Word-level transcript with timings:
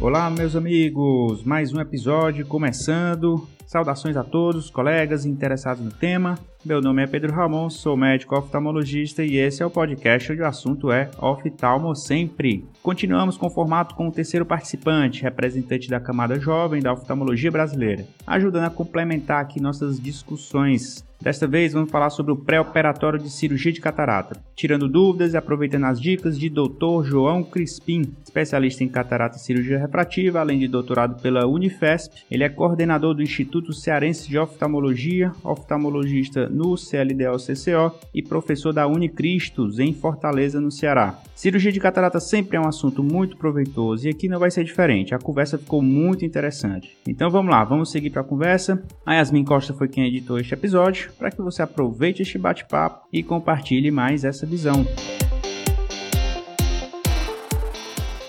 Olá, 0.00 0.30
meus 0.30 0.54
amigos, 0.54 1.42
mais 1.42 1.72
um 1.72 1.80
episódio 1.80 2.46
começando. 2.46 3.48
Saudações 3.68 4.16
a 4.16 4.24
todos, 4.24 4.70
colegas 4.70 5.26
interessados 5.26 5.84
no 5.84 5.90
tema. 5.90 6.38
Meu 6.64 6.80
nome 6.80 7.02
é 7.02 7.06
Pedro 7.06 7.34
Ramon, 7.34 7.68
sou 7.68 7.98
médico 7.98 8.34
oftalmologista 8.34 9.22
e 9.22 9.36
esse 9.36 9.62
é 9.62 9.66
o 9.66 9.70
podcast 9.70 10.32
onde 10.32 10.40
o 10.40 10.46
assunto 10.46 10.90
é 10.90 11.10
oftalmo 11.18 11.94
sempre. 11.94 12.66
Continuamos 12.82 13.36
com 13.36 13.46
o 13.46 13.50
formato 13.50 13.94
com 13.94 14.08
o 14.08 14.10
terceiro 14.10 14.46
participante, 14.46 15.22
representante 15.22 15.90
da 15.90 16.00
camada 16.00 16.40
jovem 16.40 16.80
da 16.80 16.94
oftalmologia 16.94 17.50
brasileira, 17.50 18.06
ajudando 18.26 18.64
a 18.64 18.70
complementar 18.70 19.42
aqui 19.42 19.60
nossas 19.60 20.00
discussões 20.00 21.06
Desta 21.20 21.48
vez 21.48 21.72
vamos 21.72 21.90
falar 21.90 22.10
sobre 22.10 22.30
o 22.30 22.36
pré-operatório 22.36 23.18
de 23.18 23.28
cirurgia 23.28 23.72
de 23.72 23.80
catarata, 23.80 24.40
tirando 24.54 24.88
dúvidas 24.88 25.34
e 25.34 25.36
aproveitando 25.36 25.84
as 25.84 26.00
dicas 26.00 26.38
de 26.38 26.48
Dr. 26.48 27.02
João 27.02 27.42
Crispim, 27.42 28.02
especialista 28.22 28.84
em 28.84 28.88
catarata 28.88 29.36
e 29.36 29.40
cirurgia 29.40 29.80
refrativa, 29.80 30.38
além 30.38 30.60
de 30.60 30.68
doutorado 30.68 31.20
pela 31.20 31.44
Unifesp. 31.44 32.22
Ele 32.30 32.44
é 32.44 32.48
coordenador 32.48 33.14
do 33.14 33.22
Instituto 33.22 33.57
Cearense 33.72 34.28
de 34.28 34.38
Oftalmologia, 34.38 35.32
oftalmologista 35.42 36.48
no 36.48 36.74
CLDO-CCO 36.74 37.94
e 38.14 38.22
professor 38.22 38.72
da 38.72 38.86
Unicristos 38.86 39.78
em 39.78 39.92
Fortaleza, 39.92 40.60
no 40.60 40.70
Ceará. 40.70 41.20
Cirurgia 41.34 41.72
de 41.72 41.80
catarata 41.80 42.20
sempre 42.20 42.56
é 42.56 42.60
um 42.60 42.66
assunto 42.66 43.02
muito 43.02 43.36
proveitoso 43.36 44.06
e 44.06 44.10
aqui 44.10 44.28
não 44.28 44.38
vai 44.38 44.50
ser 44.50 44.64
diferente. 44.64 45.14
A 45.14 45.18
conversa 45.18 45.58
ficou 45.58 45.82
muito 45.82 46.24
interessante. 46.24 46.96
Então 47.06 47.30
vamos 47.30 47.50
lá, 47.50 47.64
vamos 47.64 47.90
seguir 47.90 48.10
para 48.10 48.22
a 48.22 48.24
conversa. 48.24 48.82
A 49.04 49.14
Yasmin 49.14 49.44
Costa 49.44 49.74
foi 49.74 49.88
quem 49.88 50.06
editou 50.06 50.38
este 50.38 50.54
episódio 50.54 51.10
para 51.18 51.30
que 51.30 51.42
você 51.42 51.62
aproveite 51.62 52.22
este 52.22 52.38
bate-papo 52.38 53.06
e 53.12 53.22
compartilhe 53.22 53.90
mais 53.90 54.24
essa 54.24 54.46
visão. 54.46 54.84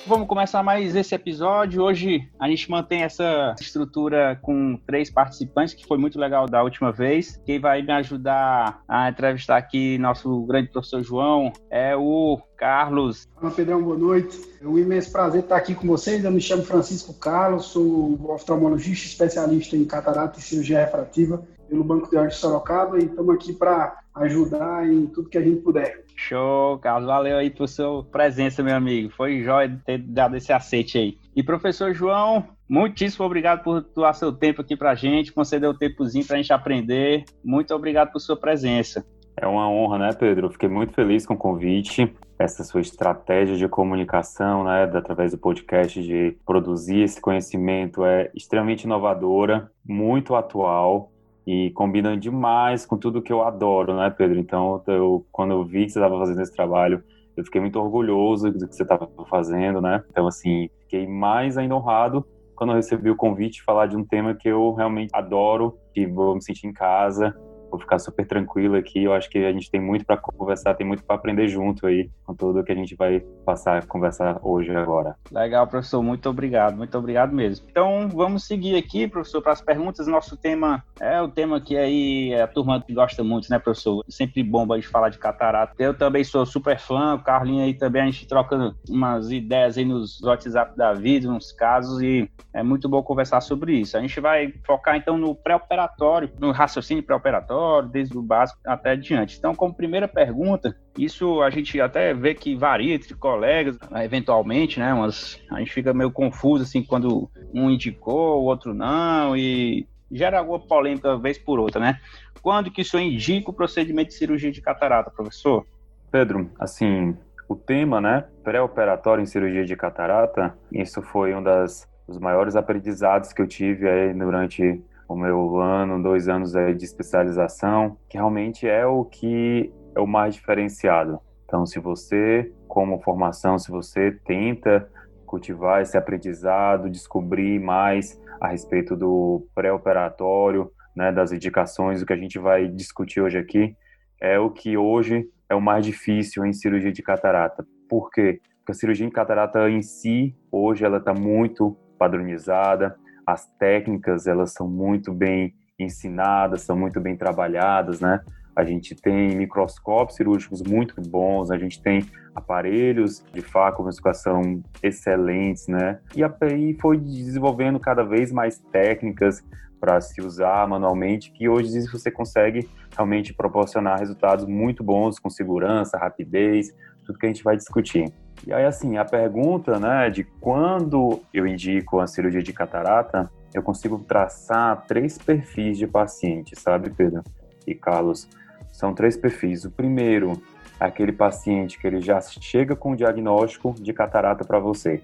Vamos 0.10 0.28
começar 0.28 0.64
mais 0.64 0.96
esse 0.96 1.14
episódio. 1.14 1.84
Hoje 1.84 2.28
a 2.40 2.50
gente 2.50 2.72
mantém 2.72 3.04
essa 3.04 3.54
estrutura 3.62 4.40
com 4.42 4.76
três 4.88 5.08
participantes, 5.12 5.76
que 5.76 5.86
foi 5.86 6.00
muito 6.00 6.18
legal 6.18 6.48
da 6.48 6.64
última 6.64 6.92
vez. 6.92 7.40
Quem 7.46 7.60
vai 7.60 7.84
me 7.84 7.92
ajudar 7.92 8.82
a 8.88 9.08
entrevistar 9.08 9.58
aqui 9.58 10.00
nosso 10.00 10.42
grande 10.48 10.72
professor 10.72 11.04
João 11.04 11.54
é 11.70 11.96
o 11.96 12.42
Carlos. 12.58 13.28
Fala, 13.36 13.54
Pedrão, 13.54 13.84
boa 13.84 14.00
noite. 14.00 14.36
É 14.60 14.68
um 14.68 14.80
imenso 14.80 15.12
prazer 15.12 15.44
estar 15.44 15.58
aqui 15.58 15.76
com 15.76 15.86
vocês. 15.86 16.26
Eu 16.26 16.32
me 16.32 16.42
chamo 16.42 16.64
Francisco 16.64 17.14
Carlos, 17.14 17.66
sou 17.66 18.20
oftalmologista 18.32 19.06
especialista 19.06 19.78
em 19.78 19.86
catarata 19.86 20.40
e 20.40 20.42
cirurgia 20.42 20.80
refrativa 20.80 21.46
pelo 21.70 21.84
Banco 21.84 22.10
de 22.10 22.18
Arte 22.18 22.34
Sorocaba 22.34 22.98
e 22.98 23.06
estamos 23.06 23.36
aqui 23.36 23.54
para 23.54 23.96
ajudar 24.16 24.92
em 24.92 25.06
tudo 25.06 25.30
que 25.30 25.38
a 25.38 25.42
gente 25.44 25.62
puder. 25.62 26.04
Show, 26.20 26.78
Carlos. 26.80 27.08
Valeu 27.08 27.38
aí 27.38 27.50
por 27.50 27.68
sua 27.68 28.04
presença, 28.04 28.62
meu 28.62 28.76
amigo. 28.76 29.10
Foi 29.10 29.42
jóia 29.42 29.80
ter 29.86 30.00
dado 30.00 30.36
esse 30.36 30.52
aceite 30.52 30.98
aí. 30.98 31.18
E 31.34 31.42
professor 31.42 31.94
João, 31.94 32.46
muitíssimo 32.70 33.26
obrigado 33.26 33.64
por 33.64 33.82
doar 33.96 34.14
seu 34.14 34.34
tempo 34.34 34.62
aqui 34.62 34.76
para 34.76 34.92
a 34.92 34.96
gente, 34.96 35.32
conceder 35.32 35.70
o 35.70 35.74
tempozinho 35.74 36.26
para 36.26 36.36
a 36.36 36.42
gente 36.42 36.52
aprender. 36.52 37.24
Muito 37.44 37.74
obrigado 37.74 38.12
por 38.12 38.20
sua 38.20 38.36
presença. 38.36 39.06
É 39.38 39.48
uma 39.48 39.70
honra, 39.70 39.98
né, 39.98 40.10
Pedro? 40.12 40.52
Fiquei 40.52 40.68
muito 40.68 40.94
feliz 40.94 41.26
com 41.26 41.34
o 41.34 41.38
convite. 41.38 42.14
Essa 42.38 42.64
sua 42.66 42.82
estratégia 42.82 43.56
de 43.56 43.68
comunicação, 43.70 44.66
né, 44.66 44.84
através 44.84 45.32
do 45.32 45.38
podcast, 45.38 46.02
de 46.04 46.38
produzir 46.46 47.02
esse 47.04 47.22
conhecimento 47.22 48.04
é 48.04 48.30
extremamente 48.36 48.84
inovadora, 48.84 49.72
muito 49.86 50.36
atual 50.36 51.12
e 51.50 51.72
combina 51.72 52.16
demais 52.16 52.86
com 52.86 52.96
tudo 52.96 53.24
que 53.24 53.34
eu 53.34 53.42
adoro, 53.42 53.96
né, 53.96 54.12
Pedro? 54.12 54.38
Então, 54.38 54.84
eu, 54.86 55.26
quando 55.32 55.52
eu 55.52 55.66
vi 55.66 55.86
que 55.86 55.90
você 55.90 55.98
estava 55.98 56.20
fazendo 56.20 56.40
esse 56.44 56.54
trabalho, 56.54 57.04
eu 57.36 57.44
fiquei 57.44 57.60
muito 57.60 57.80
orgulhoso 57.80 58.52
do 58.52 58.68
que 58.68 58.76
você 58.76 58.84
estava 58.84 59.10
fazendo, 59.28 59.82
né? 59.82 60.04
Então, 60.12 60.28
assim, 60.28 60.70
fiquei 60.82 61.08
mais 61.08 61.58
ainda 61.58 61.76
honrado 61.76 62.24
quando 62.56 62.70
eu 62.70 62.76
recebi 62.76 63.10
o 63.10 63.16
convite 63.16 63.56
de 63.56 63.64
falar 63.64 63.88
de 63.88 63.98
um 63.98 64.06
tema 64.06 64.36
que 64.36 64.48
eu 64.48 64.76
realmente 64.76 65.10
adoro, 65.12 65.76
que 65.92 66.06
vou 66.06 66.36
me 66.36 66.44
sentir 66.44 66.68
em 66.68 66.74
casa, 66.74 67.36
vou 67.70 67.80
ficar 67.80 68.00
super 68.00 68.26
tranquilo 68.26 68.76
aqui. 68.76 69.04
Eu 69.04 69.14
acho 69.14 69.30
que 69.30 69.38
a 69.40 69.52
gente 69.52 69.70
tem 69.70 69.80
muito 69.80 70.06
para 70.06 70.18
conversar, 70.18 70.74
tem 70.74 70.86
muito 70.86 71.04
para 71.04 71.16
aprender 71.16 71.48
junto 71.48 71.86
aí 71.86 72.10
com 72.26 72.34
tudo 72.34 72.64
que 72.64 72.72
a 72.72 72.76
gente 72.76 72.96
vai 72.96 73.20
passar 73.46 73.80
a 73.80 73.86
conversar 73.86 74.40
hoje 74.42 74.76
agora. 74.76 75.16
Legal, 75.32 75.68
professor, 75.68 76.02
muito 76.02 76.30
obrigado, 76.30 76.76
muito 76.76 76.98
obrigado 76.98 77.34
mesmo. 77.34 77.68
Então, 77.70 78.08
vamos 78.10 78.46
seguir 78.46 78.76
aqui, 78.76 79.08
professor, 79.08 79.42
para 79.42 79.54
as 79.54 79.62
perguntas. 79.62 80.08
Nosso 80.08 80.36
tema 80.38 80.84
é 81.00 81.22
o 81.22 81.28
tema 81.28 81.62
que 81.62 81.78
aí 81.78 82.34
a 82.34 82.48
turma 82.48 82.84
gosta 82.92 83.24
muito, 83.24 83.50
né, 83.50 83.60
professor? 83.60 84.04
Sempre 84.10 84.44
bomba 84.44 84.76
gente 84.76 84.88
falar 84.88 85.10
de 85.10 85.18
catarata. 85.18 85.74
Eu 85.78 85.94
também 85.94 86.24
sou 86.24 86.46
super 86.46 86.80
fã, 86.80 87.16
o 87.16 87.24
Carlinho 87.24 87.64
aí 87.64 87.74
também, 87.74 88.02
a 88.02 88.06
gente 88.06 88.28
troca 88.28 88.74
umas 88.90 89.32
ideias 89.32 89.78
aí 89.78 89.86
nos 89.86 90.22
WhatsApp 90.22 90.76
da 90.76 90.94
vida, 90.94 91.30
uns 91.30 91.52
casos, 91.52 92.02
e 92.02 92.30
é 92.54 92.64
muito 92.64 92.90
bom 92.90 93.04
conversar 93.04 93.42
sobre 93.42 93.74
isso. 93.74 93.98
A 93.98 94.02
gente 94.02 94.20
vai 94.20 94.54
focar 94.66 94.96
então 94.96 95.18
no 95.18 95.36
pré-operatório, 95.36 96.32
no 96.40 96.52
raciocínio 96.52 97.04
pré-operatório 97.04 97.59
desde 97.92 98.18
o 98.18 98.22
básico 98.22 98.60
até 98.66 98.92
adiante. 98.92 99.38
Então, 99.38 99.56
como 99.56 99.74
primeira 99.74 100.08
pergunta, 100.08 100.76
isso 100.98 101.42
a 101.42 101.50
gente 101.50 101.80
até 101.80 102.14
vê 102.14 102.34
que 102.34 102.56
varia 102.56 102.96
entre 102.96 103.14
colegas, 103.16 103.78
eventualmente, 104.04 104.80
né? 104.80 104.94
Mas 104.94 105.42
a 105.52 105.60
gente 105.60 105.74
fica 105.74 105.94
meio 105.94 106.12
confuso 106.12 106.64
assim 106.64 106.84
quando 106.84 107.30
um 107.54 107.70
indicou, 107.70 108.42
o 108.42 108.46
outro 108.46 108.74
não, 108.74 109.36
e 109.36 109.88
gera 110.12 110.40
alguma 110.40 110.60
polêmica 110.60 111.18
vez 111.18 111.38
por 111.38 111.60
outra, 111.60 111.80
né? 111.80 112.00
Quando 112.42 112.72
que 112.72 112.82
isso 112.82 112.98
indica 112.98 113.50
o 113.50 113.54
procedimento 113.54 114.10
de 114.10 114.16
cirurgia 114.16 114.52
de 114.52 114.62
catarata, 114.62 115.12
professor? 115.12 115.66
Pedro, 116.12 116.50
assim, 116.60 117.16
o 117.48 117.56
tema, 117.56 118.00
né, 118.00 118.26
pré-operatório 118.44 119.22
em 119.22 119.26
cirurgia 119.26 119.66
de 119.66 119.76
catarata, 119.76 120.58
isso 120.72 121.02
foi 121.02 121.34
um 121.36 121.44
das, 121.44 121.88
dos 122.08 122.18
maiores 122.18 122.56
aprendizados 122.56 123.34
que 123.34 123.42
eu 123.42 123.48
tive 123.48 123.88
aí 123.88 124.14
durante 124.14 124.82
o 125.10 125.16
meu 125.16 125.60
ano, 125.60 126.02
dois 126.02 126.30
anos 126.30 126.52
de 126.52 126.86
especialização, 126.86 127.98
que 128.08 128.16
realmente 128.16 128.68
é 128.68 128.86
o 128.86 129.04
que 129.04 129.74
é 129.96 130.00
o 130.00 130.06
mais 130.06 130.36
diferenciado. 130.36 131.20
Então, 131.46 131.66
se 131.66 131.80
você, 131.80 132.54
como 132.68 133.02
formação, 133.02 133.58
se 133.58 133.72
você 133.72 134.12
tenta 134.24 134.88
cultivar 135.26 135.82
esse 135.82 135.98
aprendizado, 135.98 136.92
descobrir 136.92 137.60
mais 137.60 138.22
a 138.40 138.50
respeito 138.50 138.96
do 138.96 139.48
pré-operatório, 139.56 140.72
né, 140.96 141.12
das 141.12 141.32
indicações, 141.32 142.04
o 142.04 142.06
que 142.06 142.14
a 142.14 142.18
gente 142.18 142.38
vai 142.38 142.68
discutir 142.68 143.20
hoje 143.20 143.40
aqui, 143.40 143.76
é 144.22 144.38
o 144.38 144.52
que 144.52 144.78
hoje 144.78 145.28
é 145.50 145.56
o 145.56 145.62
mais 145.62 145.84
difícil 145.84 146.46
em 146.46 146.54
cirurgia 146.54 146.92
de 146.92 147.02
catarata. 147.02 147.66
Por 147.90 148.12
quê? 148.12 148.40
Porque 148.60 148.74
a 148.74 148.76
cirurgia 148.76 149.08
de 149.08 149.12
catarata 149.12 149.68
em 149.72 149.82
si, 149.82 150.36
hoje, 150.52 150.86
ela 150.86 150.98
está 150.98 151.16
muito 151.16 151.76
padronizada, 151.98 152.96
as 153.32 153.46
técnicas 153.58 154.28
elas 154.28 154.54
são 154.54 154.68
muito 154.68 155.14
bem 155.14 155.54
ensinadas, 155.78 156.62
são 156.62 156.78
muito 156.78 157.00
bem 157.00 157.16
trabalhadas, 157.16 158.00
né? 158.00 158.22
A 158.56 158.66
gente 158.66 158.94
tem 158.94 159.36
microscópios 159.36 160.18
cirúrgicos 160.18 160.62
muito 160.62 161.00
bons, 161.02 161.50
a 161.50 161.58
gente 161.58 161.82
tem 161.82 162.06
aparelhos 162.36 163.24
de 163.32 163.42
facomuscação 163.42 164.62
excelentes, 164.84 165.68
né? 165.68 166.00
E 166.16 166.22
aí 166.24 166.78
foi 166.82 166.98
desenvolvendo 166.98 167.80
cada 167.80 168.04
vez 168.04 168.32
mais 168.32 168.60
técnicas 168.72 169.44
para 169.80 170.02
se 170.02 170.22
usar 170.22 170.68
manualmente, 170.68 171.32
que 171.32 171.48
hoje 171.48 171.70
você 171.88 172.12
consegue 172.12 172.68
realmente 172.96 173.34
proporcionar 173.34 174.00
resultados 174.00 174.46
muito 174.46 174.84
bons 174.84 175.18
com 175.20 175.30
segurança, 175.30 175.98
rapidez, 175.98 176.76
tudo 177.10 177.18
que 177.18 177.26
a 177.26 177.30
gente 177.30 177.44
vai 177.44 177.58
discutir. 177.58 178.14
E 178.46 178.54
aí, 178.54 178.66
assim, 178.66 178.98
a 178.98 179.04
pergunta, 179.04 179.80
né, 179.80 180.12
de 180.12 180.24
quando 180.24 181.22
eu 181.34 181.48
indico 181.48 182.00
a 182.00 182.06
cirurgia 182.06 182.44
de 182.44 182.54
catarata, 182.54 183.30
eu 183.52 183.64
consigo 183.64 183.98
traçar 183.98 184.86
três 184.88 185.18
perfis 185.18 185.78
de 185.78 185.88
paciente, 185.88 186.56
sabe, 186.56 186.92
Pedro 186.92 187.24
e 187.66 187.74
Carlos? 187.74 188.30
São 188.72 188.94
três 188.94 189.18
perfis. 189.18 189.66
O 189.66 189.72
primeiro 189.72 190.40
aquele 190.80 191.12
paciente 191.12 191.78
que 191.78 191.88
ele 191.88 192.00
já 192.00 192.22
chega 192.22 192.76
com 192.76 192.92
o 192.92 192.96
diagnóstico 192.96 193.74
de 193.74 193.92
catarata 193.92 194.46
para 194.46 194.60
você. 194.60 195.02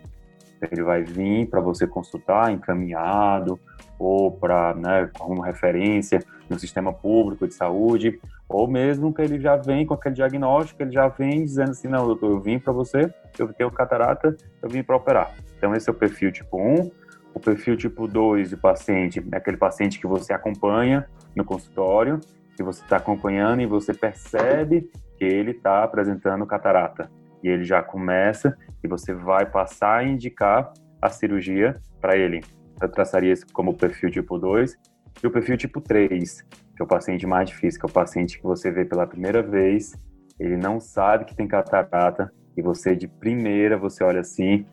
Ele 0.71 0.83
vai 0.83 1.03
vir 1.03 1.47
para 1.47 1.59
você 1.59 1.85
consultar 1.85 2.51
encaminhado 2.51 3.59
ou 3.99 4.31
para, 4.31 4.73
né, 4.75 5.09
como 5.17 5.41
referência 5.41 6.23
no 6.49 6.57
sistema 6.57 6.93
público 6.93 7.47
de 7.47 7.53
saúde, 7.53 8.19
ou 8.47 8.67
mesmo 8.67 9.13
que 9.13 9.21
ele 9.21 9.39
já 9.39 9.55
vem 9.55 9.85
com 9.85 9.93
aquele 9.93 10.15
diagnóstico, 10.15 10.81
ele 10.81 10.91
já 10.91 11.07
vem 11.07 11.43
dizendo 11.43 11.71
assim, 11.71 11.87
não, 11.87 12.05
doutor, 12.05 12.31
eu 12.31 12.39
vim 12.39 12.59
para 12.59 12.71
você, 12.71 13.11
eu 13.37 13.51
tenho 13.53 13.71
catarata, 13.71 14.35
eu 14.61 14.69
vim 14.69 14.83
para 14.83 14.95
operar. 14.95 15.33
Então 15.57 15.75
esse 15.75 15.89
é 15.89 15.91
o 15.91 15.95
perfil 15.95 16.31
tipo 16.31 16.57
1. 16.57 16.91
O 17.33 17.39
perfil 17.39 17.75
tipo 17.75 18.07
2 18.07 18.51
de 18.51 18.57
paciente 18.57 19.25
é 19.31 19.37
aquele 19.37 19.57
paciente 19.57 19.99
que 19.99 20.07
você 20.07 20.31
acompanha 20.31 21.05
no 21.35 21.43
consultório, 21.43 22.19
que 22.55 22.63
você 22.63 22.81
está 22.81 22.97
acompanhando 22.97 23.61
e 23.61 23.65
você 23.65 23.93
percebe 23.93 24.89
que 25.17 25.25
ele 25.25 25.51
está 25.51 25.83
apresentando 25.83 26.45
catarata. 26.45 27.09
E 27.43 27.49
ele 27.49 27.63
já 27.63 27.83
começa 27.83 28.57
e 28.83 28.87
você 28.87 29.13
vai 29.13 29.45
passar 29.45 29.97
a 29.97 30.03
indicar 30.03 30.71
a 31.01 31.09
cirurgia 31.09 31.75
para 31.99 32.15
ele. 32.15 32.41
Eu 32.81 32.89
traçaria 32.89 33.33
esse 33.33 33.45
como 33.45 33.75
perfil 33.75 34.09
tipo 34.09 34.37
2. 34.37 34.77
E 35.23 35.27
o 35.27 35.31
perfil 35.31 35.57
tipo 35.57 35.79
3, 35.81 36.43
que 36.75 36.81
é 36.81 36.85
o 36.85 36.87
paciente 36.87 37.25
mais 37.25 37.49
difícil, 37.49 37.79
que 37.79 37.85
é 37.85 37.89
o 37.89 37.93
paciente 37.93 38.37
que 38.37 38.43
você 38.43 38.69
vê 38.69 38.83
pela 38.83 39.07
primeira 39.07 39.41
vez, 39.41 39.93
ele 40.39 40.57
não 40.57 40.79
sabe 40.79 41.25
que 41.25 41.35
tem 41.35 41.47
catarata, 41.47 42.31
e 42.57 42.61
você 42.61 42.95
de 42.95 43.07
primeira, 43.07 43.77
você 43.77 44.03
olha 44.03 44.21
assim, 44.21 44.65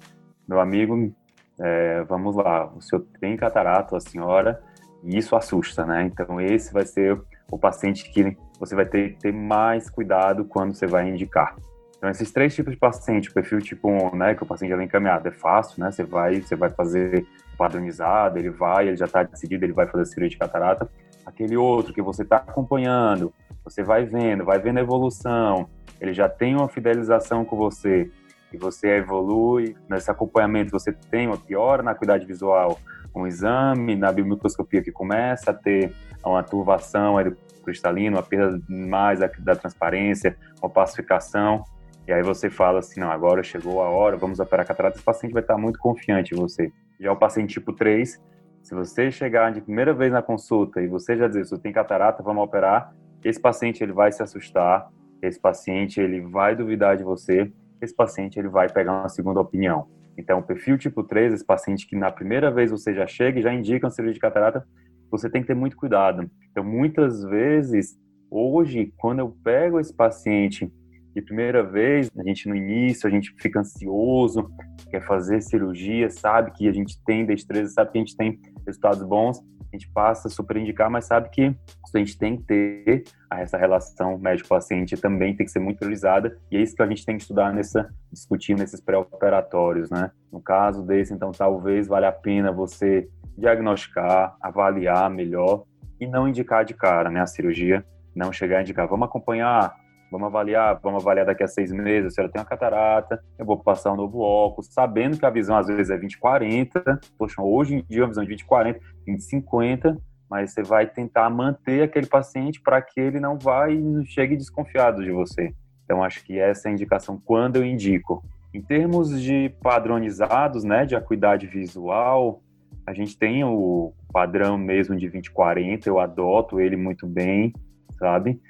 meu 0.47 0.61
amigo, 0.61 1.13
é, 1.61 2.03
vamos 2.05 2.37
lá, 2.37 2.67
o 2.67 2.81
senhor 2.81 3.05
tem 3.21 3.37
catarata, 3.37 3.97
a 3.97 4.01
senhora, 4.01 4.63
e 5.05 5.17
isso 5.17 5.35
assusta, 5.35 5.85
né? 5.85 6.05
Então, 6.05 6.41
esse 6.41 6.73
vai 6.73 6.87
ser 6.87 7.21
o 7.51 7.59
paciente 7.59 8.11
que 8.11 8.37
você 8.59 8.75
vai 8.75 8.87
ter 8.87 9.15
que 9.15 9.21
ter 9.21 9.33
mais 9.33 9.91
cuidado 9.91 10.45
quando 10.45 10.75
você 10.75 10.87
vai 10.87 11.09
indicar. 11.09 11.57
Então, 11.97 12.11
esses 12.11 12.33
três 12.33 12.55
tipos 12.55 12.73
de 12.73 12.79
paciente, 12.79 13.29
o 13.29 13.33
perfil 13.35 13.61
tipo 13.61 13.89
1, 13.89 14.17
né, 14.17 14.35
que 14.35 14.43
o 14.43 14.47
paciente 14.47 14.71
já 14.71 14.77
vem 14.77 14.87
encaminhado, 14.87 15.29
é 15.29 15.33
fácil, 15.33 15.83
né? 15.83 15.91
Você 15.91 16.03
vai, 16.03 16.41
você 16.41 16.57
vai 16.57 16.71
fazer 16.71 17.27
padronizado, 17.57 18.39
ele 18.39 18.51
vai, 18.51 18.89
ele 18.89 18.97
já 18.97 19.05
está 19.05 19.23
decidido, 19.23 19.65
ele 19.65 19.73
vai 19.73 19.87
fazer 19.87 20.07
cirurgia 20.07 20.31
de 20.31 20.39
catarata. 20.39 20.91
Aquele 21.25 21.57
outro 21.57 21.93
que 21.93 22.03
você 22.03 22.23
está 22.23 22.37
acompanhando, 22.37 23.33
você 23.65 23.83
vai 23.83 24.05
vendo, 24.05 24.45
vai 24.45 24.59
vendo 24.59 24.79
a 24.79 24.81
evolução, 24.81 25.69
ele 26.01 26.13
já 26.13 26.29
tem 26.29 26.57
uma 26.57 26.69
fidelização 26.69 27.45
com 27.45 27.57
você, 27.57 28.11
e 28.53 28.59
você 28.59 28.97
evolui 28.97 29.75
nesse 29.89 30.11
acompanhamento, 30.11 30.71
você 30.71 30.93
tem 30.93 31.27
uma 31.27 31.39
piora 31.39 31.83
na 31.83 31.93
acuidade 31.93 32.27
visual, 32.27 32.79
um 33.15 33.27
exame 33.27 33.97
na 33.97 34.13
biomicroscopia 34.13 34.83
que 34.83 34.93
começa 34.93 35.51
a 35.51 35.55
ter 35.55 35.95
uma 36.25 36.43
turvação 36.43 37.17
cristalina, 37.65 38.17
uma 38.17 38.23
perda 38.23 38.61
mais 38.69 39.21
da, 39.21 39.57
transparência, 39.57 40.37
uma 40.61 40.69
pacificação, 40.69 41.65
e 42.07 42.13
aí 42.13 42.23
você 42.23 42.51
fala 42.51 42.81
assim, 42.81 43.01
não, 43.01 43.11
agora 43.11 43.43
chegou 43.43 43.81
a 43.81 43.89
hora, 43.89 44.17
vamos 44.17 44.41
operar 44.41 44.67
catarata, 44.67 44.97
esse 44.97 45.05
paciente 45.05 45.33
vai 45.33 45.43
estar 45.43 45.57
muito 45.57 45.79
confiante 45.79 46.35
em 46.35 46.37
você. 46.37 46.73
Já 46.99 47.13
o 47.13 47.17
paciente 47.17 47.55
tipo 47.55 47.73
3, 47.73 48.21
se 48.63 48.75
você 48.75 49.11
chegar 49.11 49.53
de 49.53 49.61
primeira 49.61 49.93
vez 49.93 50.13
na 50.13 50.23
consulta 50.23 50.81
e 50.81 50.87
você 50.87 51.17
já 51.17 51.27
dizer, 51.27 51.45
se 51.45 51.59
tem 51.59 51.73
catarata, 51.73 52.23
vamos 52.23 52.45
operar, 52.45 52.95
esse 53.25 53.41
paciente 53.41 53.83
ele 53.83 53.93
vai 53.93 54.13
se 54.13 54.23
assustar, 54.23 54.89
esse 55.21 55.39
paciente 55.39 56.01
ele 56.01 56.21
vai 56.21 56.55
duvidar 56.55 56.97
de 56.97 57.03
você, 57.03 57.53
esse 57.81 57.95
paciente 57.95 58.39
ele 58.39 58.49
vai 58.49 58.69
pegar 58.69 58.93
uma 58.93 59.09
segunda 59.09 59.41
opinião. 59.41 59.89
Então, 60.17 60.39
o 60.39 60.43
perfil 60.43 60.79
tipo 60.79 61.03
3, 61.03 61.33
esse 61.33 61.45
paciente 61.45 61.87
que 61.87 61.97
na 61.97 62.11
primeira 62.11 62.51
vez 62.51 62.71
você 62.71 62.95
já 62.95 63.07
chega 63.07 63.39
e 63.39 63.43
já 63.43 63.53
indica 63.53 63.87
uma 63.87 63.91
cirurgia 63.91 64.15
de 64.15 64.21
catarata, 64.21 64.67
você 65.11 65.29
tem 65.29 65.43
que 65.43 65.49
ter 65.49 65.55
muito 65.55 65.77
cuidado. 65.77 66.31
Então, 66.51 66.63
muitas 66.63 67.23
vezes, 67.25 67.99
hoje, 68.31 68.93
quando 68.99 69.21
eu 69.21 69.37
pego 69.43 69.81
esse 69.81 69.95
paciente 69.95 70.73
de 71.15 71.23
primeira 71.23 71.63
vez, 71.63 72.11
a 72.17 72.23
gente 72.23 72.49
no 72.49 72.55
início, 72.55 73.07
a 73.07 73.11
gente 73.11 73.35
fica 73.39 73.61
ansioso, 73.61 74.51
quer 74.91 75.05
fazer 75.07 75.43
cirurgia, 75.43 76.09
sabe 76.11 76.53
que 76.53 76.69
a 76.69 76.73
gente 76.73 77.03
tem 77.05 77.27
destreza, 77.27 77.73
sabe 77.73 77.93
que 77.93 77.99
a 77.99 78.01
gente 78.01 78.17
tem 78.17 78.41
resultados 78.67 79.03
bons, 79.03 79.39
a 79.73 79.77
gente 79.77 79.91
passa 79.91 80.29
a 80.29 80.31
super 80.31 80.57
indicar, 80.57 80.91
mas 80.91 81.07
sabe 81.07 81.31
que 81.31 81.55
a 81.95 81.99
gente 81.99 82.19
tem 82.19 82.37
que 82.37 82.43
ter 82.45 83.05
essa 83.31 83.57
relação 83.57 84.19
médico-paciente 84.19 84.97
também 84.97 85.35
tem 85.35 85.47
que 85.47 85.53
ser 85.53 85.61
muito 85.61 85.79
priorizada. 85.79 86.37
E 86.51 86.57
é 86.57 86.61
isso 86.61 86.75
que 86.75 86.83
a 86.83 86.87
gente 86.87 87.05
tem 87.05 87.17
que 87.17 87.23
estudar 87.23 87.53
nessa 87.53 87.89
discutir 88.11 88.55
nesses 88.55 88.81
pré-operatórios, 88.81 89.91
né? 89.91 90.11
No 90.31 90.41
caso 90.41 90.83
desse, 90.83 91.13
então 91.15 91.33
talvez 91.33 91.87
valha 91.87 92.09
a 92.09 92.13
pena 92.13 92.53
você 92.53 93.09
diagnosticar, 93.37 94.37
avaliar 94.43 95.11
melhor 95.11 95.65
e 95.99 96.07
não 96.07 96.29
indicar 96.29 96.65
de 96.65 96.75
cara, 96.75 97.11
né, 97.11 97.21
a 97.21 97.27
cirurgia, 97.27 97.85
não 98.15 98.33
chegar 98.33 98.59
a 98.59 98.63
indicar, 98.63 98.87
vamos 98.87 99.07
acompanhar 99.07 99.75
vamos 100.13 100.27
avaliar, 100.27 100.79
vamos 100.83 101.03
avaliar 101.03 101.25
daqui 101.25 101.43
a 101.43 101.49
seis 101.49 101.73
meses, 101.73 102.15
se 102.15 102.21
ela 102.21 102.29
tem 102.29 102.39
uma 102.39 102.47
catarata, 102.47 103.19
eu 103.39 103.47
vou 103.47 103.59
passar 103.59 103.93
um 103.93 103.97
novo 103.97 104.21
óculos, 104.21 104.69
sabendo 104.71 105.19
que 105.19 105.25
a 105.25 105.31
visão 105.31 105.57
às 105.57 105.67
vezes 105.67 105.91
é 105.91 105.99
20-40, 105.99 107.01
poxa, 107.19 107.41
hoje 107.41 107.77
em 107.77 107.85
dia 107.89 108.05
a 108.05 108.07
visão 108.07 108.23
é 108.23 108.27
20-40, 108.27 108.79
20-50, 109.09 109.97
mas 110.31 110.53
você 110.53 110.63
vai 110.63 110.87
tentar 110.87 111.31
manter 111.31 111.83
aquele 111.83 112.07
paciente 112.07 112.61
para 112.61 112.81
que 112.83 113.01
ele 113.01 113.19
não 113.19 113.39
vá 113.39 113.71
e 113.71 114.07
chegue 114.07 114.37
desconfiado 114.37 115.03
de 115.03 115.11
você. 115.11 115.55
Então, 115.85 116.03
acho 116.03 116.23
que 116.25 116.39
essa 116.39 116.69
é 116.69 116.71
a 116.71 116.73
indicação 116.73 117.21
quando 117.25 117.57
eu 117.57 117.65
indico. 117.65 118.25
Em 118.55 118.61
termos 118.61 119.21
de 119.21 119.51
padronizados, 119.63 120.63
né, 120.63 120.85
de 120.85 120.95
acuidade 120.95 121.47
visual, 121.47 122.43
a 122.87 122.93
gente 122.93 123.17
tem 123.17 123.45
o 123.45 123.93
padrão 124.13 124.59
mesmo 124.59 124.97
de 124.97 125.07
20-40, 125.07 125.87
eu 125.87 125.99
adoto 125.99 126.61
ele 126.61 126.77
muito 126.77 127.07
bem, 127.07 127.53
sabe? 127.99 128.41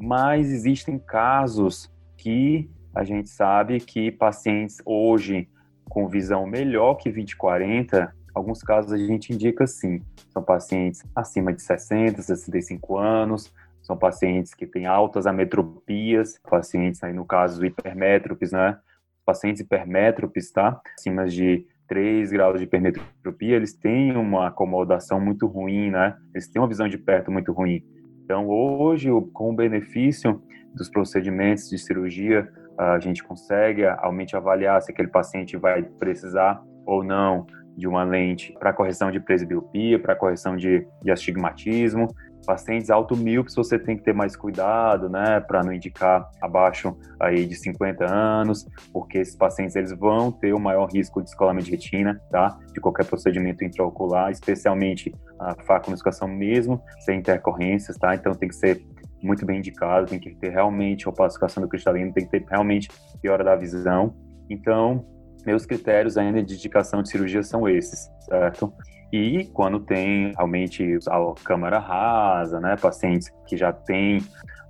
Mas 0.00 0.50
existem 0.50 0.98
casos 0.98 1.92
que 2.16 2.70
a 2.94 3.04
gente 3.04 3.28
sabe 3.28 3.78
que 3.78 4.10
pacientes 4.10 4.78
hoje 4.84 5.46
com 5.90 6.08
visão 6.08 6.46
melhor 6.46 6.94
que 6.94 7.10
20/40, 7.10 8.10
alguns 8.34 8.62
casos 8.62 8.92
a 8.92 8.98
gente 8.98 9.32
indica 9.32 9.66
sim. 9.66 10.02
São 10.30 10.42
pacientes 10.42 11.04
acima 11.14 11.52
de 11.52 11.60
60, 11.60 12.22
65 12.22 12.96
anos, 12.96 13.52
são 13.82 13.96
pacientes 13.96 14.54
que 14.54 14.66
têm 14.66 14.86
altas 14.86 15.26
ametropias, 15.26 16.40
pacientes 16.48 17.02
aí 17.04 17.12
no 17.12 17.26
caso 17.26 17.64
hipermétropes, 17.64 18.52
né? 18.52 18.78
Pacientes 19.26 19.60
hipermétropes, 19.60 20.50
tá? 20.50 20.80
Acima 20.98 21.26
de 21.26 21.66
3 21.86 22.30
graus 22.30 22.58
de 22.58 22.64
hipermetropia, 22.64 23.56
eles 23.56 23.74
têm 23.74 24.16
uma 24.16 24.48
acomodação 24.48 25.20
muito 25.20 25.46
ruim, 25.46 25.90
né? 25.90 26.16
Eles 26.32 26.48
têm 26.48 26.62
uma 26.62 26.68
visão 26.68 26.88
de 26.88 26.96
perto 26.96 27.30
muito 27.30 27.52
ruim. 27.52 27.84
Então, 28.30 28.48
hoje, 28.48 29.08
com 29.32 29.50
o 29.50 29.52
benefício 29.52 30.40
dos 30.72 30.88
procedimentos 30.88 31.68
de 31.68 31.76
cirurgia, 31.76 32.48
a 32.78 32.96
gente 33.00 33.24
consegue 33.24 33.82
realmente 33.82 34.36
avaliar 34.36 34.80
se 34.80 34.92
aquele 34.92 35.08
paciente 35.08 35.56
vai 35.56 35.82
precisar 35.82 36.62
ou 36.86 37.02
não 37.02 37.44
de 37.76 37.88
uma 37.88 38.04
lente 38.04 38.52
para 38.60 38.72
correção 38.72 39.10
de 39.10 39.18
presbiopia, 39.18 39.98
para 39.98 40.14
correção 40.14 40.56
de, 40.56 40.86
de 41.02 41.10
astigmatismo. 41.10 42.06
Pacientes 42.50 42.90
automíopes 42.90 43.54
você 43.54 43.78
tem 43.78 43.96
que 43.96 44.02
ter 44.02 44.12
mais 44.12 44.34
cuidado, 44.34 45.08
né, 45.08 45.38
para 45.38 45.62
não 45.62 45.72
indicar 45.72 46.28
abaixo 46.42 46.98
aí 47.20 47.46
de 47.46 47.54
50 47.54 48.04
anos, 48.04 48.66
porque 48.92 49.18
esses 49.18 49.36
pacientes 49.36 49.76
eles 49.76 49.92
vão 49.92 50.32
ter 50.32 50.52
o 50.52 50.58
maior 50.58 50.90
risco 50.92 51.20
de 51.20 51.26
descolamento 51.26 51.66
de 51.66 51.70
retina, 51.70 52.20
tá? 52.28 52.58
De 52.74 52.80
qualquer 52.80 53.06
procedimento 53.06 53.62
intraocular, 53.62 54.32
especialmente 54.32 55.14
a 55.38 55.54
faconiscação 55.62 56.26
mesmo, 56.26 56.82
sem 57.04 57.20
intercorrências, 57.20 57.96
tá? 57.96 58.16
Então 58.16 58.34
tem 58.34 58.48
que 58.48 58.56
ser 58.56 58.82
muito 59.22 59.46
bem 59.46 59.58
indicado, 59.58 60.06
tem 60.06 60.18
que 60.18 60.34
ter 60.34 60.48
realmente 60.48 61.08
opacificação 61.08 61.62
do 61.62 61.68
cristalino, 61.68 62.12
tem 62.12 62.24
que 62.24 62.32
ter 62.32 62.44
realmente 62.50 62.88
piora 63.22 63.44
da 63.44 63.54
visão. 63.54 64.12
Então, 64.50 65.06
meus 65.46 65.64
critérios 65.64 66.16
ainda 66.16 66.42
de 66.42 66.54
indicação 66.54 67.00
de 67.00 67.10
cirurgia 67.10 67.44
são 67.44 67.68
esses, 67.68 68.10
certo? 68.22 68.74
E 69.12 69.44
quando 69.52 69.80
tem 69.80 70.32
realmente 70.36 70.98
a 71.08 71.18
câmara 71.44 71.78
rasa, 71.78 72.60
né, 72.60 72.76
pacientes 72.76 73.28
que 73.46 73.56
já 73.56 73.72
têm 73.72 74.20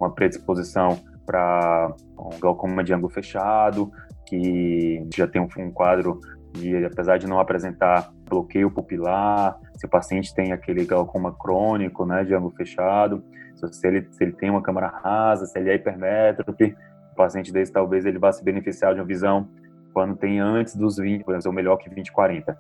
uma 0.01 0.11
predisposição 0.11 0.99
para 1.27 1.95
um 2.19 2.41
glaucoma 2.41 2.83
de 2.83 2.95
ângulo 2.95 3.13
fechado, 3.13 3.91
que 4.27 5.07
já 5.15 5.27
tem 5.27 5.43
um 5.43 5.71
quadro 5.71 6.21
de, 6.53 6.85
apesar 6.85 7.19
de 7.19 7.27
não 7.27 7.39
apresentar 7.39 8.11
bloqueio 8.29 8.71
pupilar, 8.71 9.59
se 9.77 9.87
o 9.87 9.89
paciente 9.89 10.35
tem 10.35 10.53
aquele 10.53 10.85
glaucoma 10.87 11.37
crônico, 11.37 12.07
né, 12.07 12.25
de 12.25 12.35
ângulo 12.35 12.55
fechado, 12.57 13.23
se 13.55 13.87
ele, 13.87 14.09
se 14.11 14.25
ele 14.25 14.33
tem 14.33 14.49
uma 14.49 14.63
câmara 14.63 14.89
rasa, 14.89 15.45
se 15.45 15.59
ele 15.59 15.71
é 15.71 15.75
hipermétrope, 15.75 16.75
o 17.13 17.15
paciente 17.15 17.53
desse 17.53 17.71
talvez 17.71 18.07
ele 18.07 18.19
vá 18.19 18.33
se 18.33 18.43
beneficiar 18.43 18.95
de 18.95 19.01
uma 19.01 19.07
visão 19.07 19.49
quando 19.93 20.17
tem 20.17 20.41
antes 20.41 20.75
dos 20.75 20.97
20, 20.97 21.25
ou 21.45 21.53
melhor 21.53 21.77
que 21.77 21.91
20, 21.91 22.11
40 22.11 22.57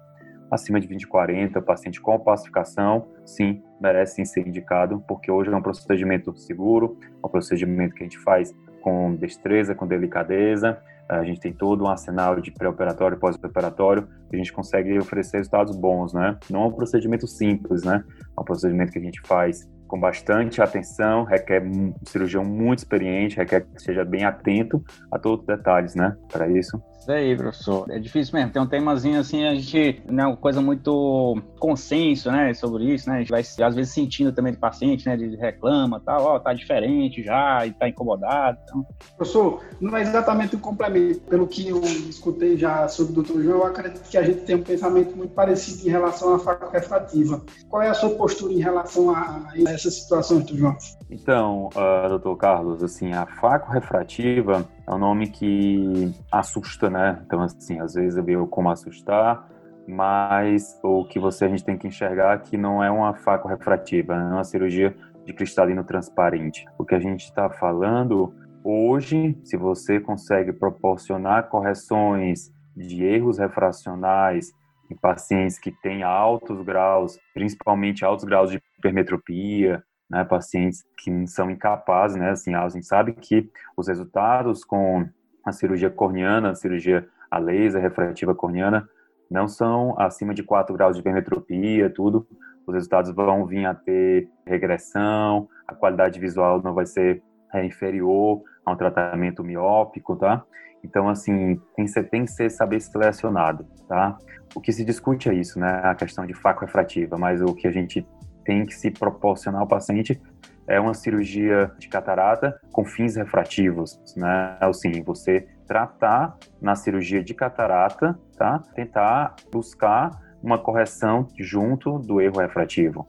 acima 0.50 0.80
de 0.80 0.86
20 0.86 1.06
40, 1.06 1.60
paciente 1.62 2.00
com 2.00 2.18
pacificação, 2.18 3.08
sim, 3.24 3.62
merece 3.80 4.16
sim 4.16 4.24
ser 4.24 4.46
indicado, 4.46 5.02
porque 5.06 5.30
hoje 5.30 5.50
é 5.50 5.56
um 5.56 5.62
procedimento 5.62 6.36
seguro, 6.36 6.98
é 7.22 7.26
um 7.26 7.30
procedimento 7.30 7.94
que 7.94 8.02
a 8.02 8.06
gente 8.06 8.18
faz 8.18 8.54
com 8.80 9.14
destreza, 9.14 9.74
com 9.74 9.86
delicadeza, 9.86 10.78
a 11.08 11.24
gente 11.24 11.40
tem 11.40 11.52
todo 11.52 11.84
um 11.84 11.88
arsenal 11.88 12.40
de 12.40 12.52
pré-operatório 12.52 13.16
e 13.16 13.18
pós-operatório, 13.18 14.08
a 14.32 14.36
gente 14.36 14.52
consegue 14.52 14.96
oferecer 14.96 15.38
resultados 15.38 15.76
bons, 15.76 16.14
né? 16.14 16.38
Não 16.48 16.62
é 16.62 16.66
um 16.66 16.72
procedimento 16.72 17.26
simples, 17.26 17.82
né? 17.82 18.04
É 18.36 18.40
um 18.40 18.44
procedimento 18.44 18.92
que 18.92 18.98
a 18.98 19.02
gente 19.02 19.20
faz 19.26 19.68
com 19.88 19.98
bastante 19.98 20.62
atenção, 20.62 21.24
requer 21.24 21.60
um 21.64 21.92
cirurgião 22.06 22.44
muito 22.44 22.78
experiente, 22.78 23.36
requer 23.36 23.62
que 23.62 23.82
seja 23.82 24.04
bem 24.04 24.24
atento 24.24 24.80
a 25.10 25.18
todos 25.18 25.40
os 25.40 25.46
detalhes, 25.46 25.96
né? 25.96 26.16
Para 26.30 26.46
isso. 26.48 26.80
Isso 27.00 27.10
aí, 27.10 27.34
professor. 27.34 27.90
É 27.90 27.98
difícil 27.98 28.34
mesmo. 28.34 28.52
Tem 28.52 28.60
um 28.60 28.66
temazinho 28.66 29.18
assim, 29.18 29.44
a 29.46 29.54
gente, 29.54 30.02
né, 30.06 30.26
uma 30.26 30.36
coisa 30.36 30.60
muito 30.60 31.40
consenso, 31.58 32.30
né, 32.30 32.52
sobre 32.52 32.92
isso, 32.92 33.08
né? 33.08 33.16
A 33.16 33.18
gente 33.20 33.30
vai 33.30 33.40
às 33.40 33.74
vezes 33.74 33.92
sentindo 33.92 34.32
também 34.32 34.52
do 34.52 34.58
paciente, 34.58 35.06
né, 35.06 35.16
de 35.16 35.34
reclama, 35.34 35.98
tal, 35.98 36.24
ó, 36.24 36.38
tá 36.38 36.52
diferente 36.52 37.22
já 37.22 37.66
e 37.66 37.72
tá 37.72 37.88
incomodado. 37.88 38.58
Então. 38.64 38.86
Professor, 39.16 39.62
não 39.80 39.96
é 39.96 40.02
exatamente 40.02 40.54
um 40.54 40.58
complemento. 40.58 41.20
Pelo 41.20 41.46
que 41.46 41.68
eu 41.68 41.82
escutei 41.82 42.58
já 42.58 42.86
sobre 42.86 43.12
o 43.12 43.14
doutor 43.16 43.42
João, 43.42 43.58
eu 43.58 43.64
acredito 43.64 44.06
que 44.08 44.18
a 44.18 44.22
gente 44.22 44.42
tem 44.42 44.56
um 44.56 44.62
pensamento 44.62 45.16
muito 45.16 45.32
parecido 45.32 45.88
em 45.88 45.90
relação 45.90 46.34
à 46.34 46.38
faca 46.38 46.68
refrativa. 46.70 47.40
Qual 47.70 47.80
é 47.80 47.88
a 47.88 47.94
sua 47.94 48.10
postura 48.10 48.52
em 48.52 48.60
relação 48.60 49.08
a 49.10 49.48
essas 49.66 49.94
situações, 49.94 50.40
doutor 50.40 50.58
João? 50.58 50.76
Então, 51.10 51.70
uh, 51.74 52.08
doutor 52.10 52.36
Carlos, 52.36 52.82
assim, 52.82 53.12
a 53.12 53.26
faca 53.26 53.72
refrativa 53.72 54.68
é 54.86 54.94
um 54.94 54.98
nome 54.98 55.28
que 55.28 56.12
assusta, 56.30 56.90
né? 56.90 57.20
Então, 57.26 57.42
assim, 57.42 57.80
às 57.80 57.94
vezes 57.94 58.16
eu 58.16 58.24
vejo 58.24 58.46
como 58.46 58.70
assustar, 58.70 59.48
mas 59.86 60.78
o 60.82 61.04
que 61.04 61.18
você 61.18 61.44
a 61.44 61.48
gente 61.48 61.64
tem 61.64 61.76
que 61.76 61.86
enxergar 61.86 62.36
é 62.36 62.38
que 62.38 62.56
não 62.56 62.82
é 62.82 62.90
uma 62.90 63.14
faca 63.14 63.48
refrativa, 63.48 64.14
é 64.14 64.24
uma 64.24 64.44
cirurgia 64.44 64.94
de 65.24 65.32
cristalino 65.32 65.84
transparente. 65.84 66.64
O 66.78 66.84
que 66.84 66.94
a 66.94 67.00
gente 67.00 67.24
está 67.24 67.48
falando 67.50 68.34
hoje, 68.64 69.36
se 69.44 69.56
você 69.56 70.00
consegue 70.00 70.52
proporcionar 70.52 71.48
correções 71.48 72.52
de 72.76 73.04
erros 73.04 73.38
refracionais 73.38 74.52
em 74.90 74.96
pacientes 74.96 75.58
que 75.58 75.70
têm 75.70 76.02
altos 76.02 76.62
graus, 76.62 77.18
principalmente 77.32 78.04
altos 78.04 78.24
graus 78.24 78.50
de 78.50 78.60
hipermetropia, 78.78 79.82
né, 80.10 80.24
pacientes 80.24 80.84
que 80.98 81.26
são 81.28 81.50
incapazes, 81.50 82.16
né, 82.16 82.30
assim, 82.30 82.54
a 82.54 82.68
gente 82.68 82.86
sabe 82.86 83.12
que 83.12 83.48
os 83.76 83.88
resultados 83.88 84.64
com 84.64 85.08
a 85.44 85.52
cirurgia 85.52 85.88
corneana, 85.88 86.50
a 86.50 86.54
cirurgia 86.54 87.08
a 87.30 87.38
laser 87.38 87.80
refrativa 87.80 88.34
corneana, 88.34 88.88
não 89.30 89.46
são 89.46 89.94
acima 89.98 90.34
de 90.34 90.42
4 90.42 90.74
graus 90.74 90.96
de 90.96 91.00
hipermetropia, 91.00 91.88
tudo, 91.88 92.26
os 92.66 92.74
resultados 92.74 93.12
vão 93.12 93.46
vir 93.46 93.64
a 93.64 93.74
ter 93.74 94.28
regressão, 94.44 95.48
a 95.66 95.74
qualidade 95.74 96.18
visual 96.18 96.60
não 96.62 96.74
vai 96.74 96.86
ser 96.86 97.22
é, 97.54 97.64
inferior 97.64 98.42
a 98.64 98.72
um 98.72 98.76
tratamento 98.76 99.44
miópico, 99.44 100.16
tá? 100.16 100.44
Então, 100.82 101.08
assim, 101.08 101.60
tem 101.76 101.86
tem 102.10 102.24
que 102.24 102.30
ser 102.30 102.50
saber 102.50 102.80
selecionado, 102.80 103.66
tá? 103.88 104.16
O 104.54 104.60
que 104.60 104.72
se 104.72 104.84
discute 104.84 105.28
é 105.28 105.34
isso, 105.34 105.58
né? 105.58 105.80
A 105.84 105.94
questão 105.94 106.26
de 106.26 106.34
faco 106.34 106.64
refrativa, 106.64 107.16
mas 107.18 107.40
o 107.40 107.54
que 107.54 107.68
a 107.68 107.70
gente 107.70 108.06
tem 108.50 108.66
que 108.66 108.74
se 108.74 108.90
proporcionar 108.90 109.60
ao 109.60 109.66
paciente 109.68 110.20
é 110.66 110.80
uma 110.80 110.92
cirurgia 110.92 111.70
de 111.78 111.88
catarata 111.88 112.60
com 112.72 112.84
fins 112.84 113.14
refrativos, 113.14 113.96
né? 114.16 114.56
Assim, 114.60 115.04
você 115.04 115.46
tratar 115.68 116.36
na 116.60 116.74
cirurgia 116.74 117.22
de 117.22 117.32
catarata, 117.32 118.18
tá? 118.36 118.58
Tentar 118.74 119.36
buscar 119.52 120.10
uma 120.42 120.58
correção 120.58 121.28
junto 121.38 121.96
do 122.00 122.20
erro 122.20 122.40
refrativo. 122.40 123.06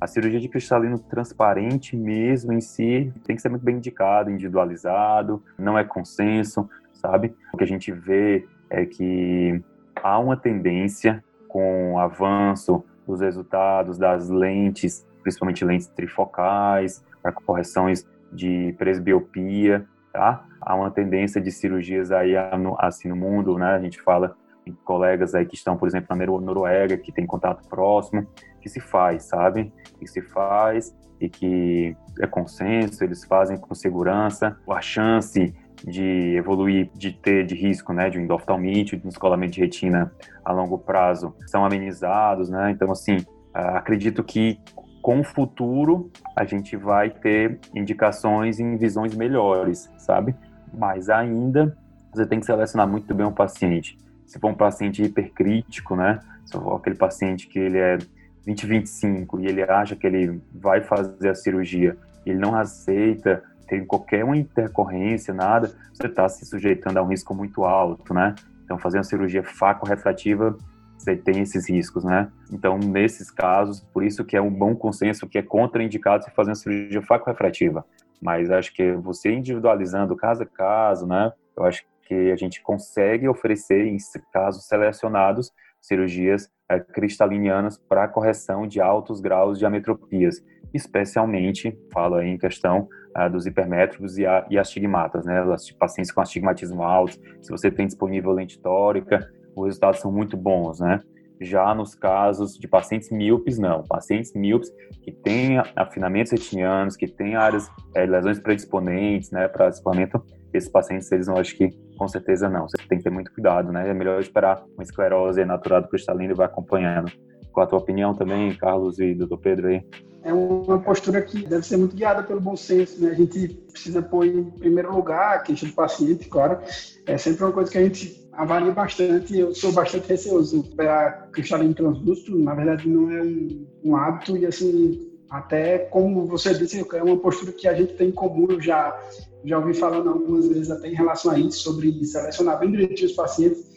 A 0.00 0.08
cirurgia 0.08 0.40
de 0.40 0.48
cristalino 0.48 0.98
transparente 0.98 1.96
mesmo 1.96 2.52
em 2.52 2.60
si 2.60 3.12
tem 3.24 3.36
que 3.36 3.42
ser 3.42 3.48
muito 3.48 3.64
bem 3.64 3.76
indicado, 3.76 4.28
individualizado, 4.28 5.40
não 5.56 5.78
é 5.78 5.84
consenso, 5.84 6.68
sabe? 6.94 7.32
O 7.54 7.56
que 7.56 7.62
a 7.62 7.68
gente 7.68 7.92
vê 7.92 8.44
é 8.68 8.84
que 8.84 9.62
há 10.02 10.18
uma 10.18 10.36
tendência 10.36 11.22
com 11.46 11.94
o 11.94 11.98
avanço 12.00 12.84
dos 13.10 13.20
resultados 13.20 13.98
das 13.98 14.28
lentes, 14.28 15.06
principalmente 15.22 15.64
lentes 15.64 15.88
trifocais, 15.88 17.04
para 17.22 17.32
correções 17.32 18.06
de 18.32 18.74
presbiopia, 18.78 19.86
tá? 20.12 20.44
Há 20.60 20.74
uma 20.74 20.90
tendência 20.90 21.40
de 21.40 21.50
cirurgias 21.50 22.10
aí 22.12 22.34
assim 22.78 23.08
no 23.08 23.16
mundo, 23.16 23.58
né? 23.58 23.72
A 23.72 23.80
gente 23.80 24.00
fala 24.00 24.36
em 24.66 24.72
colegas 24.72 25.34
aí 25.34 25.44
que 25.44 25.54
estão, 25.54 25.76
por 25.76 25.88
exemplo, 25.88 26.16
na 26.16 26.26
Noruega, 26.26 26.96
que 26.96 27.12
tem 27.12 27.26
contato 27.26 27.66
próximo, 27.68 28.26
que 28.60 28.68
se 28.68 28.80
faz, 28.80 29.24
sabe? 29.24 29.72
Que 29.98 30.06
se 30.06 30.20
faz 30.20 30.94
e 31.20 31.28
que 31.28 31.96
é 32.20 32.26
consenso, 32.26 33.04
eles 33.04 33.24
fazem 33.24 33.56
com 33.56 33.74
segurança. 33.74 34.56
A 34.68 34.80
chance 34.80 35.54
de 35.84 36.36
evoluir, 36.36 36.90
de 36.94 37.12
ter 37.12 37.46
de 37.46 37.54
risco, 37.54 37.92
né, 37.92 38.10
de 38.10 38.18
um 38.18 38.22
endoftalmite, 38.22 38.96
de 38.96 39.04
um 39.04 39.08
descolamento 39.08 39.52
de 39.52 39.60
retina 39.60 40.12
a 40.44 40.52
longo 40.52 40.78
prazo, 40.78 41.34
são 41.46 41.64
amenizados, 41.64 42.50
né? 42.50 42.70
Então, 42.70 42.90
assim, 42.90 43.18
acredito 43.54 44.22
que 44.22 44.58
com 45.02 45.20
o 45.20 45.24
futuro 45.24 46.10
a 46.36 46.44
gente 46.44 46.76
vai 46.76 47.10
ter 47.10 47.58
indicações 47.74 48.60
em 48.60 48.76
visões 48.76 49.14
melhores, 49.14 49.90
sabe? 49.98 50.34
Mas 50.72 51.08
ainda 51.08 51.76
você 52.12 52.26
tem 52.26 52.40
que 52.40 52.46
selecionar 52.46 52.86
muito 52.86 53.14
bem 53.14 53.26
o 53.26 53.32
paciente. 53.32 53.96
Se 54.26 54.38
for 54.38 54.50
um 54.50 54.54
paciente 54.54 55.02
hipercrítico, 55.02 55.96
né? 55.96 56.20
Se 56.44 56.52
for 56.52 56.76
aquele 56.76 56.96
paciente 56.96 57.48
que 57.48 57.58
ele 57.58 57.78
é 57.78 57.98
20, 58.44 58.66
25 58.66 59.40
e 59.40 59.46
ele 59.46 59.62
acha 59.62 59.96
que 59.96 60.06
ele 60.06 60.40
vai 60.54 60.80
fazer 60.82 61.30
a 61.30 61.34
cirurgia, 61.34 61.96
ele 62.26 62.38
não 62.38 62.54
aceita, 62.54 63.42
tem 63.70 63.86
qualquer 63.86 64.24
uma 64.24 64.36
intercorrência, 64.36 65.32
nada, 65.32 65.72
você 65.94 66.08
está 66.08 66.28
se 66.28 66.44
sujeitando 66.44 66.98
a 66.98 67.02
um 67.02 67.06
risco 67.06 67.32
muito 67.32 67.64
alto, 67.64 68.12
né? 68.12 68.34
Então, 68.64 68.76
fazer 68.76 68.98
uma 68.98 69.04
cirurgia 69.04 69.44
faco-refrativa, 69.44 70.58
você 70.98 71.14
tem 71.14 71.40
esses 71.40 71.70
riscos, 71.70 72.02
né? 72.02 72.28
Então, 72.52 72.76
nesses 72.76 73.30
casos, 73.30 73.78
por 73.80 74.02
isso 74.02 74.24
que 74.24 74.36
é 74.36 74.42
um 74.42 74.50
bom 74.50 74.74
consenso 74.74 75.28
que 75.28 75.38
é 75.38 75.42
contraindicado 75.42 76.24
você 76.24 76.32
fazer 76.32 76.50
uma 76.50 76.56
cirurgia 76.56 77.00
faco-refrativa. 77.00 77.84
Mas 78.20 78.50
acho 78.50 78.74
que 78.74 78.92
você 78.94 79.32
individualizando 79.32 80.16
caso 80.16 80.42
a 80.42 80.46
caso, 80.46 81.06
né? 81.06 81.32
Eu 81.56 81.64
acho 81.64 81.84
que 82.02 82.32
a 82.32 82.36
gente 82.36 82.60
consegue 82.60 83.28
oferecer, 83.28 83.86
em 83.86 83.96
casos 84.32 84.66
selecionados, 84.66 85.52
cirurgias 85.80 86.50
é, 86.68 86.80
cristalinianas 86.80 87.78
para 87.78 88.08
correção 88.08 88.66
de 88.66 88.80
altos 88.80 89.20
graus 89.20 89.60
de 89.60 89.64
ametropias, 89.64 90.44
especialmente, 90.74 91.78
falo 91.92 92.16
aí 92.16 92.28
em 92.28 92.36
questão 92.36 92.88
dos 93.30 93.46
hipermétricos 93.46 94.18
e, 94.18 94.26
a, 94.26 94.46
e 94.50 94.58
astigmatas, 94.58 95.24
né, 95.24 95.42
os 95.42 95.70
pacientes 95.72 96.12
com 96.12 96.20
astigmatismo 96.20 96.82
alto, 96.82 97.18
se 97.42 97.50
você 97.50 97.70
tem 97.70 97.86
disponível 97.86 98.32
lente 98.32 98.60
tórica, 98.60 99.28
os 99.56 99.66
resultados 99.66 100.00
são 100.00 100.12
muito 100.12 100.36
bons, 100.36 100.80
né, 100.80 101.00
já 101.40 101.74
nos 101.74 101.94
casos 101.94 102.58
de 102.58 102.68
pacientes 102.68 103.10
míopes, 103.10 103.58
não. 103.58 103.82
Pacientes 103.84 104.34
míopes 104.34 104.70
que 105.02 105.10
têm 105.10 105.58
afinamentos 105.74 106.32
retinianos, 106.32 106.96
que 106.96 107.08
têm 107.08 107.34
áreas, 107.34 107.70
é, 107.94 108.04
lesões 108.04 108.38
predisponentes, 108.38 109.30
né, 109.30 109.48
para 109.48 109.68
escoamento, 109.68 110.22
esses 110.52 110.68
pacientes, 110.68 111.10
eles 111.12 111.28
não 111.28 111.36
acho 111.36 111.56
que 111.56 111.70
com 111.96 112.08
certeza 112.08 112.48
não. 112.48 112.68
Você 112.68 112.76
tem 112.88 112.98
que 112.98 113.04
ter 113.04 113.10
muito 113.10 113.32
cuidado, 113.32 113.70
né? 113.70 113.88
É 113.88 113.94
melhor 113.94 114.20
esperar 114.20 114.62
uma 114.74 114.82
esclerose 114.82 115.44
naturada 115.44 115.86
cristalina 115.86 116.32
e 116.32 116.36
vai 116.36 116.46
acompanhando. 116.46 117.10
Qual 117.52 117.64
a 117.64 117.68
tua 117.68 117.78
opinião 117.78 118.14
também, 118.14 118.54
Carlos 118.54 118.98
e 118.98 119.14
doutor 119.14 119.38
Pedro 119.38 119.68
aí? 119.68 119.82
É 120.22 120.32
uma 120.32 120.78
postura 120.78 121.22
que 121.22 121.46
deve 121.46 121.66
ser 121.66 121.78
muito 121.78 121.96
guiada 121.96 122.22
pelo 122.22 122.40
bom 122.40 122.54
senso, 122.54 123.00
né? 123.02 123.10
A 123.10 123.14
gente 123.14 123.48
precisa 123.72 124.02
pôr 124.02 124.26
em 124.26 124.44
primeiro 124.44 124.94
lugar 124.94 125.36
a 125.36 125.38
queixa 125.38 125.66
do 125.66 125.72
paciente, 125.72 126.28
claro. 126.28 126.58
É 127.06 127.16
sempre 127.16 127.44
uma 127.44 127.52
coisa 127.52 127.70
que 127.70 127.78
a 127.78 127.82
gente 127.82 128.28
avalia 128.32 128.70
bastante. 128.72 129.38
Eu 129.38 129.54
sou 129.54 129.72
bastante 129.72 130.08
receoso. 130.08 130.68
A 130.78 131.10
cristalino 131.32 131.72
translúcido, 131.72 132.38
na 132.38 132.54
verdade, 132.54 132.88
não 132.88 133.10
é 133.10 133.22
um, 133.22 133.66
um 133.84 133.96
hábito 133.96 134.36
e, 134.36 134.44
assim, 134.44 135.10
até 135.30 135.78
como 135.78 136.26
você 136.26 136.52
disse, 136.52 136.84
é 136.92 137.02
uma 137.02 137.16
postura 137.16 137.52
que 137.52 137.66
a 137.66 137.72
gente 137.72 137.94
tem 137.94 138.08
em 138.08 138.12
comum. 138.12 138.46
Eu 138.50 138.60
já 138.60 139.00
já 139.44 139.58
ouvi 139.58 139.72
falando 139.74 140.10
algumas 140.10 140.46
vezes 140.48 140.70
até 140.70 140.88
em 140.88 140.94
relação 140.94 141.32
a 141.32 141.38
isso, 141.38 141.60
sobre 141.60 142.04
selecionar 142.04 142.58
bem 142.58 142.70
direitinho 142.70 143.08
os 143.08 143.14
pacientes, 143.14 143.69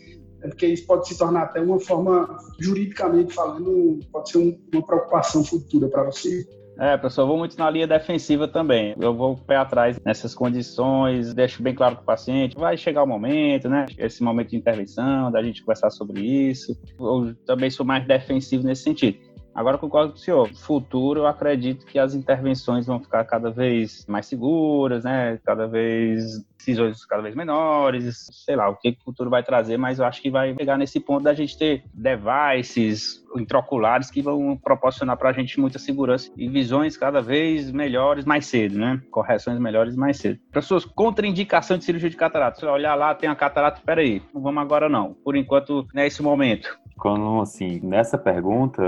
é 0.44 0.48
porque 0.50 0.68
isso 0.68 0.86
pode 0.86 1.08
se 1.08 1.18
tornar 1.18 1.44
até 1.44 1.62
uma 1.62 1.80
forma, 1.80 2.38
juridicamente 2.60 3.34
falando, 3.34 4.00
pode 4.12 4.30
ser 4.30 4.38
um, 4.40 4.60
uma 4.74 4.86
preocupação 4.86 5.44
futura 5.44 5.88
para 5.88 6.04
você. 6.04 6.46
É, 6.80 7.00
eu 7.02 7.28
vou 7.28 7.38
muito 7.38 7.58
na 7.58 7.70
linha 7.70 7.88
defensiva 7.88 8.48
também. 8.48 8.96
Eu 9.00 9.16
vou 9.16 9.38
pé 9.38 9.56
atrás 9.56 10.00
nessas 10.04 10.34
condições, 10.34 11.34
deixo 11.34 11.62
bem 11.62 11.74
claro 11.74 11.96
para 11.96 12.02
o 12.02 12.06
paciente, 12.06 12.56
vai 12.56 12.76
chegar 12.76 13.04
o 13.04 13.08
momento, 13.08 13.70
né? 13.70 13.86
Esse 13.98 14.24
momento 14.24 14.50
de 14.50 14.58
intervenção, 14.58 15.32
da 15.32 15.42
gente 15.42 15.62
conversar 15.62 15.92
sobre 15.92 16.22
isso. 16.22 16.76
Eu 17.00 17.36
também 17.46 17.70
sou 17.70 17.86
mais 17.86 18.06
defensivo 18.08 18.64
nesse 18.64 18.84
sentido. 18.84 19.18
Agora 19.54 19.78
concordo 19.78 20.14
com 20.14 20.18
o 20.18 20.22
senhor. 20.22 20.54
Futuro, 20.54 21.22
eu 21.22 21.28
acredito 21.28 21.86
que 21.86 22.00
as 22.00 22.14
intervenções 22.14 22.86
vão 22.86 23.00
ficar 23.00 23.24
cada 23.26 23.52
vez 23.52 24.06
mais 24.08 24.26
seguras, 24.26 25.04
né? 25.04 25.40
Cada 25.46 25.68
vez 25.68 26.44
decisões 26.64 27.06
cada 27.06 27.22
vez 27.22 27.36
menores, 27.36 28.30
sei 28.32 28.56
lá, 28.56 28.70
o 28.70 28.76
que 28.76 28.90
o 28.90 29.04
futuro 29.04 29.30
vai 29.30 29.44
trazer, 29.44 29.78
mas 29.78 30.00
eu 30.00 30.06
acho 30.06 30.22
que 30.22 30.30
vai 30.30 30.54
pegar 30.54 30.78
nesse 30.78 31.00
ponto 31.00 31.24
da 31.24 31.34
gente 31.34 31.58
ter 31.58 31.84
devices 31.94 33.22
intraoculares 33.36 34.10
que 34.10 34.22
vão 34.22 34.56
proporcionar 34.56 35.18
para 35.18 35.30
a 35.30 35.34
gente 35.34 35.60
muita 35.60 35.78
segurança 35.78 36.32
e 36.38 36.48
visões 36.48 36.96
cada 36.96 37.22
vez 37.22 37.70
melhores 37.72 38.26
mais 38.26 38.46
cedo, 38.46 38.78
né? 38.78 39.02
Correções 39.12 39.60
melhores 39.60 39.96
mais 39.96 40.18
cedo. 40.18 40.40
Pessoas, 40.52 40.86
contraindicação 40.86 41.78
de 41.78 41.84
cirurgia 41.84 42.10
de 42.10 42.16
catarata. 42.16 42.60
Se 42.60 42.66
olhar 42.66 42.96
lá, 42.96 43.14
tem 43.14 43.30
a 43.30 43.36
catarata, 43.36 43.82
peraí, 43.86 44.22
não 44.34 44.42
vamos 44.42 44.62
agora 44.62 44.88
não. 44.88 45.14
Por 45.14 45.36
enquanto, 45.36 45.86
nesse 45.94 46.22
momento. 46.22 46.78
Quando, 46.98 47.42
assim, 47.42 47.80
nessa 47.82 48.18
pergunta, 48.18 48.82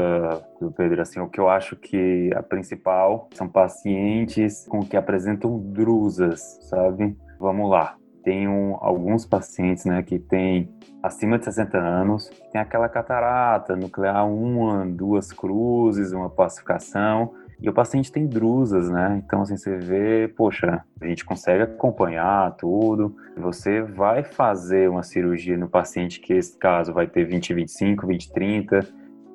Pedro, 0.71 1.01
assim, 1.01 1.19
o 1.19 1.27
que 1.27 1.39
eu 1.39 1.49
acho 1.49 1.75
que 1.75 2.31
a 2.35 2.41
principal 2.41 3.29
são 3.33 3.47
pacientes 3.47 4.65
com 4.67 4.79
que 4.79 4.95
apresentam 4.95 5.59
drusas, 5.59 6.59
sabe? 6.69 7.17
Vamos 7.39 7.69
lá. 7.69 7.95
Tenho 8.23 8.77
alguns 8.81 9.25
pacientes, 9.25 9.85
né, 9.85 10.01
que 10.01 10.17
têm 10.17 10.69
acima 11.03 11.37
de 11.37 11.45
60 11.45 11.77
anos, 11.77 12.29
tem 12.51 12.59
aquela 12.59 12.89
catarata 12.89 13.75
nuclear, 13.75 14.27
uma, 14.27 14.83
duas 14.85 15.31
cruzes, 15.31 16.11
uma 16.11 16.29
pacificação, 16.29 17.33
e 17.61 17.69
o 17.69 17.73
paciente 17.73 18.11
tem 18.11 18.27
drusas, 18.27 18.89
né? 18.89 19.21
Então, 19.25 19.41
assim, 19.41 19.55
você 19.55 19.77
vê, 19.77 20.27
poxa, 20.27 20.83
a 20.99 21.05
gente 21.05 21.23
consegue 21.23 21.63
acompanhar 21.63 22.51
tudo. 22.57 23.15
Você 23.37 23.81
vai 23.81 24.23
fazer 24.23 24.89
uma 24.89 25.03
cirurgia 25.03 25.57
no 25.57 25.69
paciente 25.69 26.19
que, 26.19 26.33
esse 26.33 26.57
caso, 26.57 26.93
vai 26.93 27.07
ter 27.07 27.23
20, 27.23 27.53
25, 27.53 28.07
20, 28.07 28.33
30, 28.33 28.87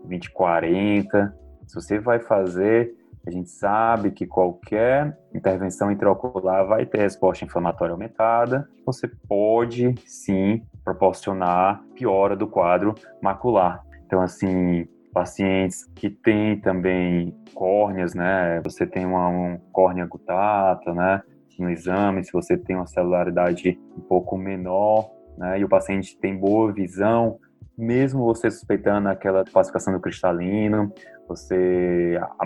20, 0.04 0.30
40. 0.30 1.34
Se 1.66 1.74
você 1.74 1.98
vai 1.98 2.18
fazer, 2.18 2.94
a 3.26 3.30
gente 3.30 3.50
sabe 3.50 4.10
que 4.10 4.26
qualquer 4.26 5.16
intervenção 5.34 5.90
intraocular 5.90 6.66
vai 6.66 6.86
ter 6.86 7.00
resposta 7.00 7.44
inflamatória 7.44 7.92
aumentada. 7.92 8.68
Você 8.86 9.06
pode, 9.28 9.94
sim, 10.06 10.62
proporcionar 10.82 11.82
piora 11.94 12.34
do 12.34 12.46
quadro 12.46 12.94
macular. 13.22 13.84
Então, 14.06 14.22
assim, 14.22 14.88
pacientes 15.12 15.84
que 15.94 16.08
têm 16.08 16.58
também 16.58 17.36
córneas, 17.54 18.14
né? 18.14 18.60
Você 18.64 18.86
tem 18.86 19.04
uma 19.04 19.28
um 19.28 19.58
córnea 19.72 20.06
gutata, 20.06 20.92
né? 20.94 21.22
No 21.58 21.68
exame, 21.70 22.24
se 22.24 22.32
você 22.32 22.56
tem 22.56 22.74
uma 22.74 22.86
celularidade 22.86 23.78
um 23.94 24.00
pouco 24.00 24.38
menor, 24.38 25.10
né? 25.36 25.60
E 25.60 25.64
o 25.64 25.68
paciente 25.68 26.18
tem 26.18 26.34
boa 26.34 26.72
visão, 26.72 27.38
mesmo 27.80 28.24
você 28.24 28.50
suspeitando 28.50 29.08
aquela 29.08 29.44
falsificação 29.46 29.92
do 29.92 30.00
cristalino, 30.00 30.92
você 31.26 32.20
a 32.38 32.44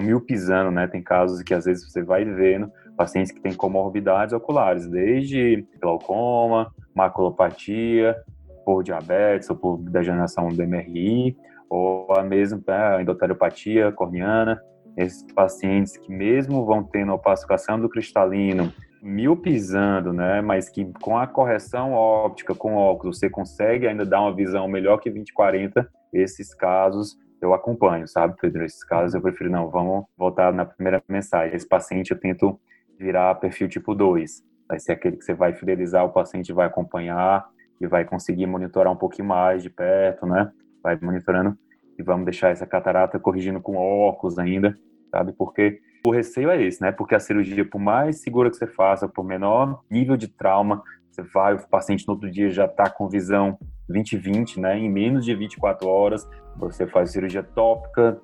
né? 0.70 0.86
Tem 0.86 1.02
casos 1.02 1.42
que 1.42 1.52
às 1.52 1.64
vezes 1.64 1.90
você 1.90 2.02
vai 2.02 2.24
vendo 2.24 2.70
pacientes 2.96 3.32
que 3.32 3.40
têm 3.40 3.54
comorbidades 3.54 4.32
oculares, 4.32 4.86
desde 4.86 5.66
glaucoma, 5.80 6.72
maculopatia, 6.94 8.16
por 8.64 8.82
diabetes 8.82 9.50
ou 9.50 9.56
por 9.56 9.78
degeneração 9.78 10.48
do 10.48 10.62
MRI, 10.66 11.36
ou 11.68 12.12
a 12.12 12.22
mesma 12.22 12.60
a 12.68 13.02
endoteliopatia 13.02 13.90
corneana, 13.92 14.60
esses 14.96 15.24
pacientes 15.34 15.96
que 15.96 16.12
mesmo 16.12 16.64
vão 16.64 16.84
tendo 16.84 17.12
opacificação 17.12 17.80
do 17.80 17.88
cristalino, 17.88 18.72
miopizando, 19.04 20.14
né, 20.14 20.40
mas 20.40 20.70
que 20.70 20.90
com 21.02 21.18
a 21.18 21.26
correção 21.26 21.92
óptica 21.92 22.54
com 22.54 22.75
óculos 22.75 23.18
você 23.18 23.28
consegue 23.28 23.87
ainda 23.87 24.06
dar 24.06 24.23
uma 24.23 24.34
visão 24.34 24.66
melhor 24.66 24.96
que 24.96 25.11
20/40, 25.11 25.87
esses 26.11 26.54
casos 26.54 27.18
eu 27.40 27.52
acompanho, 27.52 28.08
sabe, 28.08 28.34
Pedro? 28.40 28.64
Esses 28.64 28.82
casos 28.82 29.14
eu 29.14 29.20
prefiro 29.20 29.50
não, 29.50 29.68
vamos 29.68 30.06
voltar 30.16 30.50
na 30.52 30.64
primeira 30.64 31.02
mensagem. 31.06 31.54
Esse 31.54 31.68
paciente 31.68 32.11
eu 32.11 32.18
tento 32.18 32.58
virar 32.99 33.34
perfil 33.34 33.68
tipo 33.68 33.94
2. 33.94 34.42
Vai 34.66 34.80
ser 34.80 34.92
aquele 34.92 35.18
que 35.18 35.25
você 35.25 35.34
vai 35.34 35.52
fidelizar, 35.52 36.06
o 36.06 36.12
paciente 36.12 36.52
vai 36.54 36.66
acompanhar 36.66 37.46
e 37.78 37.87
vai 37.87 38.06
conseguir 38.06 38.46
monitorar 38.46 38.90
um 38.90 38.96
pouquinho 38.96 39.28
mais 39.28 39.62
de 39.62 39.68
perto, 39.68 40.25
né? 40.25 40.50
Vai 40.82 40.99
monitorando 41.02 41.54
e 41.99 42.02
vamos 42.02 42.25
deixar 42.25 42.49
essa 42.49 42.66
catarata 42.66 43.18
corrigindo 43.18 43.61
com 43.61 43.76
óculos 43.76 44.38
ainda, 44.38 44.78
sabe? 45.11 45.34
Porque 45.34 45.80
o 46.06 46.11
receio 46.11 46.50
é 46.50 46.62
esse, 46.62 46.82
né? 46.82 46.92
Porque 46.92 47.14
a 47.14 47.20
cirurgia, 47.20 47.64
por 47.64 47.80
mais 47.80 48.20
segura 48.20 48.50
que 48.50 48.56
você 48.56 48.66
faça, 48.66 49.08
por 49.08 49.25
menor 49.25 49.82
nível 49.90 50.16
de 50.16 50.28
trauma, 50.28 50.82
você 51.11 51.23
vai, 51.23 51.54
o 51.54 51.68
paciente 51.68 52.06
no 52.06 52.14
outro 52.14 52.30
dia 52.30 52.50
já 52.50 52.66
está 52.66 52.90
com 52.90 53.08
visão 53.08 53.58
20-20, 53.90 54.58
né? 54.58 54.78
Em 54.78 54.90
menos 54.90 55.25
de 55.25 55.34
24 55.34 55.88
horas, 55.88 56.28
você 56.56 56.87
faz 56.87 57.11
cirurgia 57.11 57.42
tópica, 57.42 58.20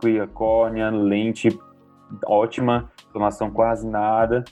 cria 0.00 0.26
córnea, 0.26 0.88
lente 0.90 1.48
ótima, 2.24 2.90
inflamação 3.08 3.50
quase 3.50 3.86
nada, 3.86 4.42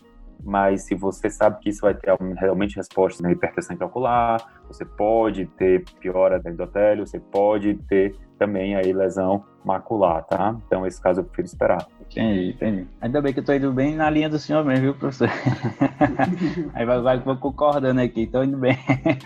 mas 0.45 0.83
se 0.83 0.95
você 0.95 1.30
sabe 1.30 1.61
que 1.61 1.71
isso 1.71 1.80
vai 1.80 1.95
ter 1.95 2.14
realmente 2.37 2.76
resposta 2.76 3.23
na 3.23 3.33
hipertensão 3.33 3.76
ocular, 3.80 4.61
você 4.68 4.85
pode 4.85 5.47
ter 5.47 5.85
piora 5.99 6.38
da 6.38 6.50
endotélio, 6.50 7.06
você 7.06 7.18
pode 7.18 7.75
ter 7.88 8.14
também 8.38 8.76
aí 8.76 8.92
lesão 8.92 9.42
macular, 9.66 10.23
tá? 10.25 10.56
Então, 10.66 10.87
esse 10.87 11.02
caso 11.02 11.20
eu 11.20 11.25
prefiro 11.25 11.46
esperar. 11.46 11.87
Entendi, 12.00 12.50
entendi. 12.50 12.87
Ainda 13.00 13.20
bem 13.20 13.32
que 13.32 13.40
eu 13.40 13.44
tô 13.44 13.52
indo 13.52 13.73
bem 13.73 13.96
na 13.96 14.08
linha 14.08 14.28
do 14.28 14.38
senhor 14.38 14.64
mesmo, 14.64 14.85
viu, 14.85 14.94
professor? 14.94 15.28
aí 16.73 16.87
vai, 16.87 17.00
vai, 17.00 17.37
concordando 17.37 18.00
aqui, 18.00 18.28
tô 18.28 18.44
indo 18.44 18.56
bem. 18.56 18.78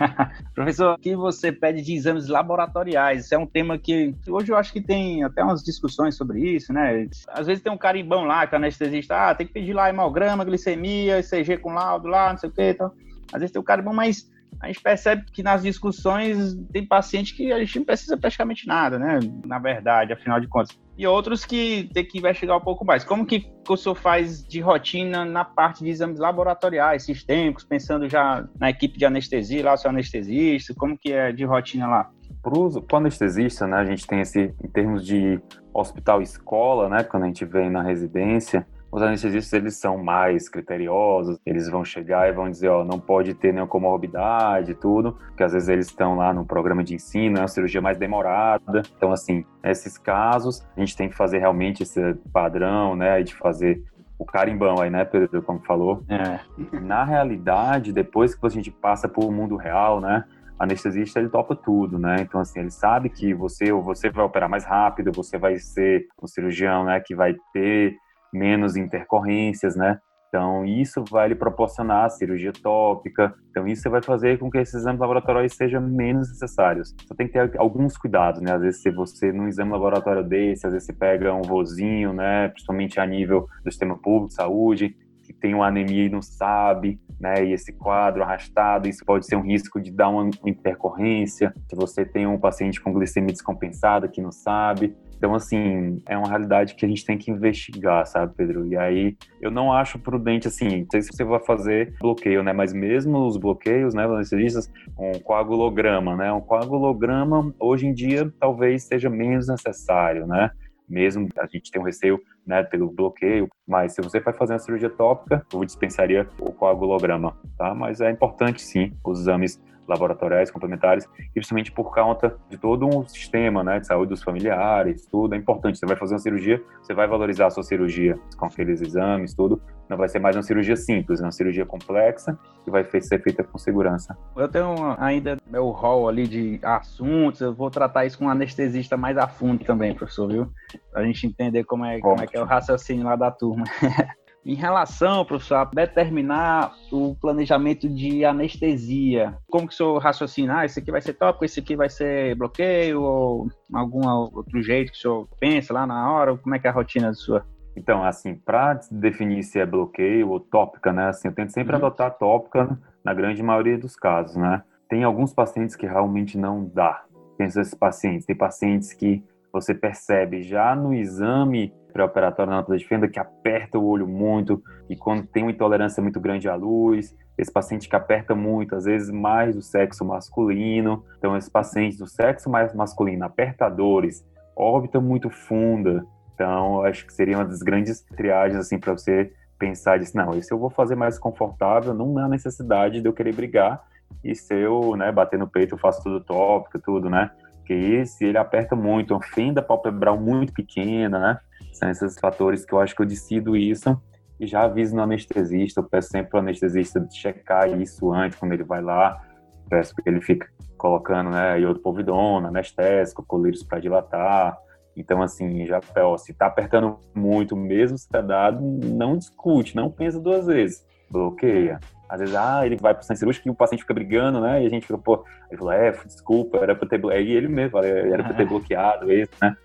professor, 0.55 0.95
o 0.95 0.97
que 0.97 1.15
você 1.15 1.51
pede 1.51 1.83
de 1.83 1.93
exames 1.93 2.27
laboratoriais? 2.27 3.25
Isso 3.25 3.35
é 3.35 3.37
um 3.37 3.45
tema 3.45 3.77
que 3.77 4.15
hoje 4.27 4.51
eu 4.51 4.57
acho 4.57 4.73
que 4.73 4.81
tem 4.81 5.23
até 5.23 5.43
umas 5.43 5.61
discussões 5.61 6.15
sobre 6.15 6.39
isso, 6.39 6.73
né? 6.73 7.07
Às 7.27 7.45
vezes 7.45 7.61
tem 7.61 7.71
um 7.71 7.77
carimbão 7.77 8.23
lá 8.25 8.47
que 8.47 8.55
o 8.55 8.57
anestesista, 8.57 9.29
ah, 9.29 9.35
tem 9.35 9.45
que 9.45 9.53
pedir 9.53 9.73
lá 9.73 9.89
hemograma, 9.89 10.43
glicemia, 10.43 11.19
ECG 11.19 11.57
com 11.57 11.73
laudo 11.73 12.07
lá, 12.07 12.31
não 12.31 12.37
sei 12.37 12.49
o 12.49 12.51
que, 12.51 12.71
então. 12.71 12.91
Às 13.31 13.41
vezes 13.41 13.51
tem 13.51 13.59
o 13.59 13.61
um 13.61 13.65
carimbão, 13.65 13.93
mas 13.93 14.27
a 14.61 14.67
gente 14.67 14.81
percebe 14.81 15.25
que 15.31 15.41
nas 15.41 15.63
discussões 15.63 16.55
tem 16.71 16.85
paciente 16.85 17.35
que 17.35 17.51
a 17.51 17.59
gente 17.59 17.79
não 17.79 17.85
precisa 17.85 18.15
praticamente 18.15 18.67
nada, 18.67 18.99
né? 18.99 19.19
Na 19.45 19.57
verdade, 19.57 20.13
afinal 20.13 20.39
de 20.39 20.47
contas. 20.47 20.77
E 20.95 21.07
outros 21.07 21.43
que 21.43 21.89
tem 21.93 22.05
que 22.05 22.19
investigar 22.19 22.55
um 22.55 22.61
pouco 22.61 22.85
mais. 22.85 23.03
Como 23.03 23.25
que 23.25 23.51
o 23.67 23.75
senhor 23.75 23.95
faz 23.95 24.45
de 24.45 24.59
rotina 24.59 25.25
na 25.25 25.43
parte 25.43 25.83
de 25.83 25.89
exames 25.89 26.19
laboratoriais, 26.19 27.03
sistêmicos, 27.03 27.63
pensando 27.63 28.07
já 28.07 28.47
na 28.59 28.69
equipe 28.69 28.99
de 28.99 29.05
anestesia, 29.05 29.65
lá 29.65 29.73
o 29.73 29.77
seu 29.77 29.89
anestesista, 29.89 30.75
como 30.75 30.95
que 30.95 31.11
é 31.11 31.31
de 31.31 31.43
rotina 31.43 31.87
lá? 31.87 32.11
Para 32.43 32.57
o 32.57 32.97
anestesista, 32.97 33.65
né, 33.65 33.77
a 33.77 33.85
gente 33.85 34.05
tem 34.05 34.21
esse, 34.21 34.53
em 34.63 34.67
termos 34.67 35.05
de 35.05 35.39
hospital-escola, 35.73 36.89
né, 36.89 37.03
quando 37.03 37.23
a 37.23 37.27
gente 37.27 37.45
vem 37.45 37.69
na 37.69 37.81
residência, 37.81 38.65
os 38.91 39.01
anestesistas 39.01 39.53
eles 39.53 39.77
são 39.77 39.97
mais 39.97 40.49
criteriosos, 40.49 41.39
eles 41.45 41.69
vão 41.69 41.85
chegar 41.85 42.27
e 42.27 42.33
vão 42.33 42.49
dizer, 42.49 42.67
ó, 42.67 42.83
não 42.83 42.99
pode 42.99 43.33
ter 43.33 43.53
nenhuma 43.53 43.69
comorbidade 43.69 44.71
e 44.71 44.75
tudo, 44.75 45.13
porque 45.13 45.43
às 45.43 45.53
vezes 45.53 45.69
eles 45.69 45.87
estão 45.87 46.15
lá 46.17 46.33
no 46.33 46.45
programa 46.45 46.83
de 46.83 46.95
ensino, 46.95 47.37
é 47.37 47.41
uma 47.41 47.47
cirurgia 47.47 47.81
mais 47.81 47.97
demorada. 47.97 48.81
Então, 48.97 49.11
assim, 49.11 49.45
nesses 49.63 49.97
casos, 49.97 50.67
a 50.75 50.79
gente 50.79 50.97
tem 50.97 51.07
que 51.07 51.15
fazer 51.15 51.39
realmente 51.39 51.83
esse 51.83 52.15
padrão, 52.33 52.95
né, 52.95 53.23
de 53.23 53.33
fazer 53.33 53.81
o 54.19 54.25
carimbão 54.25 54.79
aí, 54.79 54.89
né, 54.89 55.05
Pedro, 55.05 55.41
como 55.41 55.59
falou. 55.61 56.03
É. 56.09 56.39
Na 56.79 57.03
realidade, 57.03 57.93
depois 57.93 58.35
que 58.35 58.45
a 58.45 58.49
gente 58.49 58.69
passa 58.69 59.07
para 59.07 59.23
o 59.23 59.31
mundo 59.31 59.55
real, 59.55 60.01
né, 60.01 60.25
anestesista 60.59 61.19
ele 61.19 61.29
topa 61.29 61.55
tudo, 61.55 61.97
né? 61.97 62.17
Então 62.19 62.39
assim, 62.39 62.59
ele 62.59 62.69
sabe 62.69 63.09
que 63.09 63.33
você 63.33 63.71
ou 63.71 63.81
você 63.81 64.11
vai 64.11 64.23
operar 64.23 64.47
mais 64.47 64.63
rápido, 64.63 65.11
você 65.11 65.35
vai 65.35 65.57
ser 65.57 66.05
um 66.21 66.27
cirurgião, 66.27 66.83
né, 66.83 66.99
que 66.99 67.15
vai 67.15 67.35
ter 67.51 67.95
menos 68.33 68.75
intercorrências, 68.75 69.75
né? 69.75 69.99
Então, 70.31 70.63
isso 70.63 71.03
vai 71.11 71.27
lhe 71.27 71.35
proporcionar 71.35 72.09
cirurgia 72.09 72.53
tópica. 72.53 73.35
Então, 73.49 73.67
isso 73.67 73.89
vai 73.89 74.01
fazer 74.01 74.39
com 74.39 74.49
que 74.49 74.59
esses 74.59 74.75
exames 74.75 75.01
laboratoriais 75.01 75.53
sejam 75.53 75.81
menos 75.81 76.29
necessários. 76.29 76.95
Só 77.05 77.13
tem 77.13 77.27
que 77.27 77.33
ter 77.33 77.59
alguns 77.59 77.97
cuidados, 77.97 78.41
né? 78.41 78.53
Às 78.53 78.61
vezes, 78.61 78.81
se 78.81 78.89
você, 78.91 79.33
num 79.33 79.49
exame 79.49 79.71
laboratório 79.71 80.23
desse, 80.23 80.65
às 80.65 80.71
vezes 80.71 80.85
você 80.85 80.93
pega 80.93 81.33
um 81.33 81.41
vozinho, 81.41 82.13
né? 82.13 82.47
Principalmente 82.47 82.97
a 82.97 83.05
nível 83.05 83.45
do 83.61 83.69
sistema 83.69 83.97
público 83.97 84.29
de 84.29 84.35
saúde, 84.35 84.95
que 85.21 85.33
tem 85.33 85.53
uma 85.53 85.67
anemia 85.67 86.05
e 86.05 86.09
não 86.09 86.21
sabe, 86.21 86.97
né? 87.19 87.45
E 87.45 87.51
esse 87.51 87.73
quadro 87.73 88.23
arrastado, 88.23 88.87
isso 88.87 89.03
pode 89.05 89.25
ser 89.25 89.35
um 89.35 89.41
risco 89.41 89.81
de 89.81 89.91
dar 89.91 90.07
uma 90.07 90.29
intercorrência. 90.45 91.53
Se 91.67 91.75
você 91.75 92.05
tem 92.05 92.25
um 92.25 92.39
paciente 92.39 92.79
com 92.79 92.93
glicemia 92.93 93.33
descompensada 93.33 94.07
que 94.07 94.21
não 94.21 94.31
sabe, 94.31 94.95
então, 95.21 95.35
assim, 95.35 96.01
é 96.07 96.17
uma 96.17 96.27
realidade 96.27 96.73
que 96.73 96.83
a 96.83 96.89
gente 96.89 97.05
tem 97.05 97.15
que 97.15 97.29
investigar, 97.29 98.07
sabe, 98.07 98.33
Pedro? 98.35 98.65
E 98.65 98.75
aí, 98.75 99.15
eu 99.39 99.51
não 99.51 99.71
acho 99.71 99.99
prudente, 99.99 100.47
assim, 100.47 100.79
não 100.79 100.87
sei 100.89 101.03
se 101.03 101.09
você 101.13 101.23
vai 101.23 101.39
fazer 101.39 101.93
bloqueio, 102.01 102.41
né? 102.41 102.51
Mas 102.51 102.73
mesmo 102.73 103.27
os 103.27 103.37
bloqueios, 103.37 103.93
né, 103.93 104.05
anestesistas, 104.05 104.73
um 104.97 105.19
coagulograma, 105.19 106.15
né? 106.15 106.33
Um 106.33 106.41
coagulograma, 106.41 107.53
hoje 107.59 107.85
em 107.85 107.93
dia, 107.93 108.33
talvez 108.39 108.81
seja 108.85 109.11
menos 109.11 109.47
necessário, 109.47 110.25
né? 110.25 110.49
Mesmo 110.89 111.29
a 111.37 111.45
gente 111.45 111.69
tem 111.69 111.79
um 111.79 111.85
receio 111.85 112.19
né, 112.43 112.63
pelo 112.63 112.89
bloqueio, 112.89 113.47
mas 113.67 113.93
se 113.93 114.01
você 114.01 114.19
vai 114.19 114.33
fazer 114.33 114.53
uma 114.53 114.59
cirurgia 114.59 114.89
tópica, 114.89 115.45
eu 115.53 115.63
dispensaria 115.63 116.27
o 116.39 116.51
coagulograma, 116.51 117.37
tá? 117.59 117.75
Mas 117.75 118.01
é 118.01 118.09
importante 118.09 118.59
sim 118.63 118.91
os 119.05 119.19
exames 119.19 119.61
laboratoriais 119.87 120.51
complementares, 120.51 121.07
principalmente 121.33 121.71
por 121.71 121.93
conta 121.93 122.35
de 122.49 122.57
todo 122.57 122.85
um 122.85 123.07
sistema 123.07 123.63
né, 123.63 123.79
de 123.79 123.87
saúde 123.87 124.09
dos 124.09 124.23
familiares, 124.23 125.05
tudo. 125.05 125.35
É 125.35 125.37
importante. 125.37 125.77
Você 125.77 125.85
vai 125.85 125.95
fazer 125.95 126.13
uma 126.13 126.19
cirurgia, 126.19 126.61
você 126.81 126.93
vai 126.93 127.07
valorizar 127.07 127.47
a 127.47 127.49
sua 127.49 127.63
cirurgia 127.63 128.17
com 128.37 128.45
aqueles 128.45 128.81
exames, 128.81 129.33
tudo. 129.33 129.61
Não 129.89 129.97
vai 129.97 130.07
ser 130.07 130.19
mais 130.19 130.35
uma 130.37 130.43
cirurgia 130.43 130.77
simples, 130.77 131.19
é 131.19 131.23
uma 131.25 131.33
cirurgia 131.33 131.65
complexa 131.65 132.37
que 132.63 132.71
vai 132.71 132.85
ser 133.01 133.21
feita 133.21 133.43
com 133.43 133.57
segurança. 133.57 134.17
Eu 134.37 134.47
tenho 134.47 134.95
ainda 134.97 135.37
meu 135.45 135.69
rol 135.69 136.07
ali 136.07 136.27
de 136.27 136.59
assuntos, 136.63 137.41
eu 137.41 137.53
vou 137.53 137.69
tratar 137.69 138.05
isso 138.05 138.17
com 138.17 138.25
um 138.25 138.29
anestesista 138.29 138.95
mais 138.95 139.17
a 139.17 139.27
fundo 139.27 139.65
também, 139.65 139.93
professor, 139.93 140.29
viu? 140.29 140.49
Pra 140.91 141.03
gente 141.03 141.27
entender 141.27 141.65
como 141.65 141.83
é, 141.83 141.99
como 141.99 142.21
é 142.21 142.27
que 142.27 142.37
é 142.37 142.41
o 142.41 142.45
raciocínio 142.45 143.03
lá 143.03 143.17
da 143.17 143.31
turma. 143.31 143.65
Em 144.43 144.55
relação, 144.55 145.23
professor, 145.23 145.55
a 145.55 145.65
determinar 145.65 146.73
o 146.91 147.15
planejamento 147.15 147.87
de 147.87 148.25
anestesia, 148.25 149.37
como 149.47 149.67
que 149.67 149.73
o 149.73 149.77
senhor 149.77 149.97
raciocina? 149.99 150.59
Ah, 150.59 150.65
esse 150.65 150.79
aqui 150.79 150.91
vai 150.91 150.99
ser 150.99 151.13
tópico, 151.13 151.45
esse 151.45 151.59
aqui 151.59 151.75
vai 151.75 151.89
ser 151.89 152.35
bloqueio, 152.35 153.01
ou 153.03 153.47
algum 153.71 154.07
outro 154.07 154.61
jeito 154.63 154.91
que 154.91 154.97
o 154.97 155.01
senhor 155.01 155.27
pensa 155.39 155.73
lá 155.73 155.85
na 155.85 156.11
hora? 156.11 156.35
Como 156.37 156.55
é 156.55 156.59
que 156.59 156.65
é 156.65 156.71
a 156.71 156.73
rotina 156.73 157.13
sua? 157.13 157.45
Então, 157.75 158.03
assim, 158.03 158.33
para 158.33 158.79
definir 158.91 159.43
se 159.43 159.59
é 159.59 159.65
bloqueio 159.65 160.29
ou 160.29 160.39
tópica, 160.39 160.91
né? 160.91 161.09
Assim, 161.09 161.27
eu 161.27 161.33
tento 161.33 161.51
sempre 161.51 161.75
uhum. 161.75 161.85
adotar 161.85 162.17
tópica 162.17 162.77
na 163.03 163.13
grande 163.13 163.41
maioria 163.43 163.77
dos 163.77 163.95
casos, 163.95 164.35
né? 164.35 164.63
Tem 164.89 165.03
alguns 165.03 165.33
pacientes 165.33 165.75
que 165.75 165.85
realmente 165.85 166.37
não 166.37 166.65
dá. 166.65 167.03
Tem 167.37 167.47
esses 167.47 167.73
pacientes, 167.73 168.25
tem 168.25 168.35
pacientes 168.35 168.91
que 168.91 169.23
você 169.51 169.73
percebe 169.73 170.43
já 170.43 170.75
no 170.75 170.93
exame 170.93 171.73
pré-operatório 171.91 172.49
na 172.49 172.57
nota 172.57 172.77
de 172.77 172.87
fenda 172.87 173.07
que 173.07 173.19
aperta 173.19 173.77
o 173.77 173.85
olho 173.85 174.07
muito 174.07 174.61
e 174.89 174.95
quando 174.95 175.27
tem 175.27 175.43
uma 175.43 175.51
intolerância 175.51 176.01
muito 176.01 176.19
grande 176.19 176.47
à 176.47 176.55
luz, 176.55 177.15
esse 177.37 177.51
paciente 177.51 177.89
que 177.89 177.95
aperta 177.95 178.33
muito, 178.33 178.75
às 178.75 178.85
vezes 178.85 179.09
mais 179.09 179.55
do 179.55 179.61
sexo 179.61 180.05
masculino, 180.05 181.03
então 181.17 181.35
esses 181.35 181.49
pacientes 181.49 181.97
do 181.97 182.07
sexo 182.07 182.49
mais 182.49 182.73
masculino, 182.73 183.25
apertadores, 183.25 184.25
órbita 184.55 184.99
muito 185.01 185.29
funda, 185.29 186.05
então 186.33 186.83
acho 186.83 187.05
que 187.05 187.13
seria 187.13 187.37
uma 187.37 187.45
das 187.45 187.59
grandes 187.59 188.01
triagens 188.01 188.59
assim 188.59 188.79
para 188.79 188.93
você 188.93 189.33
pensar 189.59 189.99
disso, 189.99 190.15
não, 190.17 190.31
esse 190.31 190.51
eu 190.51 190.57
vou 190.57 190.69
fazer 190.69 190.95
mais 190.95 191.19
confortável, 191.19 191.93
não 191.93 192.17
há 192.17 192.27
necessidade 192.27 193.01
de 193.01 193.07
eu 193.07 193.13
querer 193.13 193.35
brigar 193.35 193.83
e 194.23 194.35
se 194.35 194.53
eu, 194.53 194.95
né, 194.95 195.11
bater 195.11 195.39
no 195.39 195.47
peito, 195.47 195.75
eu 195.75 195.79
faço 195.79 196.03
tudo 196.03 196.19
tópico, 196.21 196.79
tudo, 196.79 197.09
né? 197.09 197.31
Porque 197.61 197.73
esse, 197.73 198.25
ele 198.25 198.37
aperta 198.37 198.75
muito, 198.75 199.13
uma 199.13 199.23
fenda 199.23 199.61
palpebral 199.61 200.19
muito 200.19 200.51
pequena, 200.51 201.19
né? 201.19 201.39
São 201.73 201.89
esses 201.89 202.19
fatores 202.19 202.65
que 202.65 202.73
eu 202.73 202.79
acho 202.79 202.95
que 202.95 203.01
eu 203.01 203.05
decido 203.05 203.55
isso 203.55 203.99
e 204.39 204.47
já 204.47 204.63
aviso 204.63 204.95
no 204.95 205.03
anestesista, 205.03 205.79
eu 205.79 205.83
peço 205.83 206.09
sempre 206.09 206.31
para 206.31 206.37
o 206.37 206.41
anestesista 206.41 207.07
checar 207.11 207.79
isso 207.79 208.11
antes, 208.11 208.39
quando 208.39 208.53
ele 208.53 208.63
vai 208.63 208.81
lá, 208.81 209.21
peço 209.69 209.95
que 209.95 210.09
ele 210.09 210.19
fica 210.19 210.49
colocando, 210.77 211.29
né, 211.29 211.59
iodopovidona, 211.59 212.47
anestésico, 212.47 213.23
colírios 213.23 213.61
para 213.61 213.79
dilatar. 213.79 214.57
Então, 214.97 215.21
assim, 215.21 215.63
já, 215.67 215.79
ó, 215.97 216.17
se 216.17 216.33
tá 216.33 216.47
apertando 216.47 216.97
muito, 217.13 217.55
mesmo 217.55 217.97
se 217.99 218.09
tá 218.09 218.19
dado, 218.19 218.59
não 218.61 219.15
discute, 219.15 219.75
não 219.75 219.91
pensa 219.91 220.19
duas 220.19 220.47
vezes, 220.47 220.83
bloqueia. 221.11 221.79
Às 222.09 222.19
vezes, 222.19 222.35
ah, 222.35 222.65
ele 222.65 222.75
vai 222.75 222.93
pro 222.93 223.03
centro 223.03 223.19
cirúrgico 223.19 223.47
e 223.47 223.51
o 223.51 223.55
paciente 223.55 223.81
fica 223.81 223.93
brigando, 223.93 224.41
né, 224.41 224.61
e 224.63 224.65
a 224.65 224.69
gente 224.69 224.85
fica, 224.85 224.97
pô, 224.97 225.23
ele 225.49 225.57
falou, 225.57 225.73
é, 225.73 225.91
desculpa, 225.91 226.57
era 226.57 226.75
pra 226.75 226.87
ter, 226.87 227.01
aí 227.11 227.31
ele 227.31 227.47
mesmo 227.47 227.71
fala, 227.71 227.87
era 227.87 228.23
pra 228.23 228.33
ter 228.33 228.45
bloqueado 228.45 229.11
isso, 229.11 229.31
né. 229.41 229.55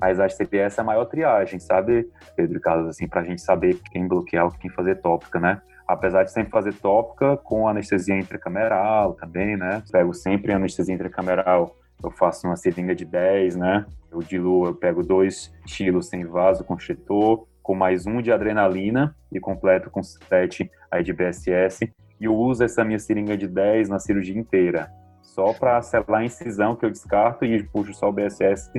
Mas 0.00 0.18
acho 0.18 0.34
que 0.34 0.46
seria 0.46 0.62
essa 0.62 0.80
a 0.80 0.84
maior 0.84 1.04
triagem, 1.04 1.60
sabe, 1.60 2.08
Pedro 2.34 2.58
Carlos, 2.58 2.88
assim, 2.88 3.06
pra 3.06 3.22
gente 3.22 3.42
saber 3.42 3.78
quem 3.92 4.08
bloquear 4.08 4.50
quem 4.58 4.70
fazer 4.70 4.94
tópica, 4.96 5.38
né? 5.38 5.60
Apesar 5.86 6.22
de 6.22 6.32
sempre 6.32 6.50
fazer 6.50 6.72
tópica 6.72 7.36
com 7.36 7.68
anestesia 7.68 8.18
intracameral 8.18 9.12
também, 9.12 9.58
né? 9.58 9.82
Pego 9.92 10.14
sempre 10.14 10.52
anestesia 10.52 10.94
intracameral, 10.94 11.76
eu 12.02 12.10
faço 12.10 12.46
uma 12.46 12.56
seringa 12.56 12.94
de 12.94 13.04
10, 13.04 13.56
né? 13.56 13.84
Eu 14.10 14.20
diluo, 14.20 14.68
eu 14.68 14.74
pego 14.74 15.02
dois 15.02 15.52
estilos 15.66 16.08
sem 16.08 16.24
vaso 16.24 16.64
constritor, 16.64 17.46
com 17.70 17.74
mais 17.76 18.04
um 18.04 18.20
de 18.20 18.32
adrenalina 18.32 19.14
e 19.30 19.38
completo 19.38 19.90
com 19.90 20.02
7 20.02 20.68
aí 20.90 21.04
de 21.04 21.12
BSS. 21.12 21.84
E 22.20 22.24
eu 22.24 22.34
uso 22.34 22.64
essa 22.64 22.84
minha 22.84 22.98
seringa 22.98 23.36
de 23.36 23.46
10 23.46 23.88
na 23.88 24.00
cirurgia 24.00 24.36
inteira, 24.36 24.90
só 25.22 25.52
para 25.52 25.80
selar 25.80 26.22
a 26.22 26.24
incisão 26.24 26.74
que 26.74 26.84
eu 26.84 26.90
descarto 26.90 27.44
e 27.44 27.62
puxo 27.62 27.94
só 27.94 28.08
o 28.08 28.12
BSS 28.12 28.72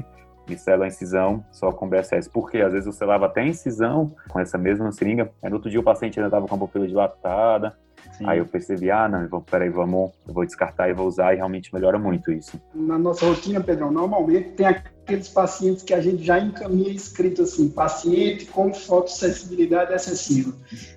e 0.49 0.58
selo 0.58 0.84
a 0.84 0.88
incisão 0.88 1.41
só 1.54 1.71
com 1.71 1.88
BSS. 1.88 2.30
Porque 2.30 2.58
às 2.58 2.73
vezes 2.73 2.86
eu 2.86 2.91
selava 2.91 3.27
até 3.27 3.39
a 3.39 3.47
incisão 3.47 4.13
com 4.27 4.41
essa 4.41 4.58
mesma 4.58 4.91
seringa, 4.91 5.32
aí 5.41 5.49
no 5.49 5.56
outro 5.56 5.71
dia 5.71 5.80
o 5.80 5.84
paciente 5.84 6.19
ainda 6.19 6.27
estava 6.27 6.45
com 6.45 6.56
a 6.56 6.58
pupila 6.58 6.86
dilatada, 6.86 7.73
Sim. 8.17 8.28
Aí 8.28 8.39
eu 8.39 8.45
percebi, 8.45 8.91
ah, 8.91 9.08
não, 9.08 9.28
vou, 9.28 9.41
peraí, 9.41 9.69
vamos, 9.69 10.12
eu 10.28 10.34
vou 10.34 10.45
descartar 10.45 10.89
e 10.89 10.93
vou 10.93 11.08
usar, 11.08 11.34
e 11.34 11.38
realmente 11.38 11.74
melhora 11.74 11.97
muito 11.97 12.32
isso. 12.32 12.60
Na 12.74 12.97
nossa 12.97 13.26
rotina, 13.26 13.62
Pedrão, 13.62 13.91
normalmente 13.91 14.52
tem 14.52 14.65
aqueles 14.65 15.28
pacientes 15.28 15.84
que 15.84 15.93
a 15.93 16.02
gente 16.02 16.24
já 16.24 16.39
encaminha 16.39 16.91
escrito 16.91 17.41
assim, 17.41 17.69
paciente 17.69 18.45
com 18.45 18.74
fotossensibilidade 18.74 19.93
excessiva. 19.93 20.54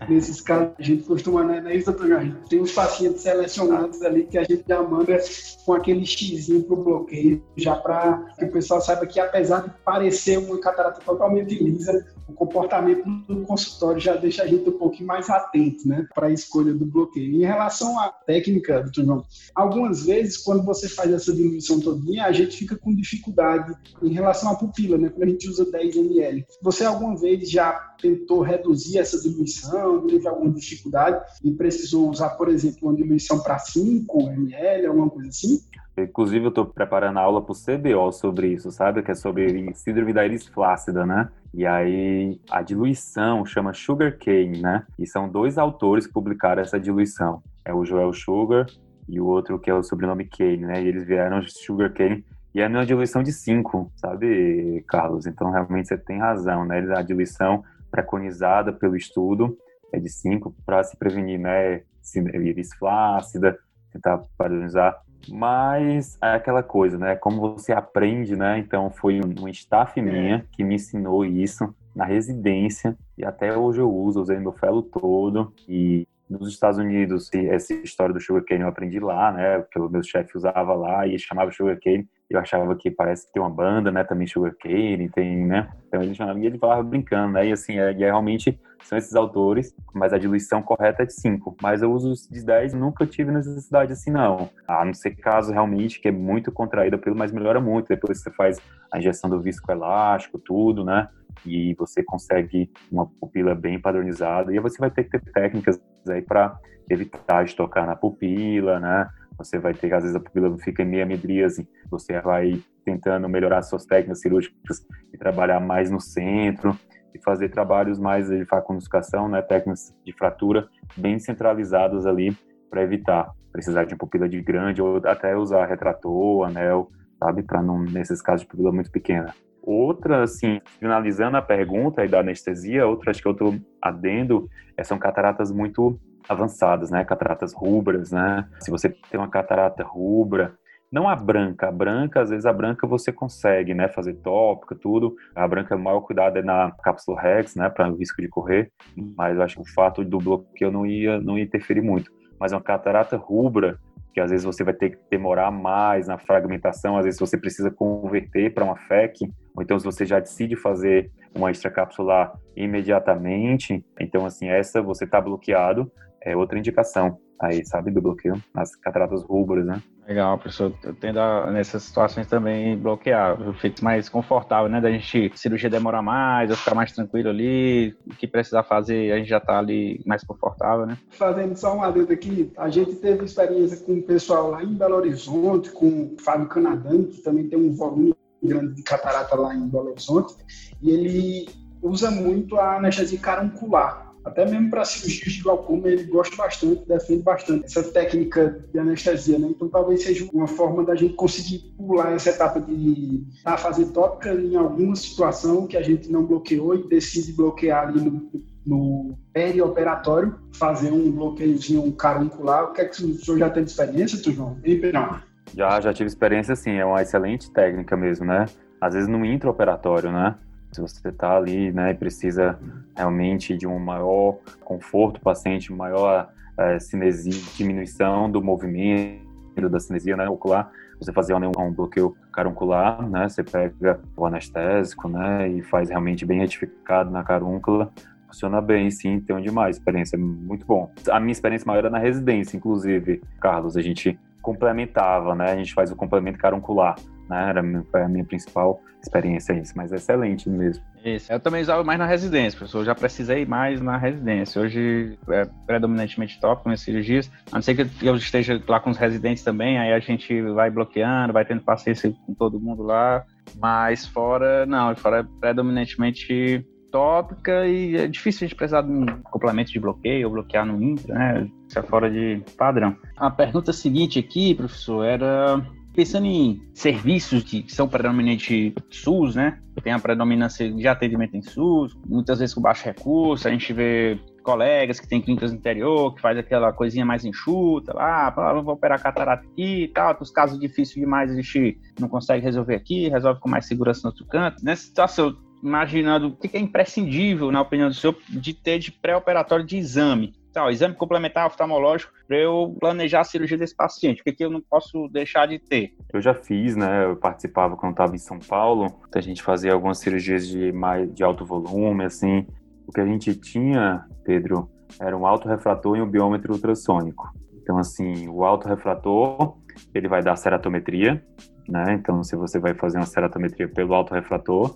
Nesses 0.09 0.41
casos, 0.41 0.73
a 0.79 0.83
gente 0.83 1.05
costuma, 1.05 1.45
né, 1.45 1.61
né 1.61 1.77
isso, 1.77 1.87
doutor 1.87 2.09
Jorge? 2.09 2.37
Tem 2.49 2.61
os 2.61 2.73
pacientes 2.73 3.23
selecionados 3.23 4.03
ali 4.03 4.25
que 4.25 4.39
a 4.39 4.45
gente 4.45 4.65
já 4.67 4.83
manda 4.83 5.19
com 5.65 5.73
aquele 5.73 6.05
xizinho 6.05 6.63
pro 6.65 6.77
bloqueio, 6.77 7.43
já 7.57 7.77
para 7.77 8.19
que 8.39 8.45
o 8.45 8.53
pessoal 8.53 8.81
saiba 8.81 9.07
que 9.07 9.19
apesar 9.19 9.63
de 9.63 9.71
parecer 9.85 10.39
uma 10.39 10.59
catarata 10.59 11.01
totalmente 11.05 11.55
lisa, 11.63 12.07
o 12.29 12.33
comportamento 12.33 13.05
do 13.27 13.43
consultório 13.43 14.01
já 14.01 14.17
deixa 14.17 14.43
a 14.43 14.47
gente 14.47 14.69
um 14.69 14.79
pouquinho 14.79 15.07
mais 15.07 15.29
atento, 15.29 15.87
né, 15.87 16.07
para 16.15 16.29
a 16.29 16.33
escolha 16.33 16.73
do 16.73 16.87
bloqueio. 16.87 17.35
Em 17.35 17.45
relação 17.45 17.99
à 17.99 18.09
técnica, 18.09 18.83
doutor 18.83 19.05
João, 19.05 19.25
algumas 19.55 20.07
vezes, 20.07 20.39
quando 20.39 20.65
você 20.65 20.89
faz 20.89 21.13
essa 21.13 21.33
diluição 21.35 21.81
todinha, 21.81 22.25
a 22.25 22.33
gente 22.33 22.57
fica 22.57 22.77
com 22.77 22.95
dificuldade 22.95 23.75
em 24.03 24.13
relação 24.13 24.51
à 24.51 24.57
pupila, 24.57 24.97
né, 24.97 25.09
quando 25.09 25.25
a 25.25 25.31
gente 25.31 25.49
usa 25.49 25.71
10 25.71 25.97
ml. 25.97 26.47
Você 26.63 26.85
alguma 26.85 27.17
vez 27.17 27.51
já 27.51 27.73
tentou 28.01 28.43
reduzir 28.43 28.99
essa 28.99 29.21
diluição, 29.21 30.07
teve 30.07 30.27
alguma 30.29 30.53
dificuldade 30.53 31.25
e 31.43 31.51
precisou 31.53 32.11
usar, 32.11 32.31
por 32.31 32.49
exemplo, 32.49 32.89
uma 32.89 32.97
diluição 32.97 33.39
para 33.41 33.59
5 33.59 34.21
ml, 34.31 34.87
alguma 34.87 35.11
coisa 35.11 35.29
assim? 35.29 35.61
Inclusive, 35.97 36.47
eu 36.47 36.49
estou 36.49 36.67
preparando 36.67 37.19
a 37.19 37.23
aula 37.23 37.41
para 37.41 37.53
o 37.53 37.55
CBO 37.55 38.11
sobre 38.13 38.49
isso, 38.49 38.71
sabe? 38.73 39.03
Que 39.03 39.13
é 39.13 39.15
sobre 39.15 39.73
síndrome 39.75 40.13
da 40.13 40.25
íris 40.25 40.47
flácida, 40.47 41.07
né? 41.07 41.29
E 41.53 41.65
aí, 41.65 42.41
a 42.51 42.63
diluição 42.63 43.47
chama 43.47 43.73
Sugar 43.73 44.19
Cane, 44.19 44.61
né? 44.61 44.85
E 44.99 45.07
são 45.07 45.29
dois 45.29 45.57
autores 45.57 46.07
que 46.07 46.13
publicaram 46.13 46.63
essa 46.63 46.81
diluição. 46.81 47.43
É 47.65 47.73
o 47.73 47.85
Joel 47.85 48.13
Sugar 48.13 48.67
e 49.09 49.21
o 49.21 49.27
outro 49.27 49.59
que 49.59 49.71
é 49.71 49.75
o 49.75 49.83
sobrenome 49.83 50.25
Cane, 50.25 50.59
né? 50.59 50.83
E 50.83 50.89
eles 50.89 51.05
vieram 51.05 51.41
Sugar 51.47 51.93
Cane 51.93 52.25
e 52.55 52.61
é 52.61 52.69
uma 52.69 52.87
diluição 52.87 53.21
de 53.21 53.33
5, 53.33 53.91
sabe, 53.97 54.85
Carlos? 54.87 55.27
Então, 55.27 55.51
realmente, 55.51 55.89
você 55.89 55.99
tem 55.99 56.21
razão, 56.21 56.65
né? 56.65 56.79
A 56.97 57.03
diluição 57.03 57.65
preconizada 57.91 58.73
pelo 58.73 58.97
estudo 58.97 59.59
é 59.93 59.99
de 59.99 60.09
5 60.09 60.55
para 60.65 60.85
se 60.85 60.97
prevenir, 60.97 61.39
né? 61.39 61.83
Íris 62.17 62.73
flácida, 62.75 63.59
tentar 63.93 64.21
padronizar 64.39 65.03
mas 65.29 66.19
é 66.23 66.35
aquela 66.35 66.63
coisa, 66.63 66.99
né? 66.99 67.17
Como 67.17 67.41
você 67.41 67.73
aprende, 67.73 68.37
né? 68.37 68.59
Então 68.59 68.91
foi 68.91 69.21
um 69.21 69.49
staff 69.49 70.01
minha 70.01 70.45
que 70.53 70.65
me 70.65 70.75
ensinou 70.75 71.25
isso 71.25 71.75
na 71.95 72.05
residência 72.05 72.97
e 73.17 73.25
até 73.25 73.57
hoje 73.57 73.81
eu 73.81 73.93
uso, 73.93 74.21
usei 74.21 74.39
meu 74.39 74.53
fellow 74.53 74.83
todo 74.83 75.53
e 75.69 76.07
nos 76.29 76.49
Estados 76.49 76.79
Unidos, 76.79 77.31
essa 77.35 77.75
história 77.75 78.15
do 78.15 78.21
sugarcane 78.21 78.63
eu 78.63 78.69
aprendi 78.69 78.99
lá, 78.99 79.31
né? 79.31 79.59
Porque 79.59 79.79
o 79.79 79.89
meu 79.89 80.03
chefe 80.03 80.37
usava 80.37 80.75
lá 80.75 81.07
e 81.07 81.19
chamava 81.19 81.53
sugarcane. 81.53 82.09
Eu 82.31 82.41
achava 82.41 82.75
que 82.75 82.91
parece 82.91 83.27
que 83.27 83.35
tem 83.35 83.43
uma 83.43 83.51
banda, 83.51 83.91
né? 83.91 84.03
Também 84.05 84.27
sugarcane, 84.27 85.11
tem, 85.11 85.45
né? 85.45 85.69
Então 85.87 86.03
ele 86.03 86.15
chamava 86.15 86.39
e 86.39 86.47
ele 86.47 86.59
falava 86.59 86.83
brincando, 86.83 87.35
né? 87.35 87.47
E 87.47 87.53
assim, 87.53 87.79
é, 87.79 87.91
é 87.91 87.95
realmente 87.95 88.59
são 88.85 88.99
esses 88.99 89.15
autores, 89.15 89.75
mas 89.95 90.13
a 90.13 90.19
diluição 90.19 90.63
correta 90.63 91.03
é 91.03 91.07
de 91.07 91.15
5. 91.15 91.57
Mas 91.63 91.83
eu 91.83 91.93
uso 91.93 92.15
de 92.31 92.45
10 92.45 92.75
nunca 92.75 93.07
tive 93.07 93.33
necessidade 93.33 93.93
assim, 93.93 94.11
não. 94.11 94.51
A 94.69 94.85
não 94.85 94.93
ser 94.93 95.15
caso 95.17 95.53
realmente 95.53 96.01
que 96.01 96.09
é 96.09 96.13
muito 96.13 96.53
contraída 96.53 96.99
pelo, 96.99 97.17
mas 97.17 97.33
melhora 97.33 97.61
muito. 97.61 97.89
Depois 97.89 98.21
você 98.21 98.31
faz 98.31 98.61
a 98.93 98.99
injeção 98.99 99.29
do 99.31 99.41
viscoelástico, 99.41 100.39
tudo, 100.39 100.85
né? 100.85 101.09
E 101.47 101.75
você 101.75 102.03
consegue 102.03 102.71
uma 102.91 103.07
pupila 103.07 103.55
bem 103.55 103.81
padronizada. 103.81 104.55
E 104.55 104.61
você 104.61 104.79
vai 104.79 104.91
ter 104.91 105.05
que 105.05 105.19
ter 105.19 105.33
técnicas 105.33 105.81
aí 106.09 106.23
para 106.23 106.59
evitar 106.91 107.45
de 107.45 107.55
tocar 107.55 107.87
na 107.87 107.97
pupila, 107.97 108.79
né? 108.79 109.09
Você 109.39 109.59
vai 109.59 109.75
ter, 109.75 109.93
às 109.93 110.03
vezes 110.03 110.17
a 110.17 110.21
pupila 110.21 110.57
fica 110.59 110.83
em 110.83 110.87
meia 110.87 111.07
midríase, 111.07 111.69
você 111.91 112.21
vai 112.21 112.63
tentando 112.85 113.29
melhorar 113.29 113.63
suas 113.63 113.85
técnicas 113.85 114.21
cirúrgicas 114.21 114.87
e 115.13 115.19
trabalhar 115.19 115.61
mais 115.61 115.91
no 115.91 116.01
centro 116.01 116.79
e 117.15 117.19
fazer 117.19 117.49
trabalhos 117.49 117.99
mais 117.99 118.29
de 118.29 118.45
faconificação, 118.45 119.29
né, 119.29 119.41
técnicas 119.43 119.95
de 120.05 120.13
fratura 120.13 120.69
bem 120.97 121.19
centralizados 121.19 122.07
ali 122.07 122.37
para 122.71 122.83
evitar 122.83 123.31
precisar 123.55 123.85
de 123.85 123.95
pupila 123.95 124.29
de 124.29 124.43
grande 124.43 124.83
ou 124.83 124.97
até 125.07 125.37
usar 125.37 125.65
retrator, 125.67 126.45
anel, 126.45 126.91
sabe, 127.21 127.45
para 127.45 127.63
não 127.63 127.81
nesses 127.81 128.21
casos 128.21 128.41
de 128.41 128.49
pupila 128.49 128.73
muito 128.73 128.91
pequena. 128.91 129.33
Outra, 129.67 130.23
assim, 130.23 130.61
finalizando 130.79 131.39
a 131.39 131.43
pergunta 131.43 132.03
aí 132.03 132.09
da 132.09 132.21
anestesia, 132.21 132.87
outra 132.87 133.11
acho 133.11 133.23
que 133.23 133.29
eu 133.29 133.35
tô 133.35 133.55
adendo, 133.81 134.49
é, 134.77 134.85
são 134.85 134.99
cataratas 134.99 135.51
muito 135.51 135.99
avançadas, 136.29 136.91
né? 136.91 137.03
Cataratas 137.05 137.55
rubras, 137.55 138.13
né? 138.13 138.47
Se 138.61 138.71
você 138.71 138.91
tem 139.11 139.19
uma 139.19 139.29
catarata 139.29 139.83
rubra, 139.83 140.55
não 140.93 141.09
a 141.09 141.17
branca, 141.17 141.69
a 141.69 141.73
branca, 141.73 142.21
às 142.21 142.31
vezes 142.31 142.47
a 142.47 142.53
branca 142.53 142.87
você 142.87 143.11
consegue, 143.11 143.75
né, 143.75 143.89
fazer 143.89 144.15
tópica, 144.15 144.77
tudo. 144.77 145.17
A 145.35 145.49
branca, 145.49 145.75
o 145.75 145.79
maior 145.79 146.03
cuidado 146.03 146.39
é 146.39 146.43
na 146.43 146.71
cápsula 146.71 147.21
Rex, 147.21 147.57
né, 147.57 147.69
para 147.69 147.91
o 147.91 147.97
risco 147.97 148.23
de 148.23 148.29
correr, 148.29 148.71
mas 149.17 149.37
eu 149.37 149.43
acho 149.43 149.57
que 149.57 149.63
o 149.63 149.75
fato 149.75 150.05
do 150.05 150.19
bloqueio 150.19 150.71
não 150.71 150.87
ia, 150.87 151.21
não 151.21 151.37
ia 151.37 151.43
interferir 151.43 151.81
muito. 151.81 152.13
Mas 152.39 152.53
uma 152.53 152.61
catarata 152.61 153.17
rubra, 153.17 153.77
que 154.13 154.21
às 154.21 154.31
vezes 154.31 154.45
você 154.45 154.63
vai 154.63 154.73
ter 154.73 154.91
que 154.91 154.99
demorar 155.11 155.51
mais 155.51 156.07
na 156.07 156.17
fragmentação, 156.17 156.97
às 156.97 157.05
vezes 157.05 157.19
você 157.19 157.37
precisa 157.37 157.73
converter 157.73 158.55
para 158.55 158.63
uma 158.63 158.77
FEC, 158.77 159.29
ou 159.55 159.63
então 159.63 159.79
se 159.79 159.85
você 159.85 160.05
já 160.05 160.19
decide 160.19 160.57
fazer 160.57 161.11
uma 161.35 161.51
extracapsular 161.51 162.39
imediatamente, 162.57 163.85
então 164.01 164.27
assim, 164.27 164.49
essa 164.49 164.83
você 164.83 165.05
está 165.05 165.21
bloqueado, 165.21 165.91
é 166.21 166.37
outra 166.37 166.59
indicação 166.59 167.19
aí, 167.41 167.65
sabe, 167.67 167.91
do 167.91 168.01
bloqueio 168.01 168.43
nas 168.55 168.75
cataratas 168.77 169.23
rubras, 169.23 169.67
né? 169.67 169.83
Legal, 170.07 170.37
professor. 170.39 170.73
Eu 170.83 170.95
tendo 170.95 171.19
a, 171.19 171.51
nessas 171.51 171.83
situações 171.83 172.27
também 172.27 172.77
bloquear, 172.77 173.39
fica 173.55 173.83
mais 173.83 174.09
confortável, 174.09 174.69
né? 174.69 174.81
Da 174.81 174.91
gente 174.91 175.33
cirurgia 175.35 175.71
demorar 175.71 176.03
mais, 176.03 176.51
eu 176.51 176.57
ficar 176.57 176.75
mais 176.75 176.93
tranquilo 176.93 177.31
ali, 177.31 177.97
o 178.07 178.15
que 178.15 178.27
precisar 178.27 178.63
fazer, 178.65 179.13
a 179.13 179.17
gente 179.17 179.29
já 179.29 179.41
tá 179.41 179.59
ali 179.59 180.03
mais 180.05 180.23
confortável, 180.23 180.85
né? 180.85 180.99
Fazendo 181.11 181.57
só 181.57 181.75
um 181.75 181.83
adendo 181.83 182.13
aqui, 182.13 182.53
a 182.57 182.69
gente 182.69 182.97
teve 182.97 183.25
experiência 183.25 183.79
com 183.85 183.95
o 183.95 184.03
pessoal 184.03 184.51
lá 184.51 184.63
em 184.63 184.75
Belo 184.75 184.97
Horizonte, 184.97 185.71
com 185.71 185.87
o 185.87 186.17
Fábio 186.23 186.49
Canadani, 186.49 187.07
que 187.07 187.23
também 187.23 187.49
tem 187.49 187.59
um 187.59 187.73
volume 187.73 188.14
grande 188.47 188.75
de 188.75 188.83
catarata 188.83 189.35
lá 189.37 189.55
em 189.55 189.69
Belo 189.69 189.91
Horizonte, 189.91 190.35
e 190.81 190.91
ele 190.91 191.49
usa 191.83 192.11
muito 192.11 192.57
a 192.57 192.77
anestesia 192.77 193.19
caruncular 193.19 194.05
até 194.25 194.47
mesmo 194.47 194.71
para 194.71 194.85
cirurgias 194.85 195.35
de 195.35 195.43
glaucoma, 195.43 195.87
ele 195.87 196.05
gosta 196.05 196.35
bastante, 196.35 196.83
defende 196.89 197.23
bastante 197.23 197.67
essa 197.67 197.83
técnica 197.83 198.65
de 198.73 198.79
anestesia, 198.79 199.39
né? 199.39 199.49
Então 199.51 199.69
talvez 199.69 200.03
seja 200.03 200.27
uma 200.33 200.47
forma 200.47 200.83
da 200.83 200.95
gente 200.95 201.15
conseguir 201.15 201.59
pular 201.77 202.13
essa 202.13 202.31
etapa 202.31 202.59
de 202.59 203.23
tá, 203.45 203.59
fazer 203.59 203.87
tópica 203.93 204.33
em 204.33 204.57
alguma 204.57 204.97
situação 204.97 205.67
que 205.67 205.77
a 205.77 205.83
gente 205.83 206.11
não 206.11 206.25
bloqueou 206.25 206.75
e 206.75 206.89
decide 206.89 207.33
bloquear 207.35 207.89
ali 207.89 208.01
no, 208.01 208.31
no 208.65 209.19
perioperatório, 209.31 210.39
fazer 210.55 210.91
um 210.91 211.11
bloqueiozinho, 211.13 211.93
caruncular. 211.93 212.65
O 212.65 212.73
que 212.73 212.81
é 212.81 212.87
que 212.87 213.05
o 213.05 213.19
senhor 213.23 213.39
já 213.39 213.51
teve 213.51 213.67
experiência, 213.67 214.33
João? 214.33 214.57
Não. 214.93 215.34
Já, 215.53 215.81
já 215.81 215.93
tive 215.93 216.09
experiência, 216.09 216.57
sim. 216.57 216.73
É 216.73 216.85
uma 216.85 217.03
excelente 217.03 217.51
técnica 217.51 217.97
mesmo, 217.97 218.25
né? 218.25 218.47
Às 218.81 218.95
vezes 218.95 219.09
no 219.09 219.25
intraoperatório, 219.25 220.11
né? 220.11 220.37
Se 220.73 220.81
você 220.81 221.09
está 221.09 221.37
ali, 221.37 221.71
né, 221.71 221.93
e 221.93 221.95
precisa 221.95 222.59
realmente 222.97 223.57
de 223.57 223.65
um 223.65 223.79
maior 223.79 224.39
conforto, 224.65 225.21
paciente, 225.21 225.73
maior 225.73 226.29
é, 226.59 226.81
cinesia, 226.81 227.41
diminuição 227.57 228.29
do 228.29 228.43
movimento, 228.43 229.69
da 229.71 229.79
cinesia 229.79 230.17
né, 230.17 230.29
ocular, 230.29 230.73
você 230.99 231.13
fazer 231.13 231.33
um, 231.35 231.53
um 231.59 231.73
bloqueio 231.73 232.17
caruncular, 232.33 233.09
né? 233.09 233.29
Você 233.29 233.43
pega 233.43 234.01
o 234.17 234.27
anestésico, 234.27 235.09
né? 235.09 235.49
E 235.49 235.63
faz 235.63 235.89
realmente 235.89 236.25
bem 236.25 236.41
retificado 236.41 237.11
na 237.11 237.23
carúncula. 237.23 237.93
Funciona 238.27 238.61
bem, 238.61 238.91
sim, 238.91 239.21
tem 239.21 239.41
demais. 239.41 239.77
Experiência 239.77 240.19
muito 240.19 240.67
bom. 240.67 240.91
A 241.09 241.21
minha 241.21 241.33
experiência 241.33 241.67
maior 241.67 241.81
era 241.81 241.91
na 241.91 241.99
residência, 241.99 242.57
inclusive, 242.57 243.23
Carlos. 243.41 243.77
A 243.77 243.81
gente 243.81 244.19
complementava, 244.45 245.35
né? 245.35 245.51
A 245.51 245.57
gente 245.57 245.75
faz 245.75 245.91
o 245.91 245.97
complemento 245.97 246.39
caruncular, 246.39 246.95
né? 247.29 247.49
Era 247.49 247.61
a 247.61 248.09
minha 248.09 248.25
principal 248.25 248.79
experiência 249.03 249.53
isso, 249.55 249.73
mas 249.77 249.93
é 249.93 249.97
excelente 249.97 250.49
mesmo. 250.49 250.85
Isso, 251.05 251.31
eu 251.31 251.39
também 251.39 251.61
usava 251.61 251.85
mais 251.85 251.99
na 251.99 252.07
residência, 252.07 252.57
professor. 252.57 252.79
Eu 252.79 252.85
já 252.87 252.95
precisei 252.95 253.45
mais 253.45 253.81
na 253.81 253.97
residência. 253.97 254.63
Hoje 254.63 255.19
é 255.29 255.47
predominantemente 255.67 256.41
tópico 256.41 256.69
nas 256.69 256.81
cirurgias, 256.81 257.31
a 257.51 257.57
não 257.57 257.63
ser 257.63 257.75
que 257.75 258.07
eu 258.07 258.17
esteja 258.17 258.63
lá 258.67 258.81
com 258.81 258.91
os 258.91 258.97
residentes 258.97 259.43
também, 259.43 259.79
aí 259.79 259.93
a 259.93 259.99
gente 259.99 260.41
vai 260.53 260.71
bloqueando, 260.71 261.33
vai 261.33 261.45
tendo 261.45 261.63
paciência 261.63 262.15
com 262.27 262.35
todo 262.35 262.61
mundo 262.61 262.83
lá, 262.83 263.25
mas 263.59 264.07
fora, 264.07 264.65
não, 264.65 264.95
fora 264.97 265.21
é 265.21 265.41
predominantemente 265.41 266.65
tópica 266.95 267.67
e 267.67 267.97
é 267.97 268.07
difícil 268.07 268.45
a 268.45 268.49
gente 268.49 268.57
precisar 268.57 268.83
de 268.83 268.93
um 268.93 269.05
complemento 269.25 269.73
de 269.73 269.81
bloqueio 269.81 270.29
ou 270.29 270.33
bloquear 270.33 270.65
no 270.65 270.81
intra, 270.81 271.13
né? 271.13 271.51
Isso 271.69 271.77
é 271.77 271.83
fora 271.83 272.09
de 272.09 272.41
padrão. 272.57 272.97
A 273.17 273.29
pergunta 273.29 273.73
seguinte 273.73 274.21
aqui, 274.21 274.55
professor, 274.55 275.05
era 275.05 275.61
pensando 275.93 276.27
em 276.27 276.63
serviços 276.73 277.43
que 277.43 277.65
são 277.69 277.89
predominantemente 277.89 278.75
SUS, 278.91 279.35
né? 279.35 279.59
Tem 279.83 279.93
a 279.93 279.99
predominância 279.99 280.71
de 280.71 280.87
atendimento 280.87 281.37
em 281.37 281.43
SUS, 281.43 281.97
muitas 282.07 282.39
vezes 282.39 282.55
com 282.55 282.61
baixo 282.61 282.85
recurso, 282.85 283.49
a 283.49 283.51
gente 283.51 283.73
vê 283.73 284.19
colegas 284.45 285.01
que 285.01 285.09
têm 285.09 285.21
clínicas 285.21 285.51
no 285.51 285.59
interior, 285.59 286.15
que 286.15 286.21
faz 286.21 286.39
aquela 286.39 286.73
coisinha 286.73 287.05
mais 287.05 287.25
enxuta, 287.25 287.93
lá, 287.93 288.29
ah, 288.29 288.61
vou 288.61 288.75
operar 288.75 289.03
catarata 289.03 289.45
aqui 289.45 289.85
e 289.85 289.89
tal, 289.89 290.17
os 290.21 290.31
casos 290.31 290.61
difíceis 290.61 290.95
demais 291.01 291.31
a 291.31 291.35
gente 291.35 291.81
não 291.99 292.09
consegue 292.09 292.45
resolver 292.45 292.77
aqui, 292.77 293.09
resolve 293.09 293.41
com 293.41 293.49
mais 293.49 293.67
segurança 293.67 294.03
no 294.05 294.11
outro 294.11 294.27
canto. 294.27 294.65
Nessa 294.65 294.85
situação, 294.85 295.37
imaginando 295.65 296.29
o 296.29 296.37
que 296.37 296.55
é 296.55 296.61
imprescindível, 296.61 297.51
na 297.51 297.63
opinião 297.63 297.89
do 297.89 297.95
senhor, 297.95 298.15
de 298.29 298.53
ter 298.53 298.79
de 298.79 298.93
pré-operatório 298.93 299.65
de 299.65 299.79
exame. 299.79 300.35
Então, 300.51 300.71
exame 300.71 300.95
complementar 300.95 301.47
oftalmológico 301.47 302.13
para 302.29 302.37
eu 302.37 302.77
planejar 302.79 303.21
a 303.21 303.25
cirurgia 303.25 303.59
desse 303.59 303.75
paciente. 303.75 304.21
O 304.21 304.25
que, 304.25 304.45
eu 304.45 304.51
não 304.51 304.61
posso 304.61 305.09
deixar 305.09 305.49
de 305.49 305.59
ter? 305.59 305.95
Eu 306.13 306.21
já 306.21 306.33
fiz, 306.33 306.77
né? 306.77 307.07
Eu 307.07 307.17
participava 307.17 307.77
quando 307.77 307.93
estava 307.93 308.15
em 308.15 308.19
São 308.19 308.39
Paulo. 308.39 308.87
A 309.13 309.21
gente 309.21 309.43
fazia 309.43 309.73
algumas 309.73 309.99
cirurgias 309.99 310.47
de, 310.47 310.71
mais, 310.71 311.13
de 311.13 311.25
alto 311.25 311.45
volume, 311.45 312.05
assim. 312.05 312.47
O 312.87 312.93
que 312.93 313.01
a 313.01 313.07
gente 313.07 313.35
tinha, 313.35 314.05
Pedro, 314.23 314.71
era 315.01 315.17
um 315.17 315.27
alto 315.27 315.49
refrator 315.49 315.97
e 315.97 316.03
um 316.03 316.09
biômetro 316.09 316.53
ultrassônico. 316.53 317.33
Então, 317.61 317.79
assim, 317.79 318.29
o 318.29 318.45
alto 318.45 318.69
refrator, 318.69 319.57
ele 319.93 320.07
vai 320.07 320.23
dar 320.23 320.37
ceratometria, 320.37 321.25
né? 321.69 321.95
Então, 321.95 322.23
se 322.23 322.37
você 322.37 322.61
vai 322.61 322.75
fazer 322.75 322.99
uma 322.99 323.07
ceratometria 323.07 323.67
pelo 323.67 323.95
alto 323.95 324.15
refrator, 324.15 324.73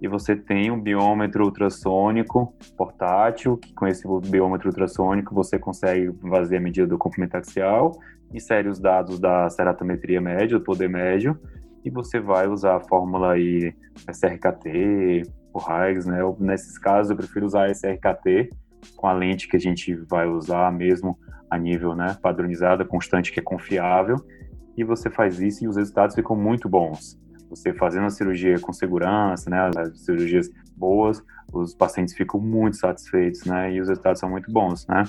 e 0.00 0.06
você 0.06 0.36
tem 0.36 0.70
um 0.70 0.80
biômetro 0.80 1.44
ultrassônico 1.44 2.54
portátil, 2.76 3.56
que 3.56 3.72
com 3.74 3.86
esse 3.86 4.06
biômetro 4.28 4.68
ultrassônico 4.68 5.34
você 5.34 5.58
consegue 5.58 6.12
fazer 6.28 6.58
a 6.58 6.60
medida 6.60 6.86
do 6.86 6.96
comprimento 6.96 7.36
axial, 7.36 7.92
insere 8.32 8.68
os 8.68 8.78
dados 8.78 9.18
da 9.18 9.48
ceratometria 9.50 10.20
média, 10.20 10.58
do 10.58 10.64
poder 10.64 10.88
médio, 10.88 11.38
e 11.84 11.90
você 11.90 12.20
vai 12.20 12.46
usar 12.46 12.76
a 12.76 12.80
fórmula 12.80 13.32
aí 13.32 13.74
SRKT, 14.08 15.22
o 15.52 15.58
RAIS, 15.58 16.06
né? 16.06 16.18
nesses 16.38 16.78
casos 16.78 17.10
eu 17.10 17.16
prefiro 17.16 17.46
usar 17.46 17.70
SRKT 17.70 18.50
com 18.96 19.06
a 19.08 19.12
lente 19.12 19.48
que 19.48 19.56
a 19.56 19.60
gente 19.60 19.94
vai 19.94 20.28
usar 20.28 20.70
mesmo 20.72 21.18
a 21.50 21.58
nível 21.58 21.94
né, 21.94 22.16
padronizada, 22.22 22.84
constante, 22.84 23.32
que 23.32 23.40
é 23.40 23.42
confiável, 23.42 24.16
e 24.76 24.84
você 24.84 25.10
faz 25.10 25.40
isso 25.40 25.64
e 25.64 25.68
os 25.68 25.76
resultados 25.76 26.14
ficam 26.14 26.36
muito 26.36 26.68
bons 26.68 27.18
você 27.48 27.72
fazendo 27.72 28.06
a 28.06 28.10
cirurgia 28.10 28.58
com 28.60 28.72
segurança, 28.72 29.48
né, 29.48 29.70
as 29.76 30.00
cirurgias 30.00 30.50
boas, 30.76 31.22
os 31.52 31.74
pacientes 31.74 32.14
ficam 32.14 32.40
muito 32.40 32.76
satisfeitos, 32.76 33.44
né, 33.44 33.72
e 33.72 33.80
os 33.80 33.88
resultados 33.88 34.20
são 34.20 34.30
muito 34.30 34.50
bons, 34.52 34.86
né. 34.86 35.04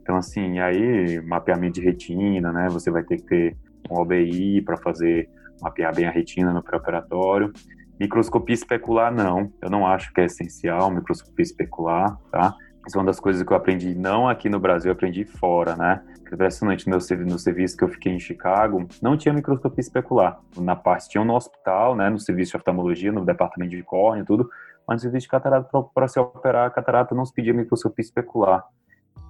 Então, 0.00 0.16
assim, 0.16 0.58
aí, 0.58 1.20
mapeamento 1.20 1.74
de 1.74 1.84
retina, 1.84 2.52
né, 2.52 2.68
você 2.70 2.90
vai 2.90 3.02
ter 3.02 3.16
que 3.18 3.24
ter 3.24 3.56
um 3.90 4.00
OBI 4.00 4.62
para 4.62 4.76
fazer, 4.76 5.28
mapear 5.60 5.94
bem 5.94 6.06
a 6.06 6.10
retina 6.10 6.52
no 6.52 6.62
pré-operatório. 6.62 7.52
Microscopia 7.98 8.54
especular, 8.54 9.12
não, 9.12 9.52
eu 9.60 9.68
não 9.68 9.86
acho 9.86 10.12
que 10.12 10.20
é 10.20 10.24
essencial 10.24 10.90
microscopia 10.90 11.42
especular, 11.42 12.16
tá? 12.30 12.54
Isso 12.86 12.96
é 12.96 13.00
uma 13.00 13.06
das 13.06 13.20
coisas 13.20 13.42
que 13.42 13.52
eu 13.52 13.56
aprendi 13.56 13.94
não 13.94 14.28
aqui 14.28 14.48
no 14.48 14.58
Brasil, 14.60 14.90
eu 14.90 14.94
aprendi 14.94 15.24
fora, 15.24 15.76
né? 15.76 16.00
Impressionante 16.32 16.86
no 16.86 16.96
meu 16.96 17.26
no 17.26 17.38
serviço 17.38 17.76
que 17.76 17.84
eu 17.84 17.88
fiquei 17.88 18.12
em 18.12 18.20
Chicago, 18.20 18.86
não 19.00 19.16
tinha 19.16 19.32
microscopia 19.32 19.80
especular. 19.80 20.40
Na 20.56 20.76
parte 20.76 21.08
tinha 21.08 21.24
no 21.24 21.34
hospital, 21.34 21.96
né, 21.96 22.10
no 22.10 22.18
serviço 22.18 22.52
de 22.52 22.56
oftalmologia, 22.58 23.10
no 23.10 23.24
departamento 23.24 23.74
de 23.74 23.82
córnea, 23.82 24.24
tudo, 24.24 24.48
mas 24.86 24.96
no 24.96 25.00
serviço 25.00 25.24
de 25.24 25.30
catarata 25.30 25.68
para 25.94 26.08
se 26.08 26.18
operar 26.18 26.66
a 26.66 26.70
catarata 26.70 27.14
não 27.14 27.24
se 27.24 27.32
pedia 27.32 27.54
microscopia 27.54 28.02
especular. 28.02 28.64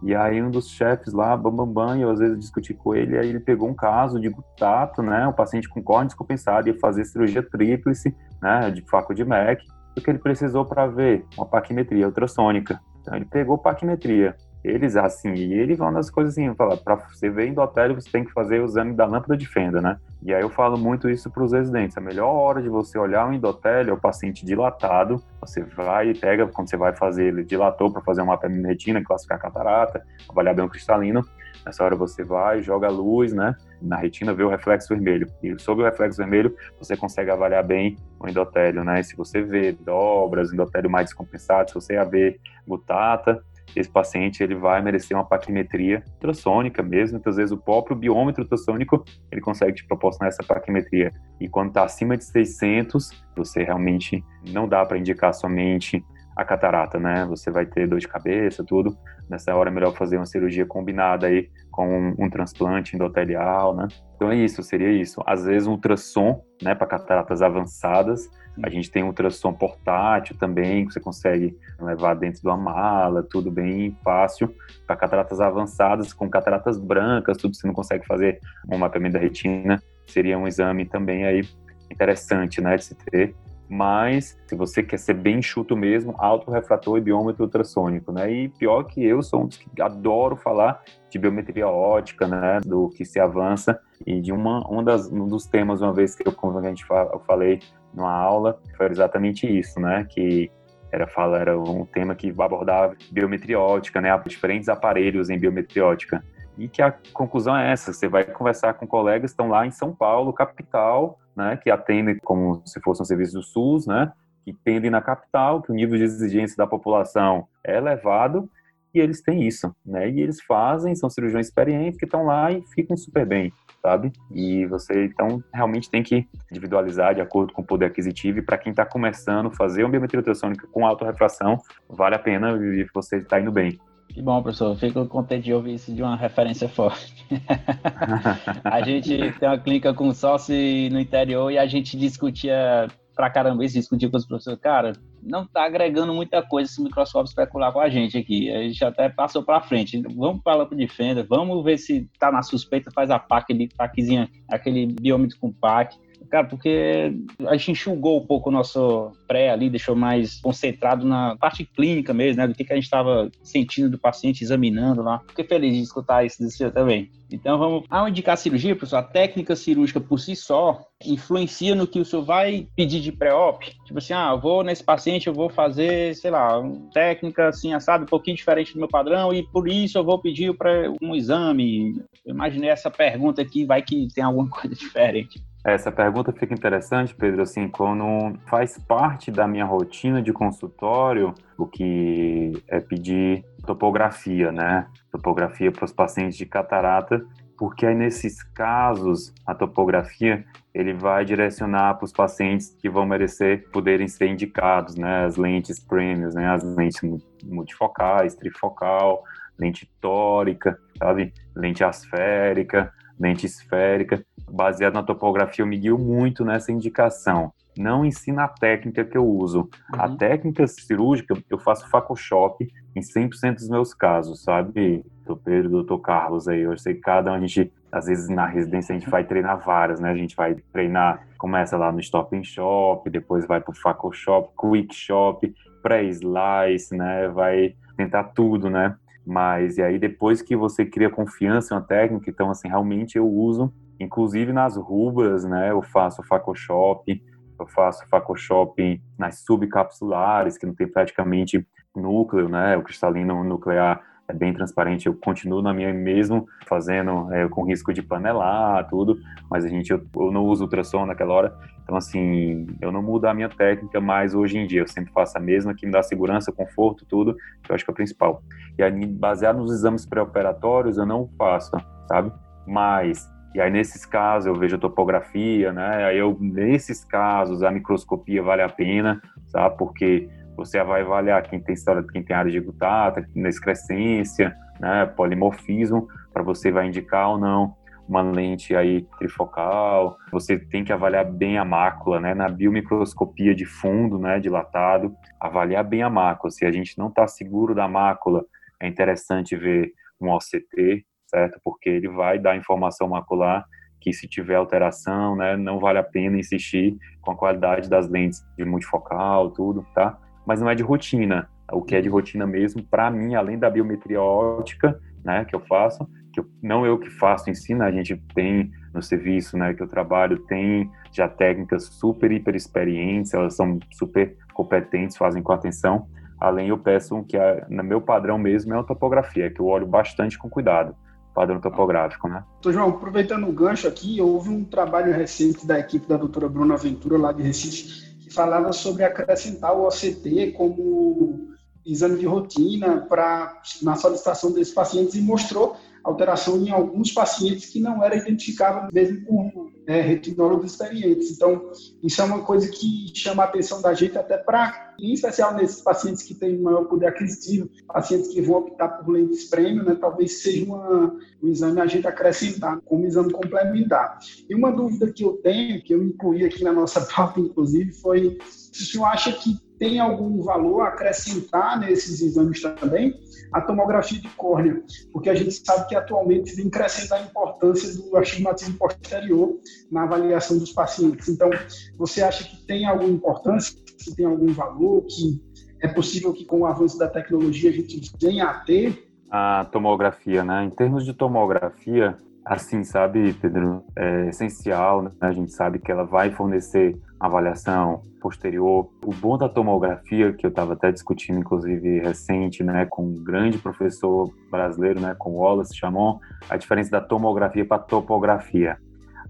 E 0.03 0.15
aí 0.15 0.41
um 0.41 0.51
dos 0.51 0.69
chefes 0.69 1.13
lá, 1.13 1.37
bam, 1.37 1.51
bam, 1.51 1.67
bam, 1.67 1.99
eu 1.99 2.11
às 2.11 2.21
vezes 2.21 2.39
discuti 2.39 2.73
com 2.73 2.95
ele, 2.95 3.19
aí 3.19 3.29
ele 3.29 3.41
pegou 3.41 3.69
um 3.69 3.75
caso 3.75 4.21
de 4.21 4.29
gutato, 4.29 5.03
né, 5.03 5.27
um 5.27 5.33
paciente 5.33 5.69
com 5.69 5.83
córnea 5.83 6.07
descompensada, 6.07 6.69
ia 6.69 6.79
fazer 6.79 7.05
cirurgia 7.05 7.43
tríplice, 7.43 8.15
né, 8.41 8.71
de 8.71 8.83
faco 8.83 9.15
de 9.15 9.25
MEC, 9.25 9.67
o 9.97 10.01
que 10.01 10.11
ele 10.11 10.19
precisou 10.19 10.65
para 10.65 10.87
ver 10.87 11.27
uma 11.37 11.47
paquimetria 11.47 12.07
ultrassônica. 12.07 12.81
Então 13.01 13.17
ele 13.17 13.25
pegou 13.25 13.59
paquimetria, 13.59 14.37
eles, 14.69 14.97
assim, 14.97 15.33
e 15.33 15.55
ele 15.55 15.75
uma 15.75 15.93
das 15.93 16.11
coisas 16.11 16.35
assim, 16.35 16.55
fala, 16.55 16.77
para 16.77 16.97
você 16.97 17.31
ver 17.31 17.49
endotélio, 17.49 17.95
você 17.95 18.11
tem 18.11 18.25
que 18.25 18.33
fazer 18.33 18.61
o 18.61 18.67
exame 18.67 18.95
da 18.95 19.07
lâmpada 19.07 19.37
de 19.37 19.47
fenda, 19.47 19.81
né? 19.81 19.99
E 20.23 20.35
aí 20.35 20.43
eu 20.43 20.51
falo 20.51 20.77
muito 20.77 21.09
isso 21.09 21.31
para 21.31 21.43
os 21.43 21.53
residentes. 21.53 21.97
A 21.97 22.01
melhor 22.01 22.31
hora 22.31 22.61
de 22.61 22.69
você 22.69 22.99
olhar 22.99 23.29
o 23.29 23.33
endotélio 23.33 23.93
é 23.93 23.95
o 23.95 24.01
paciente 24.01 24.45
dilatado. 24.45 25.23
Você 25.41 25.63
vai 25.63 26.11
e 26.11 26.15
pega, 26.15 26.47
quando 26.47 26.69
você 26.69 26.77
vai 26.77 26.95
fazer 26.95 27.27
ele 27.27 27.45
dilatou 27.45 27.91
para 27.91 28.03
fazer 28.03 28.21
uma 28.21 28.35
mapeamento 28.35 28.67
retina, 28.67 29.03
classificar 29.03 29.39
catarata, 29.39 30.05
avaliar 30.29 30.55
bem 30.55 30.65
o 30.65 30.69
cristalino. 30.69 31.25
Nessa 31.65 31.85
hora 31.85 31.97
você 31.97 32.23
vai, 32.23 32.63
joga 32.63 32.89
a 32.89 32.91
luz, 32.91 33.33
né? 33.33 33.55
Na 33.81 33.97
retina, 33.97 34.35
vê 34.35 34.43
o 34.43 34.49
reflexo 34.49 34.89
vermelho. 34.89 35.29
E 35.43 35.59
sob 35.59 35.83
o 35.83 35.85
reflexo 35.85 36.19
vermelho, 36.19 36.55
você 36.79 36.97
consegue 36.97 37.31
avaliar 37.31 37.65
bem 37.65 37.97
o 38.19 38.29
endotélio, 38.29 38.85
né? 38.85 39.01
E 39.01 39.05
se 39.05 39.17
você 39.17 39.41
vê 39.43 39.73
dobras, 39.73 40.53
endotélio 40.53 40.91
mais 40.91 41.07
descompensado, 41.07 41.71
se 41.71 41.75
você 41.75 42.03
vê 42.05 42.39
gutata, 42.67 43.43
esse 43.77 43.91
paciente 43.91 44.43
ele 44.43 44.55
vai 44.55 44.83
merecer 44.83 45.17
uma 45.17 45.25
paquimetria 45.25 46.03
ultrassônica 46.15 46.83
mesmo, 46.83 47.15
muitas 47.15 47.37
vezes 47.37 47.53
o 47.53 47.59
próprio 47.59 47.97
biômetro 47.97 48.43
ultrassônico 48.43 49.05
ele 49.31 49.41
consegue 49.41 49.75
te 49.75 49.87
proporcionar 49.87 50.29
essa 50.29 50.43
paquimetria. 50.43 51.13
E 51.41 51.49
quando 51.49 51.69
está 51.69 51.85
acima 51.85 52.17
de 52.17 52.25
600, 52.25 53.11
você 53.37 53.63
realmente 53.63 54.25
não 54.51 54.69
dá 54.69 54.85
para 54.85 54.99
indicar 54.99 55.35
somente 55.35 56.05
a 56.39 56.45
catarata, 56.45 57.01
né? 57.01 57.27
Você 57.27 57.51
vai 57.51 57.67
ter 57.67 57.89
dor 57.89 57.99
de 57.99 58.07
cabeça, 58.07 58.63
tudo. 58.65 58.97
Nessa 59.29 59.55
hora 59.57 59.71
é 59.71 59.73
melhor 59.73 59.93
fazer 59.95 60.17
uma 60.17 60.25
cirurgia 60.25 60.65
combinada 60.65 61.27
aí 61.27 61.51
com 61.69 61.89
um, 61.89 62.15
um 62.17 62.31
transplante 62.31 62.95
endotelial, 62.95 63.75
né? 63.75 63.89
Então 64.15 64.31
é 64.31 64.37
isso, 64.37 64.63
seria 64.63 64.93
isso. 64.93 65.21
Às 65.27 65.45
vezes 65.45 65.67
um 65.67 65.73
ultrassom, 65.73 66.41
né, 66.63 66.77
para 66.77 66.87
cataratas 66.87 67.43
avançadas, 67.43 68.31
a 68.63 68.69
gente 68.69 68.91
tem 68.91 69.03
um 69.03 69.09
ultrassom 69.09 69.53
portátil 69.53 70.37
também, 70.37 70.87
que 70.87 70.93
você 70.93 71.01
consegue 71.01 71.57
levar 71.81 72.15
dentro 72.15 72.41
de 72.41 72.47
uma 72.47 72.57
mala, 72.57 73.23
tudo 73.23 73.51
bem 73.51 73.97
fácil. 74.03 74.55
Para 74.87 74.97
cataratas 74.97 75.41
avançadas, 75.41 76.13
com 76.13 76.29
cataratas 76.29 76.79
brancas, 76.79 77.37
tudo 77.37 77.57
você 77.57 77.67
não 77.67 77.75
consegue 77.75 78.07
fazer 78.07 78.41
um 78.71 78.79
mapeamento 78.79 79.15
da 79.15 79.21
retina, 79.21 79.83
seria 80.07 80.39
um 80.39 80.47
exame 80.47 80.85
também 80.85 81.25
aí 81.25 81.43
interessante, 81.91 82.61
né, 82.61 82.77
de 82.77 82.85
se 82.85 82.95
ter. 82.95 83.35
Mas, 83.69 84.39
se 84.47 84.55
você 84.55 84.83
quer 84.83 84.99
ser 84.99 85.13
bem 85.13 85.41
enxuto 85.41 85.77
mesmo, 85.77 86.15
alto 86.17 86.51
refrator 86.51 86.97
e 86.97 87.03
biômetro 87.03 87.45
ultrassônico, 87.45 88.11
né? 88.11 88.33
E 88.33 88.49
pior 88.49 88.85
que 88.85 89.05
eu, 89.05 89.23
sou 89.23 89.43
um 89.43 89.47
dos 89.47 89.59
que 89.59 89.83
adoro 89.83 90.37
falar 90.37 90.83
de 91.11 91.19
biometria 91.19 91.69
ótica, 91.69 92.27
né? 92.27 92.61
Do 92.65 92.89
que 92.89 93.05
se 93.05 93.21
avança. 93.21 93.79
E 94.07 94.23
de 94.23 94.33
uma, 94.33 94.67
um, 94.73 94.83
das, 94.83 95.13
um 95.13 95.29
dos 95.29 95.45
temas, 95.45 95.83
uma 95.83 95.93
vez 95.93 96.15
que 96.15 96.27
eu, 96.27 96.35
a 96.57 96.63
gente, 96.63 96.83
eu 96.89 97.21
falei 97.27 97.61
numa 97.93 98.13
aula, 98.13 98.61
foi 98.77 98.87
exatamente 98.91 99.47
isso, 99.47 99.81
né? 99.81 100.07
Que 100.09 100.51
era 100.91 101.07
fala 101.07 101.39
era 101.39 101.59
um 101.59 101.85
tema 101.85 102.15
que 102.15 102.31
abordava 102.31 102.97
biometria 103.11 103.59
ótica, 103.59 104.01
né? 104.01 104.17
Diferentes 104.27 104.69
aparelhos 104.69 105.29
em 105.31 105.39
biometria 105.39 105.85
ótica. 105.85 106.25
E 106.57 106.69
que 106.69 106.83
a 106.83 106.93
conclusão 107.13 107.57
é 107.57 107.71
essa: 107.73 107.93
você 107.93 108.09
vai 108.09 108.25
conversar 108.25 108.75
com 108.75 108.87
colegas 108.87 109.31
que 109.31 109.35
estão 109.35 109.49
lá 109.49 109.67
em 109.67 109.71
São 109.71 109.95
Paulo, 109.95 110.33
capital, 110.33 111.19
né? 111.37 111.57
Que 111.57 111.71
atendem 111.71 112.19
como 112.19 112.63
se 112.65 112.81
fosse 112.81 113.03
um 113.03 113.05
serviço 113.05 113.35
do 113.35 113.43
SUS, 113.43 113.87
né? 113.87 114.13
Que 114.45 114.53
tendem 114.53 114.91
na 114.91 115.03
capital, 115.03 115.63
que 115.63 115.71
o 115.71 115.75
nível 115.75 115.99
de 115.99 116.05
exigência 116.05 116.57
da 116.57 116.67
população 116.67 117.47
é 117.65 117.77
elevado 117.77 118.49
e 118.95 119.01
eles 119.01 119.23
têm 119.23 119.47
isso, 119.47 119.75
né? 119.85 120.11
E 120.11 120.21
eles 120.21 120.41
fazem, 120.43 120.95
são 120.95 121.11
cirurgiões 121.11 121.47
experientes 121.47 121.99
que 121.99 122.05
estão 122.05 122.25
lá 122.25 122.51
e 122.51 122.63
ficam 122.75 122.97
super 122.97 123.27
bem 123.27 123.53
sabe? 123.83 124.13
E 124.33 124.67
você, 124.67 125.07
então, 125.07 125.43
realmente 125.53 125.91
tem 125.91 126.03
que 126.03 126.27
individualizar 126.51 127.15
de 127.15 127.21
acordo 127.21 127.53
com 127.53 127.63
o 127.63 127.65
poder 127.65 127.87
aquisitivo. 127.87 128.39
E 128.39 128.43
para 128.43 128.59
quem 128.59 128.71
está 128.71 128.85
começando, 128.85 129.51
fazer 129.51 129.85
uma 129.85 129.91
biometria 129.91 130.21
ultrassônica 130.21 130.67
com 130.73 130.87
autorrefração, 130.87 131.57
vale 131.89 132.15
a 132.15 132.19
pena 132.19 132.51
e 132.57 132.87
você 132.95 133.17
está 133.17 133.41
indo 133.41 133.53
bem. 133.53 133.79
Que 134.09 134.23
bom, 134.23 134.43
professor. 134.43 134.77
Fico 134.77 135.07
contente 135.07 135.45
de 135.45 135.55
ouvir 135.55 135.75
isso 135.75 135.95
de 135.95 136.03
uma 136.03 136.17
referência 136.17 136.69
forte. 136.69 137.27
a 138.65 138.83
gente 138.83 139.33
tem 139.39 139.49
uma 139.49 139.59
clínica 139.59 139.93
com 139.93 140.13
sócio 140.13 140.55
no 140.91 140.99
interior 140.99 141.51
e 141.51 141.59
a 141.59 141.67
gente 141.67 141.97
discutia 141.97 142.89
pra 143.15 143.29
caramba 143.29 143.65
isso, 143.65 143.79
discutia 143.79 144.11
com 144.11 144.17
os 144.17 144.27
professores. 144.27 144.61
Cara, 144.61 144.93
não 145.23 145.43
está 145.43 145.65
agregando 145.65 146.15
muita 146.15 146.43
coisa 146.43 146.71
esse 146.71 146.83
microscópio 146.83 147.29
especular 147.29 147.73
com 147.73 147.81
a 147.81 147.89
gente 147.89 148.17
aqui. 148.17 148.51
A 148.51 148.63
gente 148.63 148.85
até 148.85 149.09
passou 149.09 149.43
para 149.43 149.61
frente. 149.61 150.01
Vamos 150.15 150.43
para 150.43 150.53
a 150.55 150.57
de 150.75 150.87
fenda, 150.89 151.27
vamos 151.29 151.63
ver 151.65 151.79
se 151.79 152.09
está 152.13 152.31
na 152.31 152.43
suspeita, 152.43 152.91
faz 152.91 153.11
a 153.11 153.19
PAC 153.19 153.53
PACzinha, 153.69 154.29
aquele 154.49 154.87
biômetro 154.87 155.39
com 155.39 155.53
PAC. 155.53 155.97
Cara, 156.31 156.47
porque 156.47 157.15
a 157.47 157.57
gente 157.57 157.73
enxugou 157.73 158.21
um 158.21 158.27
pouco 158.27 158.51
o 158.51 158.53
nosso 158.53 159.13
pré 159.27 159.51
ali, 159.51 159.71
deixou 159.71 159.95
mais 159.95 160.41
concentrado 160.41 161.07
na 161.07 161.37
parte 161.37 161.65
clínica 161.65 162.13
mesmo, 162.13 162.41
né? 162.41 162.49
Do 162.49 162.55
que, 162.55 162.65
que 162.65 162.73
a 162.73 162.77
gente 162.77 162.85
estava 162.85 163.31
sentindo 163.43 163.91
do 163.91 163.99
paciente, 163.99 164.45
examinando 164.45 165.03
lá. 165.03 165.21
Fiquei 165.29 165.45
feliz 165.45 165.75
de 165.75 165.83
escutar 165.83 166.25
isso 166.25 166.43
do 166.43 166.51
senhor 166.51 166.73
também. 166.73 167.11
Então 167.31 167.59
vamos. 167.59 167.85
Ao 167.91 168.09
indicar 168.09 168.35
a 168.35 168.37
cirurgia, 168.37 168.75
professor, 168.75 168.97
a 168.97 169.03
técnica 169.03 169.55
cirúrgica 169.55 170.01
por 170.01 170.19
si 170.19 170.35
só 170.35 170.81
influencia 171.05 171.75
no 171.75 171.87
que 171.87 172.01
o 172.01 172.05
senhor 172.05 172.25
vai 172.25 172.67
pedir 172.75 173.01
de 173.01 173.13
pré-op? 173.13 173.65
Tipo 173.85 173.99
assim, 173.99 174.13
ah, 174.13 174.31
eu 174.33 174.41
vou 174.41 174.63
nesse 174.63 174.83
paciente, 174.83 175.27
eu 175.27 175.35
vou 175.35 175.49
fazer, 175.49 176.15
sei 176.15 176.31
lá, 176.31 176.61
técnica 176.93 177.49
assim, 177.49 177.73
assado, 177.73 178.05
um 178.05 178.09
pouquinho 178.09 178.37
diferente 178.37 178.73
do 178.73 178.79
meu 178.79 178.89
padrão, 178.89 179.33
e 179.33 179.43
por 179.43 179.69
isso 179.69 179.99
eu 179.99 180.05
vou 180.05 180.19
pedir 180.19 180.57
para 180.57 180.91
um 181.01 181.15
exame. 181.15 181.95
Eu 182.25 182.35
imaginei 182.35 182.71
essa 182.71 182.91
pergunta 182.91 183.43
aqui, 183.43 183.65
vai 183.65 183.83
que 183.83 184.09
tem 184.15 184.25
alguma 184.25 184.49
coisa 184.49 184.75
diferente. 184.75 185.41
Essa 185.73 185.93
pergunta 185.93 186.33
fica 186.33 186.55
interessante, 186.55 187.15
Pedro, 187.15 187.43
assim, 187.43 187.69
quando 187.69 188.39
faz 188.47 188.79
parte 188.79 189.31
da 189.31 189.47
minha 189.47 189.65
rotina 189.65 190.23
de 190.23 190.33
consultório, 190.33 191.35
o 191.59 191.67
que 191.67 192.53
é 192.67 192.81
pedir 192.81 193.45
topografia, 193.67 194.51
né? 194.51 194.87
Topografia 195.13 195.71
para 195.71 195.85
os 195.85 195.93
pacientes 195.93 196.37
de 196.39 196.47
catarata, 196.47 197.25
porque 197.57 197.85
aí 197.85 197.95
nesses 197.95 198.43
casos 198.43 199.33
a 199.47 199.55
topografia 199.55 200.45
ele 200.73 200.95
vai 200.95 201.25
direcionar 201.25 201.95
para 201.95 202.05
os 202.05 202.13
pacientes 202.13 202.75
que 202.81 202.89
vão 202.89 203.05
merecer 203.05 203.69
poderem 203.71 204.09
ser 204.09 204.29
indicados, 204.29 204.97
né? 204.97 205.25
As 205.25 205.37
lentes 205.37 205.79
premiums, 205.79 206.35
né? 206.35 206.49
As 206.49 206.63
lentes 206.63 207.01
multifocais, 207.45 208.35
trifocal, 208.35 209.23
lente 209.59 209.91
tórica, 210.01 210.79
sabe? 210.97 211.33
Lente 211.55 211.85
asférica, 211.85 212.93
lente 213.19 213.45
esférica 213.45 214.25
baseado 214.51 214.95
na 214.95 215.03
topografia, 215.03 215.63
eu 215.63 215.67
me 215.67 215.79
guio 215.79 215.99
muito 215.99 216.45
nessa 216.45 216.73
indicação. 216.73 217.53
Não 217.77 218.05
ensina 218.05 218.45
a 218.45 218.49
técnica 218.49 219.05
que 219.05 219.17
eu 219.17 219.25
uso. 219.25 219.61
Uhum. 219.61 220.01
A 220.01 220.09
técnica 220.09 220.67
cirúrgica, 220.67 221.37
eu 221.49 221.59
faço 221.59 221.89
Photoshop 221.89 222.69
em 222.97 223.01
100% 223.01 223.55
dos 223.55 223.69
meus 223.69 223.95
casos, 223.95 224.43
sabe? 224.43 225.05
Doutor 225.25 225.45
Pedro, 225.45 225.71
doutor 225.71 225.99
Carlos 226.01 226.49
aí, 226.49 226.61
eu 226.61 226.77
sei 226.77 226.95
que 226.95 227.01
cada 227.01 227.31
um, 227.31 227.35
a 227.35 227.41
gente, 227.41 227.73
às 227.93 228.07
vezes 228.07 228.29
na 228.29 228.47
residência 228.47 228.95
a 228.95 228.99
gente 228.99 229.09
vai 229.09 229.25
treinar 229.25 229.61
várias, 229.61 230.01
né? 230.01 230.11
A 230.11 230.17
gente 230.17 230.35
vai 230.35 230.57
treinar, 230.73 231.25
começa 231.39 231.77
lá 231.77 231.93
no 231.93 232.01
Stop 232.01 232.37
and 232.37 232.43
Shop, 232.43 233.09
depois 233.09 233.47
vai 233.47 233.61
pro 233.61 233.73
Photoshop, 233.73 234.51
Quick 234.59 234.95
Shop, 234.95 235.55
pré-slice, 235.81 236.97
né? 236.97 237.29
Vai 237.29 237.77
tentar 237.97 238.25
tudo, 238.25 238.69
né? 238.69 238.97
Mas 239.25 239.77
e 239.77 239.83
aí 239.83 239.99
depois 239.99 240.43
que 240.43 240.57
você 240.57 240.85
cria 240.85 241.11
confiança 241.11 241.75
em 241.75 241.77
uma 241.77 241.85
técnica, 241.85 242.29
então 242.31 242.51
assim, 242.51 242.67
realmente 242.67 243.17
eu 243.17 243.29
uso 243.29 243.73
Inclusive 244.01 244.53
nas 244.53 244.77
rubras, 244.77 245.45
né, 245.45 245.71
eu 245.71 245.83
faço 245.83 246.23
Photoshop, 246.23 247.23
eu 247.59 247.67
faço 247.67 248.07
Photoshop 248.09 249.03
nas 249.19 249.41
subcapsulares, 249.41 250.57
que 250.57 250.67
não 250.67 250.75
tem 250.75 250.87
praticamente 250.87 251.67
núcleo, 251.95 252.49
né, 252.49 252.77
o 252.77 252.83
cristalino 252.83 253.43
nuclear 253.43 254.03
é 254.29 254.35
bem 254.35 254.53
transparente, 254.53 255.07
eu 255.07 255.15
continuo 255.15 255.63
na 255.63 255.73
minha 255.73 255.93
mesmo, 255.93 256.47
fazendo 256.67 257.33
é, 257.33 257.49
com 257.49 257.65
risco 257.65 257.95
de 257.95 258.03
panelar, 258.03 258.87
tudo, 258.87 259.19
mas 259.51 259.65
a 259.65 259.69
gente, 259.69 259.91
eu, 259.91 260.07
eu, 260.17 260.31
não 260.31 260.45
uso 260.45 260.65
ultrassom 260.65 261.07
naquela 261.07 261.33
hora, 261.33 261.59
então 261.83 261.97
assim, 261.97 262.67
eu 262.79 262.93
não 262.93 263.03
mudo 263.03 263.25
a 263.25 263.33
minha 263.33 263.49
técnica 263.49 264.03
mais 264.03 264.35
hoje 264.35 264.59
em 264.59 264.67
dia, 264.67 264.83
eu 264.83 264.87
sempre 264.87 265.11
faço 265.15 265.39
a 265.39 265.41
mesma, 265.41 265.75
que 265.75 265.87
me 265.87 265.93
dá 265.93 266.03
segurança, 266.03 266.53
conforto, 266.53 267.07
tudo, 267.07 267.35
que 267.63 267.71
eu 267.71 267.75
acho 267.75 267.85
que 267.85 267.91
é 267.91 267.93
o 267.93 267.95
principal. 267.95 268.43
E 268.79 268.83
aí, 268.83 269.07
baseado 269.07 269.57
nos 269.57 269.73
exames 269.73 270.05
pré-operatórios, 270.05 270.99
eu 270.99 271.07
não 271.07 271.31
faço, 271.39 271.71
sabe? 272.07 272.31
Mas 272.67 273.27
e 273.55 273.61
aí, 273.61 273.71
nesses 273.71 274.05
casos, 274.05 274.47
eu 274.47 274.55
vejo 274.55 274.79
topografia, 274.79 275.73
né? 275.73 276.05
Aí, 276.05 276.19
eu, 276.19 276.37
nesses 276.41 277.05
casos, 277.05 277.63
a 277.63 277.71
microscopia 277.71 278.43
vale 278.43 278.63
a 278.63 278.69
pena, 278.69 279.21
sabe? 279.47 279.77
Porque 279.77 280.29
você 280.57 280.83
vai 280.83 281.03
avaliar 281.03 281.43
quem 281.43 281.61
tem 281.61 281.75
história, 281.75 282.05
quem 282.13 282.23
tem 282.23 282.37
área 282.37 282.51
de 282.51 282.61
gutata, 282.61 283.29
na 283.35 283.49
excrescência, 283.49 284.55
né? 284.81 285.07
Polimorfismo, 285.07 286.09
para 286.33 286.43
você 286.43 286.71
vai 286.71 286.87
indicar 286.87 287.31
ou 287.31 287.39
não 287.39 287.77
uma 288.09 288.23
lente 288.23 288.75
aí 288.75 289.07
trifocal. 289.19 290.17
Você 290.33 290.59
tem 290.59 290.83
que 290.83 290.93
avaliar 290.93 291.27
bem 291.27 291.59
a 291.59 291.65
mácula, 291.65 292.19
né? 292.19 292.35
Na 292.35 292.49
biomicroscopia 292.49 293.55
de 293.55 293.67
fundo, 293.67 294.19
né? 294.19 294.41
Dilatado, 294.41 295.15
avaliar 295.39 295.85
bem 295.85 296.03
a 296.03 296.09
mácula. 296.09 296.51
Se 296.51 296.65
a 296.65 296.73
gente 296.73 296.97
não 296.97 297.09
está 297.09 297.27
seguro 297.27 297.75
da 297.75 297.87
mácula, 297.87 298.45
é 298.81 298.89
interessante 298.89 299.55
ver 299.55 299.93
um 300.21 300.31
OCT, 300.31 301.05
certo? 301.29 301.61
Porque 301.63 301.89
ele 301.89 302.09
vai 302.09 302.39
dar 302.39 302.57
informação 302.57 303.09
macular 303.09 303.65
que 304.01 304.13
se 304.13 304.29
tiver 304.29 304.55
alteração, 304.55 305.37
né, 305.37 305.57
não 305.57 305.79
vale 305.79 305.99
a 305.99 306.03
pena 306.03 306.39
insistir 306.39 306.97
com 307.21 307.33
a 307.33 307.37
qualidade 307.37 307.89
das 307.89 308.09
lentes 308.09 308.45
de 308.57 308.65
multifocal, 308.65 309.51
tudo, 309.51 309.85
tá? 309.95 310.19
Mas 310.47 310.61
não 310.61 310.71
é 310.71 310.75
de 310.75 310.83
rotina. 310.83 311.49
O 311.73 311.83
que 311.83 311.95
é 311.95 312.01
de 312.01 312.09
rotina 312.09 312.47
mesmo, 312.47 312.83
para 312.83 313.11
mim, 313.11 313.35
além 313.35 313.59
da 313.59 313.69
biometria 313.69 314.23
óptica, 314.23 314.99
né, 315.25 315.45
que 315.45 315.55
eu 315.55 315.61
faço, 315.61 316.09
que 316.33 316.41
eu, 316.41 316.47
não 316.63 316.87
eu 316.87 316.99
que 316.99 317.11
faço 317.11 317.51
em 317.51 317.55
si, 317.55 317.75
né, 317.75 317.87
a 317.87 317.91
gente 317.91 318.17
tem 318.35 318.71
no 318.95 319.03
serviço, 319.03 319.59
né, 319.59 319.75
que 319.75 319.83
eu 319.83 319.89
trabalho, 319.89 320.39
tem 320.47 320.91
já 321.13 321.29
técnicas 321.29 321.85
super, 321.85 322.31
hiper 322.31 322.55
experientes, 322.55 323.35
elas 323.35 323.57
são 323.57 323.79
super 323.93 324.37
competentes, 324.55 325.17
fazem 325.17 325.43
com 325.43 325.53
atenção. 325.53 326.07
Além, 326.41 326.69
eu 326.69 326.79
peço 326.79 327.25
que, 327.25 327.37
a, 327.37 327.67
no 327.69 327.83
meu 327.83 328.01
padrão 328.01 328.39
mesmo, 328.39 328.73
é 328.73 328.79
a 328.79 328.85
topografia, 328.85 329.51
que 329.51 329.61
eu 329.61 329.67
olho 329.67 329.87
bastante 329.87 330.39
com 330.39 330.49
cuidado 330.49 330.95
padrão 331.39 331.61
topográfico, 331.61 332.27
né? 332.27 332.43
Doutor 332.55 332.73
João, 332.73 332.89
aproveitando 332.89 333.49
o 333.49 333.53
gancho 333.53 333.87
aqui, 333.87 334.21
houve 334.21 334.49
um 334.49 334.65
trabalho 334.65 335.13
recente 335.13 335.65
da 335.65 335.79
equipe 335.79 336.09
da 336.09 336.17
doutora 336.17 336.49
Bruna 336.49 336.77
Ventura, 336.77 337.17
lá 337.17 337.31
de 337.31 337.45
Recife, 337.45 338.19
que 338.19 338.35
falava 338.35 338.73
sobre 338.73 339.05
acrescentar 339.05 339.73
o 339.73 339.87
OCT 339.87 340.53
como 340.57 341.49
exame 341.87 342.19
de 342.19 342.27
rotina 342.27 343.07
para 343.09 343.63
na 343.83 343.95
solicitação 343.95 344.53
desses 344.53 344.75
pacientes 344.75 345.15
e 345.15 345.21
mostrou 345.21 345.77
alteração 346.03 346.57
em 346.57 346.71
alguns 346.71 347.13
pacientes 347.13 347.71
que 347.71 347.79
não 347.79 348.03
era 348.03 348.17
identificável 348.17 348.89
mesmo 348.93 349.25
por 349.25 349.71
é, 349.89 350.03
retinólogos 350.03 350.73
experientes. 350.73 351.31
Então, 351.31 351.71
isso 352.03 352.21
é 352.21 352.25
uma 352.25 352.43
coisa 352.43 352.69
que 352.69 353.11
chama 353.15 353.43
a 353.43 353.47
atenção 353.47 353.81
da 353.81 353.95
gente 353.95 354.19
até 354.19 354.37
para, 354.37 354.95
em 355.01 355.15
especial 355.15 355.55
nesses 355.55 355.81
pacientes 355.81 356.23
que 356.23 356.35
têm 356.35 356.59
maior 356.59 356.85
poder 356.85 357.07
aquisitivo, 357.07 357.71
pacientes 357.87 358.29
que 358.29 358.43
vão 358.43 358.59
optar 358.59 358.89
por 358.89 359.11
lentes 359.11 359.49
premium, 359.49 359.85
né, 359.85 359.97
talvez 359.99 360.43
seja 360.43 360.67
uma, 360.67 361.17
um 361.43 361.49
exame 361.49 361.81
a 361.81 361.87
gente 361.87 362.07
acrescentar 362.07 362.79
como 362.83 363.07
exame 363.07 363.33
complementar. 363.33 364.19
E 364.49 364.55
uma 364.55 364.71
dúvida 364.71 365.11
que 365.11 365.25
eu 365.25 365.39
tenho, 365.39 365.83
que 365.83 365.95
eu 365.95 366.03
incluí 366.03 366.45
aqui 366.45 366.63
na 366.63 366.73
nossa 366.73 367.01
pauta, 367.11 367.41
inclusive, 367.41 367.91
foi 367.93 368.37
se 368.47 368.83
o 368.83 368.87
senhor 368.87 369.07
acha 369.07 369.33
que 369.33 369.57
tem 369.79 370.01
algum 370.01 370.43
valor 370.43 370.83
a 370.83 370.89
acrescentar 370.89 371.79
nesses 371.79 372.21
exames 372.21 372.61
também 372.61 373.19
a 373.53 373.61
tomografia 373.61 374.21
de 374.21 374.29
córnea, 374.31 374.83
porque 375.13 375.31
a 375.31 375.35
gente 375.35 375.53
sabe 375.53 375.89
que 375.89 375.97
atualmente 375.97 376.55
vem 376.55 376.69
crescendo 376.69 377.15
a 377.15 377.23
importância 377.23 377.95
do 377.95 378.17
astigmatismo 378.17 378.77
posterior 378.77 379.57
na 379.91 380.03
avaliação 380.03 380.59
dos 380.59 380.73
pacientes. 380.73 381.29
Então, 381.29 381.51
você 381.97 382.23
acha 382.23 382.45
que 382.45 382.67
tem 382.67 382.87
alguma 382.87 383.11
importância, 383.11 383.79
que 383.99 384.15
tem 384.15 384.27
algum 384.27 384.53
valor, 384.53 385.05
que 385.07 385.43
é 385.81 385.89
possível 385.89 386.33
que 386.33 386.45
com 386.45 386.61
o 386.61 386.67
avanço 386.67 386.99
da 386.99 387.09
tecnologia 387.09 387.71
a 387.71 387.73
gente 387.73 388.13
venha 388.21 388.47
a 388.47 388.55
ter? 388.61 389.09
A 389.31 389.67
tomografia, 389.71 390.43
né? 390.43 390.65
Em 390.65 390.71
termos 390.71 391.05
de 391.05 391.13
tomografia, 391.13 392.17
assim, 392.45 392.83
sabe, 392.83 393.33
Pedro, 393.35 393.85
é 393.97 394.29
essencial, 394.29 395.03
né? 395.03 395.11
A 395.21 395.33
gente 395.33 395.53
sabe 395.53 395.79
que 395.79 395.93
ela 395.93 396.05
vai 396.05 396.31
fornecer 396.31 396.99
avaliação 397.21 398.03
posterior. 398.21 398.91
O 399.05 399.13
bom 399.13 399.37
da 399.37 399.49
tomografia, 399.49 400.33
que 400.33 400.45
eu 400.47 400.51
estava 400.51 400.73
até 400.73 400.91
discutindo, 400.91 401.39
inclusive, 401.39 402.01
recente, 402.01 402.65
né, 402.65 402.87
com 402.87 403.05
um 403.05 403.23
grande 403.23 403.59
professor 403.59 404.33
brasileiro, 404.51 405.01
né, 405.01 405.15
com 405.19 405.37
Wallace 405.37 405.77
Chamon, 405.77 406.19
a 406.49 406.57
diferença 406.57 406.91
da 406.91 407.01
tomografia 407.01 407.65
para 407.65 407.79
topografia. 407.79 408.79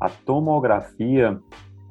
A 0.00 0.08
tomografia, 0.08 1.38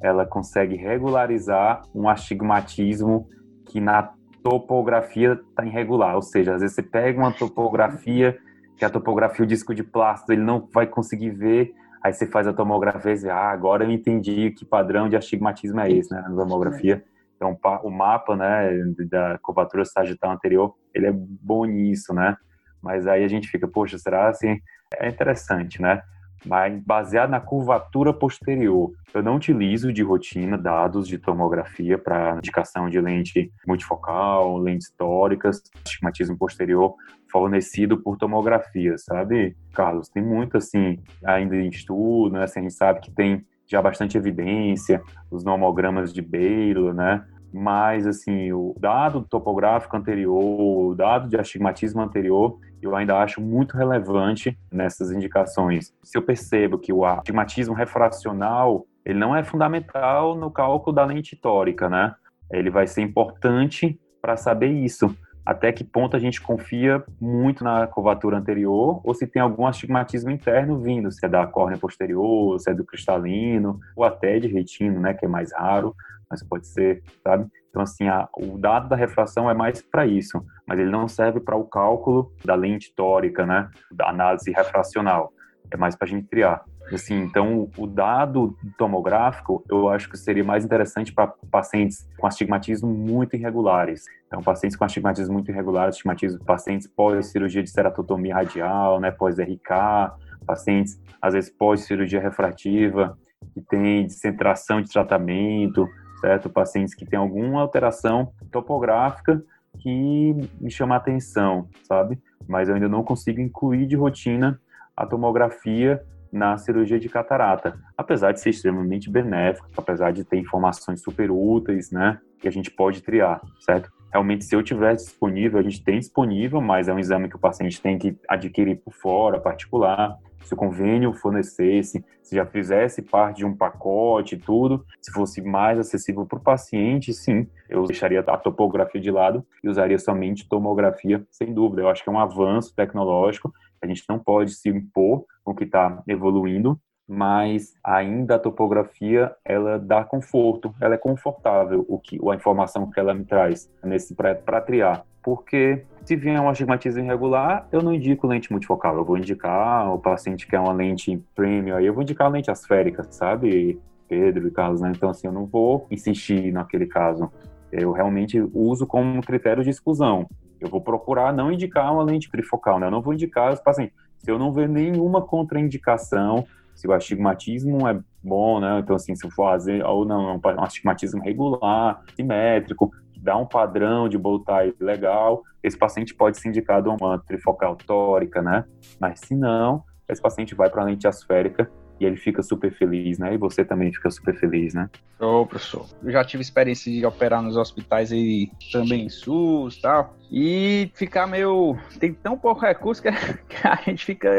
ela 0.02 0.24
consegue 0.24 0.76
regularizar 0.76 1.82
um 1.94 2.08
astigmatismo 2.08 3.28
que 3.66 3.80
na 3.80 4.14
topografia 4.42 5.32
está 5.32 5.64
irregular, 5.64 6.14
ou 6.14 6.22
seja, 6.22 6.54
às 6.54 6.60
vezes 6.60 6.74
você 6.74 6.82
pega 6.82 7.18
uma 7.18 7.32
topografia 7.32 8.38
que 8.76 8.84
a 8.84 8.90
topografia, 8.90 9.44
o 9.44 9.48
disco 9.48 9.74
de 9.74 9.82
plástico, 9.82 10.32
ele 10.32 10.42
não 10.42 10.68
vai 10.72 10.86
conseguir 10.86 11.30
ver, 11.30 11.74
aí 12.02 12.12
você 12.12 12.26
faz 12.26 12.46
a 12.46 12.52
tomografia 12.52 13.10
e 13.10 13.14
diz, 13.14 13.24
ah, 13.24 13.50
agora 13.50 13.84
eu 13.84 13.90
entendi 13.90 14.52
que 14.52 14.64
padrão 14.64 15.08
de 15.08 15.16
astigmatismo 15.16 15.80
é 15.80 15.90
esse, 15.90 16.14
né, 16.14 16.22
na 16.22 16.34
tomografia. 16.34 17.04
Então, 17.36 17.58
o 17.82 17.90
mapa, 17.90 18.36
né, 18.36 18.70
da 19.10 19.38
curvatura 19.38 19.84
sagital 19.84 20.30
anterior, 20.30 20.74
ele 20.94 21.06
é 21.06 21.12
bom 21.12 21.64
nisso, 21.64 22.12
né? 22.12 22.36
Mas 22.82 23.06
aí 23.06 23.24
a 23.24 23.28
gente 23.28 23.48
fica, 23.48 23.68
poxa, 23.68 23.98
será 23.98 24.28
assim? 24.28 24.58
É 24.96 25.08
interessante, 25.08 25.80
né? 25.80 26.02
Mas 26.44 26.80
baseado 26.82 27.30
na 27.30 27.40
curvatura 27.40 28.12
posterior, 28.12 28.92
eu 29.12 29.22
não 29.22 29.36
utilizo 29.36 29.92
de 29.92 30.02
rotina 30.02 30.56
dados 30.56 31.08
de 31.08 31.18
tomografia 31.18 31.98
para 31.98 32.36
indicação 32.36 32.88
de 32.88 33.00
lente 33.00 33.52
multifocal, 33.66 34.58
lentes 34.58 34.88
históricas, 34.88 35.62
estigmatismo 35.84 36.36
posterior 36.38 36.94
fornecido 37.30 37.98
por 37.98 38.16
tomografia, 38.16 38.96
sabe, 38.98 39.56
Carlos? 39.74 40.08
Tem 40.08 40.22
muito, 40.22 40.56
assim, 40.56 40.98
ainda 41.24 41.56
em 41.56 41.68
estudo, 41.68 42.34
né? 42.34 42.44
Assim, 42.44 42.60
a 42.60 42.62
gente 42.62 42.74
sabe 42.74 43.00
que 43.00 43.10
tem 43.10 43.44
já 43.66 43.82
bastante 43.82 44.16
evidência, 44.16 45.02
os 45.30 45.44
nomogramas 45.44 46.12
de 46.12 46.22
Baylor, 46.22 46.94
né? 46.94 47.24
Mas, 47.52 48.06
assim, 48.06 48.52
o 48.52 48.74
dado 48.78 49.22
topográfico 49.22 49.96
anterior, 49.96 50.90
o 50.90 50.94
dado 50.94 51.28
de 51.28 51.36
astigmatismo 51.36 52.00
anterior, 52.00 52.58
eu 52.82 52.94
ainda 52.94 53.18
acho 53.18 53.40
muito 53.40 53.76
relevante 53.76 54.58
nessas 54.72 55.10
indicações. 55.10 55.92
Se 56.02 56.16
eu 56.16 56.22
percebo 56.22 56.78
que 56.78 56.92
o 56.92 57.04
astigmatismo 57.04 57.74
refracional, 57.74 58.86
ele 59.04 59.18
não 59.18 59.34
é 59.34 59.42
fundamental 59.42 60.34
no 60.36 60.50
cálculo 60.50 60.94
da 60.94 61.04
lente 61.04 61.36
tórica, 61.36 61.88
né? 61.88 62.14
Ele 62.50 62.70
vai 62.70 62.86
ser 62.86 63.02
importante 63.02 63.98
para 64.20 64.36
saber 64.36 64.68
isso 64.68 65.14
até 65.48 65.72
que 65.72 65.82
ponto 65.82 66.14
a 66.14 66.20
gente 66.20 66.42
confia 66.42 67.02
muito 67.18 67.64
na 67.64 67.86
curvatura 67.86 68.36
anterior 68.36 69.00
ou 69.02 69.14
se 69.14 69.26
tem 69.26 69.40
algum 69.40 69.66
astigmatismo 69.66 70.30
interno 70.30 70.78
vindo, 70.78 71.10
se 71.10 71.24
é 71.24 71.28
da 71.28 71.46
córnea 71.46 71.78
posterior, 71.78 72.60
se 72.60 72.70
é 72.70 72.74
do 72.74 72.84
cristalino, 72.84 73.80
ou 73.96 74.04
até 74.04 74.38
de 74.38 74.46
retino, 74.46 75.00
né, 75.00 75.14
que 75.14 75.24
é 75.24 75.28
mais 75.28 75.50
raro, 75.54 75.96
mas 76.30 76.42
pode 76.42 76.66
ser, 76.66 77.02
sabe? 77.24 77.46
Então, 77.78 77.84
assim, 77.84 78.08
a, 78.08 78.28
o 78.36 78.58
dado 78.58 78.88
da 78.88 78.96
refração 78.96 79.48
é 79.48 79.54
mais 79.54 79.80
para 79.80 80.04
isso, 80.04 80.44
mas 80.66 80.80
ele 80.80 80.90
não 80.90 81.06
serve 81.06 81.38
para 81.38 81.56
o 81.56 81.62
cálculo 81.62 82.32
da 82.44 82.56
lente 82.56 82.92
tórica, 82.92 83.46
né, 83.46 83.70
da 83.92 84.08
análise 84.08 84.50
refracional, 84.50 85.32
é 85.70 85.76
mais 85.76 85.94
para 85.94 86.08
a 86.08 86.10
gente 86.10 86.26
criar. 86.26 86.64
Assim, 86.92 87.20
então, 87.20 87.70
o 87.76 87.86
dado 87.86 88.56
tomográfico, 88.76 89.64
eu 89.70 89.88
acho 89.88 90.10
que 90.10 90.16
seria 90.16 90.42
mais 90.42 90.64
interessante 90.64 91.12
para 91.12 91.32
pacientes 91.52 92.08
com 92.18 92.26
astigmatismo 92.26 92.92
muito 92.92 93.36
irregulares. 93.36 94.06
Então, 94.26 94.42
pacientes 94.42 94.76
com 94.76 94.84
astigmatismo 94.84 95.34
muito 95.34 95.52
irregular, 95.52 95.86
astigmatismo, 95.86 96.44
pacientes 96.44 96.88
pós-cirurgia 96.88 97.62
de 97.62 97.70
ceratotomia 97.70 98.34
radial, 98.34 98.98
né, 98.98 99.12
pós-RK, 99.12 100.16
pacientes, 100.44 101.00
às 101.22 101.34
vezes, 101.34 101.48
pós-cirurgia 101.48 102.20
refrativa, 102.20 103.16
que 103.54 103.60
tem 103.60 104.04
descentração 104.04 104.82
de 104.82 104.90
tratamento, 104.90 105.88
certo? 106.20 106.50
Pacientes 106.50 106.94
que 106.94 107.06
têm 107.06 107.18
alguma 107.18 107.60
alteração 107.60 108.32
topográfica 108.50 109.42
que 109.78 110.34
me 110.60 110.70
chama 110.70 110.94
a 110.94 110.98
atenção, 110.98 111.68
sabe? 111.84 112.18
Mas 112.46 112.68
eu 112.68 112.74
ainda 112.74 112.88
não 112.88 113.02
consigo 113.02 113.40
incluir 113.40 113.86
de 113.86 113.96
rotina 113.96 114.60
a 114.96 115.06
tomografia 115.06 116.02
na 116.32 116.58
cirurgia 116.58 116.98
de 116.98 117.08
catarata, 117.08 117.78
apesar 117.96 118.32
de 118.32 118.40
ser 118.40 118.50
extremamente 118.50 119.10
benéfico, 119.10 119.68
apesar 119.76 120.12
de 120.12 120.24
ter 120.24 120.36
informações 120.38 121.00
super 121.00 121.30
úteis, 121.30 121.90
né, 121.90 122.18
que 122.38 122.46
a 122.46 122.50
gente 122.50 122.70
pode 122.70 123.02
triar, 123.02 123.40
certo? 123.60 123.90
Realmente, 124.12 124.44
se 124.44 124.54
eu 124.54 124.62
tiver 124.62 124.94
disponível, 124.94 125.58
a 125.58 125.62
gente 125.62 125.82
tem 125.82 125.98
disponível, 125.98 126.60
mas 126.60 126.88
é 126.88 126.94
um 126.94 126.98
exame 126.98 127.28
que 127.28 127.36
o 127.36 127.38
paciente 127.38 127.80
tem 127.80 127.98
que 127.98 128.16
adquirir 128.28 128.76
por 128.76 128.92
fora, 128.92 129.38
particular. 129.38 130.16
Se 130.44 130.54
o 130.54 130.56
convênio 130.56 131.12
fornecesse, 131.12 132.02
se 132.22 132.36
já 132.36 132.46
fizesse 132.46 133.02
parte 133.02 133.38
de 133.38 133.46
um 133.46 133.54
pacote 133.54 134.34
e 134.34 134.38
tudo, 134.38 134.84
se 135.02 135.12
fosse 135.12 135.42
mais 135.42 135.78
acessível 135.78 136.24
para 136.24 136.38
o 136.38 136.42
paciente, 136.42 137.12
sim, 137.12 137.46
eu 137.68 137.84
deixaria 137.84 138.20
a 138.20 138.36
topografia 138.38 139.00
de 139.00 139.10
lado 139.10 139.44
e 139.62 139.68
usaria 139.68 139.98
somente 139.98 140.48
tomografia, 140.48 141.22
sem 141.30 141.52
dúvida. 141.52 141.82
Eu 141.82 141.88
acho 141.88 142.02
que 142.02 142.08
é 142.08 142.12
um 142.12 142.18
avanço 142.18 142.74
tecnológico 142.74 143.52
a 143.82 143.86
gente 143.86 144.04
não 144.08 144.18
pode 144.18 144.52
se 144.52 144.68
impor 144.68 145.24
com 145.44 145.52
o 145.52 145.54
que 145.54 145.64
está 145.64 146.02
evoluindo, 146.06 146.80
mas 147.08 147.74
ainda 147.82 148.34
a 148.34 148.38
topografia 148.38 149.34
ela 149.42 149.78
dá 149.78 150.04
conforto, 150.04 150.74
ela 150.78 150.94
é 150.94 150.98
confortável 150.98 151.86
o 151.88 151.98
que 151.98 152.18
a 152.30 152.34
informação 152.34 152.90
que 152.90 153.00
ela 153.00 153.14
me 153.14 153.24
traz 153.24 153.70
nesse 153.82 154.14
para 154.14 154.60
triar, 154.60 155.04
porque 155.22 155.84
se 156.04 156.16
vier 156.16 156.40
um 156.40 156.48
astigmatismo 156.48 157.02
irregular, 157.02 157.66
eu 157.72 157.82
não 157.82 157.94
indico 157.94 158.26
lente 158.26 158.52
multifocal, 158.52 158.96
eu 158.96 159.04
vou 159.04 159.16
indicar 159.16 159.92
o 159.92 159.98
paciente 159.98 160.46
que 160.46 160.54
é 160.54 160.60
uma 160.60 160.72
lente 160.72 161.22
premium, 161.34 161.76
aí 161.76 161.86
eu 161.86 161.94
vou 161.94 162.02
indicar 162.02 162.30
lente 162.30 162.50
asférica, 162.50 163.04
sabe, 163.10 163.80
Pedro 164.06 164.48
e 164.48 164.50
Carlos, 164.50 164.80
né? 164.80 164.92
Então 164.94 165.10
assim, 165.10 165.26
eu 165.26 165.32
não 165.32 165.46
vou 165.46 165.86
insistir 165.90 166.52
naquele 166.52 166.86
caso. 166.86 167.30
Eu 167.70 167.92
realmente 167.92 168.40
uso 168.54 168.86
como 168.86 169.20
critério 169.20 169.62
de 169.62 169.70
exclusão. 169.70 170.26
Eu 170.58 170.68
vou 170.68 170.80
procurar 170.80 171.32
não 171.32 171.52
indicar 171.52 171.92
uma 171.92 172.02
lente 172.02 172.30
trifocal, 172.30 172.80
né? 172.80 172.86
Eu 172.86 172.90
não 172.90 173.02
vou 173.02 173.12
indicar 173.12 173.52
os 173.52 173.60
pacientes. 173.60 173.94
Se 174.18 174.30
eu 174.30 174.38
não 174.38 174.52
ver 174.52 174.68
nenhuma 174.68 175.22
contraindicação, 175.22 176.46
se 176.78 176.86
o 176.86 176.92
astigmatismo 176.92 177.88
é 177.88 178.00
bom, 178.22 178.60
né? 178.60 178.78
Então, 178.78 178.94
assim, 178.94 179.12
se 179.16 179.26
eu 179.26 179.30
for 179.32 179.50
fazer, 179.50 179.84
ou 179.84 180.04
não, 180.04 180.36
um 180.36 180.62
astigmatismo 180.62 181.20
regular, 181.20 182.00
simétrico, 182.14 182.92
dá 183.20 183.36
um 183.36 183.44
padrão 183.44 184.08
de 184.08 184.16
tie 184.16 184.72
legal, 184.78 185.42
esse 185.60 185.76
paciente 185.76 186.14
pode 186.14 186.38
ser 186.38 186.50
indicado 186.50 186.88
uma 186.88 187.18
trifocal 187.18 187.74
tórica, 187.74 188.40
né? 188.40 188.64
Mas 189.00 189.18
se 189.18 189.34
não, 189.34 189.82
esse 190.08 190.22
paciente 190.22 190.54
vai 190.54 190.70
para 190.70 190.82
a 190.82 190.84
lente 190.84 191.08
asférica 191.08 191.68
e 192.00 192.04
ele 192.04 192.16
fica 192.16 192.42
super 192.42 192.72
feliz, 192.72 193.18
né? 193.18 193.34
E 193.34 193.36
você 193.36 193.64
também 193.64 193.92
fica 193.92 194.10
super 194.10 194.38
feliz, 194.38 194.74
né? 194.74 194.88
Ô, 195.18 195.44
professor. 195.44 195.86
Eu 196.02 196.12
já 196.12 196.24
tive 196.24 196.42
experiência 196.42 196.92
de 196.92 197.04
operar 197.04 197.42
nos 197.42 197.56
hospitais 197.56 198.12
aí, 198.12 198.50
também 198.72 199.08
SUS 199.08 199.76
e 199.76 199.80
tal. 199.80 200.16
E 200.30 200.90
ficar 200.94 201.26
meio. 201.26 201.76
Tem 201.98 202.12
tão 202.12 202.38
pouco 202.38 202.60
recurso 202.60 203.02
que 203.02 203.08
a 203.08 203.76
gente 203.84 204.04
fica 204.04 204.30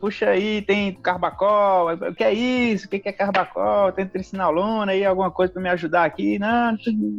puxa 0.00 0.30
aí, 0.30 0.62
tem 0.62 0.94
carbacol, 0.94 1.92
o 1.92 2.14
que 2.14 2.24
é 2.24 2.32
isso? 2.32 2.86
O 2.86 2.88
que 2.88 3.02
é 3.04 3.12
carbacol? 3.12 3.92
Tenta 3.92 4.18
ensinar 4.18 4.44
aluno 4.44 4.90
aí 4.90 5.04
alguma 5.04 5.30
coisa 5.30 5.52
para 5.52 5.62
me 5.62 5.68
ajudar 5.68 6.04
aqui. 6.04 6.38
Não, 6.38 6.76